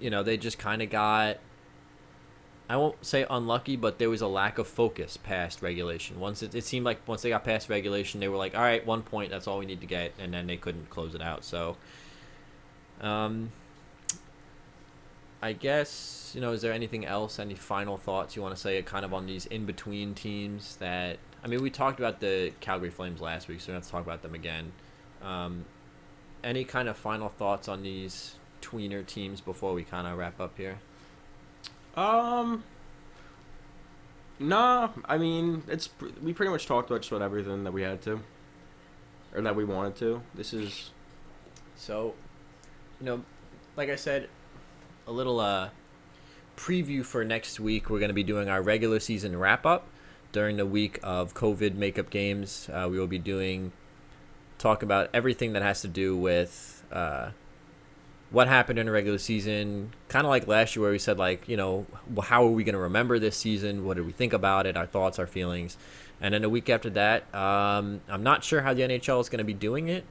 you 0.00 0.10
know, 0.10 0.24
they 0.24 0.36
just 0.36 0.58
kind 0.58 0.82
of 0.82 0.90
got. 0.90 1.38
I 2.70 2.76
won't 2.76 3.04
say 3.04 3.26
unlucky, 3.28 3.74
but 3.74 3.98
there 3.98 4.08
was 4.08 4.20
a 4.20 4.28
lack 4.28 4.58
of 4.58 4.68
focus 4.68 5.16
past 5.16 5.60
regulation. 5.60 6.20
Once 6.20 6.40
it, 6.40 6.54
it 6.54 6.62
seemed 6.62 6.86
like 6.86 7.06
once 7.08 7.20
they 7.22 7.30
got 7.30 7.42
past 7.42 7.68
regulation, 7.68 8.20
they 8.20 8.28
were 8.28 8.36
like, 8.36 8.54
all 8.54 8.62
right, 8.62 8.86
one 8.86 9.02
point, 9.02 9.32
that's 9.32 9.48
all 9.48 9.58
we 9.58 9.66
need 9.66 9.80
to 9.80 9.88
get, 9.88 10.12
and 10.20 10.32
then 10.32 10.46
they 10.46 10.56
couldn't 10.56 10.88
close 10.88 11.16
it 11.16 11.20
out. 11.20 11.42
So, 11.42 11.76
um, 13.00 13.50
I 15.42 15.52
guess 15.52 16.30
you 16.32 16.40
know, 16.40 16.52
is 16.52 16.62
there 16.62 16.72
anything 16.72 17.04
else? 17.04 17.40
Any 17.40 17.56
final 17.56 17.96
thoughts 17.96 18.36
you 18.36 18.42
want 18.42 18.54
to 18.54 18.60
say, 18.60 18.80
kind 18.82 19.04
of 19.04 19.12
on 19.12 19.26
these 19.26 19.46
in 19.46 19.66
between 19.66 20.14
teams 20.14 20.76
that 20.76 21.18
I 21.42 21.48
mean, 21.48 21.62
we 21.62 21.70
talked 21.70 21.98
about 21.98 22.20
the 22.20 22.52
Calgary 22.60 22.90
Flames 22.90 23.20
last 23.20 23.48
week, 23.48 23.60
so 23.60 23.72
we 23.72 23.74
have 23.74 23.84
to 23.84 23.90
talk 23.90 24.04
about 24.04 24.22
them 24.22 24.34
again. 24.34 24.70
Um, 25.22 25.64
any 26.44 26.62
kind 26.62 26.88
of 26.88 26.96
final 26.96 27.30
thoughts 27.30 27.66
on 27.66 27.82
these 27.82 28.36
tweener 28.62 29.04
teams 29.04 29.40
before 29.40 29.74
we 29.74 29.82
kind 29.82 30.06
of 30.06 30.16
wrap 30.16 30.38
up 30.40 30.56
here? 30.56 30.78
Um, 31.96 32.64
Nah, 34.42 34.88
I 35.04 35.18
mean 35.18 35.62
it's 35.68 35.90
we 36.22 36.32
pretty 36.32 36.50
much 36.50 36.66
talked 36.66 36.88
about 36.88 37.02
just 37.02 37.12
about 37.12 37.22
everything 37.22 37.62
that 37.64 37.72
we 37.72 37.82
had 37.82 38.00
to, 38.02 38.20
or 39.34 39.42
that 39.42 39.54
we 39.54 39.66
wanted 39.66 39.96
to. 39.96 40.22
This 40.34 40.54
is 40.54 40.90
So, 41.76 42.14
you 43.00 43.06
know, 43.06 43.22
like 43.76 43.90
I 43.90 43.96
said, 43.96 44.30
a 45.06 45.12
little 45.12 45.40
uh, 45.40 45.68
preview 46.56 47.04
for 47.04 47.22
next 47.22 47.60
week. 47.60 47.90
We're 47.90 47.98
going 47.98 48.08
to 48.08 48.14
be 48.14 48.22
doing 48.22 48.48
our 48.48 48.62
regular 48.62 48.98
season 48.98 49.38
wrap 49.38 49.66
up 49.66 49.86
during 50.32 50.56
the 50.56 50.66
week 50.66 50.98
of 51.02 51.34
COVID 51.34 51.74
makeup 51.74 52.08
games. 52.08 52.70
Uh, 52.72 52.88
we 52.90 52.98
will 52.98 53.06
be 53.06 53.18
doing 53.18 53.72
talk 54.58 54.82
about 54.82 55.10
everything 55.12 55.52
that 55.52 55.62
has 55.62 55.82
to 55.82 55.88
do 55.88 56.16
with 56.16 56.82
uh, 56.90 57.30
what 58.30 58.48
happened 58.48 58.78
in 58.78 58.86
the 58.86 58.92
regular 58.92 59.18
season. 59.18 59.92
Kind 60.08 60.26
of 60.26 60.30
like 60.30 60.46
last 60.46 60.76
year, 60.76 60.82
where 60.82 60.92
we 60.92 60.98
said 60.98 61.18
like, 61.18 61.48
you 61.48 61.56
know, 61.56 61.86
how 62.22 62.44
are 62.44 62.50
we 62.50 62.64
going 62.64 62.74
to 62.74 62.80
remember 62.80 63.18
this 63.18 63.36
season? 63.36 63.84
What 63.84 63.96
did 63.96 64.06
we 64.06 64.12
think 64.12 64.32
about 64.32 64.66
it? 64.66 64.76
Our 64.76 64.86
thoughts, 64.86 65.18
our 65.18 65.26
feelings. 65.26 65.76
And 66.20 66.34
then 66.34 66.42
the 66.42 66.50
week 66.50 66.68
after 66.68 66.90
that, 66.90 67.34
um, 67.34 68.02
I'm 68.08 68.22
not 68.22 68.44
sure 68.44 68.60
how 68.60 68.74
the 68.74 68.82
NHL 68.82 69.20
is 69.20 69.28
going 69.28 69.38
to 69.38 69.44
be 69.44 69.54
doing 69.54 69.88
it 69.88 70.04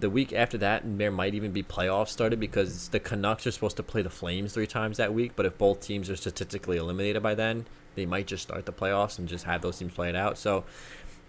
the 0.00 0.10
week 0.10 0.32
after 0.32 0.58
that, 0.58 0.82
there 0.98 1.10
might 1.10 1.34
even 1.34 1.52
be 1.52 1.62
playoffs 1.62 2.08
started 2.08 2.38
because 2.38 2.88
the 2.88 3.00
Canucks 3.00 3.46
are 3.46 3.50
supposed 3.50 3.76
to 3.78 3.82
play 3.82 4.02
the 4.02 4.10
Flames 4.10 4.52
three 4.52 4.66
times 4.66 4.96
that 4.96 5.12
week. 5.12 5.32
But 5.34 5.46
if 5.46 5.58
both 5.58 5.80
teams 5.80 6.08
are 6.10 6.16
statistically 6.16 6.76
eliminated 6.76 7.22
by 7.22 7.34
then, 7.34 7.66
they 7.94 8.06
might 8.06 8.26
just 8.26 8.44
start 8.44 8.66
the 8.66 8.72
playoffs 8.72 9.18
and 9.18 9.28
just 9.28 9.44
have 9.44 9.62
those 9.62 9.78
teams 9.78 9.92
play 9.92 10.08
it 10.08 10.16
out. 10.16 10.38
So 10.38 10.64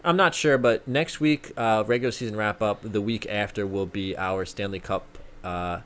I'm 0.03 0.17
not 0.17 0.35
sure, 0.35 0.57
but 0.57 0.87
next 0.87 1.19
week, 1.19 1.51
uh, 1.57 1.83
regular 1.85 2.11
season 2.11 2.35
wrap 2.35 2.61
up. 2.61 2.79
The 2.83 3.01
week 3.01 3.25
after 3.27 3.65
will 3.65 3.87
be 3.87 4.15
our 4.17 4.45
Stanley 4.45 4.79
Cup 4.79 5.17
uh, 5.43 5.81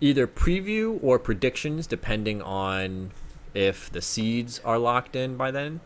either 0.00 0.26
preview 0.26 0.98
or 1.02 1.18
predictions, 1.18 1.86
depending 1.86 2.40
on 2.42 3.10
if 3.54 3.90
the 3.90 4.00
seeds 4.00 4.60
are 4.64 4.78
locked 4.78 5.14
in 5.16 5.36
by 5.36 5.50
then. 5.50 5.80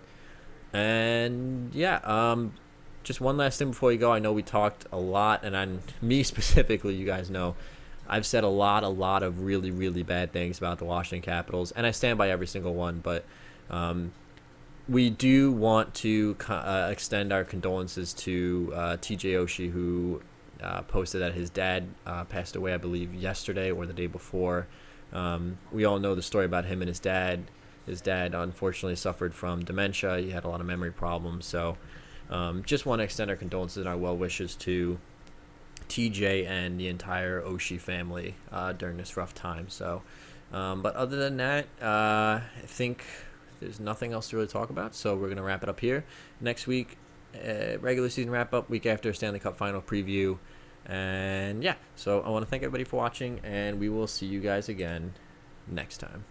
And 0.72 1.74
yeah, 1.74 2.00
um, 2.04 2.54
just 3.02 3.20
one 3.20 3.36
last 3.36 3.58
thing 3.58 3.68
before 3.68 3.92
you 3.92 3.98
go. 3.98 4.12
I 4.12 4.18
know 4.18 4.32
we 4.32 4.42
talked 4.42 4.86
a 4.92 4.98
lot, 4.98 5.44
and 5.44 5.54
on 5.54 5.80
me 6.02 6.22
specifically, 6.22 6.94
you 6.94 7.06
guys 7.06 7.30
know, 7.30 7.54
I've 8.08 8.26
said 8.26 8.44
a 8.44 8.48
lot, 8.48 8.82
a 8.82 8.88
lot 8.88 9.22
of 9.22 9.42
really, 9.42 9.70
really 9.70 10.02
bad 10.02 10.32
things 10.32 10.58
about 10.58 10.78
the 10.78 10.84
Washington 10.84 11.22
Capitals, 11.22 11.72
and 11.72 11.86
I 11.86 11.90
stand 11.90 12.18
by 12.18 12.30
every 12.30 12.46
single 12.46 12.74
one. 12.74 13.00
But 13.02 13.24
um, 13.70 14.12
we 14.88 15.10
do 15.10 15.52
want 15.52 15.94
to 15.94 16.36
uh, 16.48 16.88
extend 16.90 17.32
our 17.32 17.44
condolences 17.44 18.12
to 18.12 18.72
uh, 18.74 18.96
TJ 18.98 19.42
Oshie, 19.42 19.70
who 19.70 20.20
uh, 20.64 20.82
posted 20.82 21.20
that 21.20 21.34
his 21.34 21.50
dad 21.50 21.86
uh, 22.06 22.24
passed 22.24 22.56
away, 22.56 22.74
I 22.74 22.78
believe, 22.78 23.14
yesterday 23.14 23.70
or 23.70 23.86
the 23.86 23.92
day 23.92 24.06
before. 24.06 24.66
Um, 25.12 25.58
we 25.70 25.84
all 25.84 25.98
know 25.98 26.14
the 26.14 26.22
story 26.22 26.46
about 26.46 26.64
him 26.64 26.80
and 26.82 26.88
his 26.88 26.98
dad. 26.98 27.44
His 27.86 28.00
dad 28.00 28.34
unfortunately 28.34 28.96
suffered 28.96 29.34
from 29.34 29.64
dementia. 29.64 30.18
He 30.18 30.30
had 30.30 30.44
a 30.44 30.48
lot 30.48 30.60
of 30.60 30.66
memory 30.66 30.90
problems. 30.90 31.44
So, 31.44 31.76
um, 32.30 32.62
just 32.64 32.86
want 32.86 33.00
to 33.00 33.04
extend 33.04 33.30
our 33.30 33.36
condolences 33.36 33.78
and 33.78 33.88
our 33.88 33.96
well 33.96 34.16
wishes 34.16 34.56
to 34.56 34.98
TJ 35.88 36.48
and 36.48 36.80
the 36.80 36.88
entire 36.88 37.42
Oshie 37.42 37.80
family 37.80 38.34
uh, 38.50 38.72
during 38.72 38.96
this 38.96 39.16
rough 39.16 39.34
time. 39.34 39.68
So, 39.68 40.02
um, 40.52 40.80
but 40.80 40.96
other 40.96 41.16
than 41.16 41.36
that, 41.36 41.66
uh, 41.82 42.40
I 42.40 42.66
think 42.66 43.04
there's 43.60 43.80
nothing 43.80 44.12
else 44.12 44.30
to 44.30 44.36
really 44.36 44.48
talk 44.48 44.70
about. 44.70 44.94
So 44.94 45.14
we're 45.14 45.28
gonna 45.28 45.42
wrap 45.42 45.62
it 45.62 45.68
up 45.68 45.80
here. 45.80 46.04
Next 46.40 46.66
week, 46.66 46.96
uh, 47.34 47.78
regular 47.80 48.08
season 48.08 48.30
wrap 48.30 48.54
up. 48.54 48.70
Week 48.70 48.86
after 48.86 49.12
Stanley 49.12 49.40
Cup 49.40 49.56
final 49.56 49.82
preview. 49.82 50.38
And 50.86 51.62
yeah, 51.62 51.76
so 51.96 52.20
I 52.20 52.28
want 52.28 52.44
to 52.44 52.50
thank 52.50 52.62
everybody 52.62 52.84
for 52.84 52.96
watching, 52.96 53.40
and 53.42 53.80
we 53.80 53.88
will 53.88 54.06
see 54.06 54.26
you 54.26 54.40
guys 54.40 54.68
again 54.68 55.14
next 55.66 55.98
time. 55.98 56.24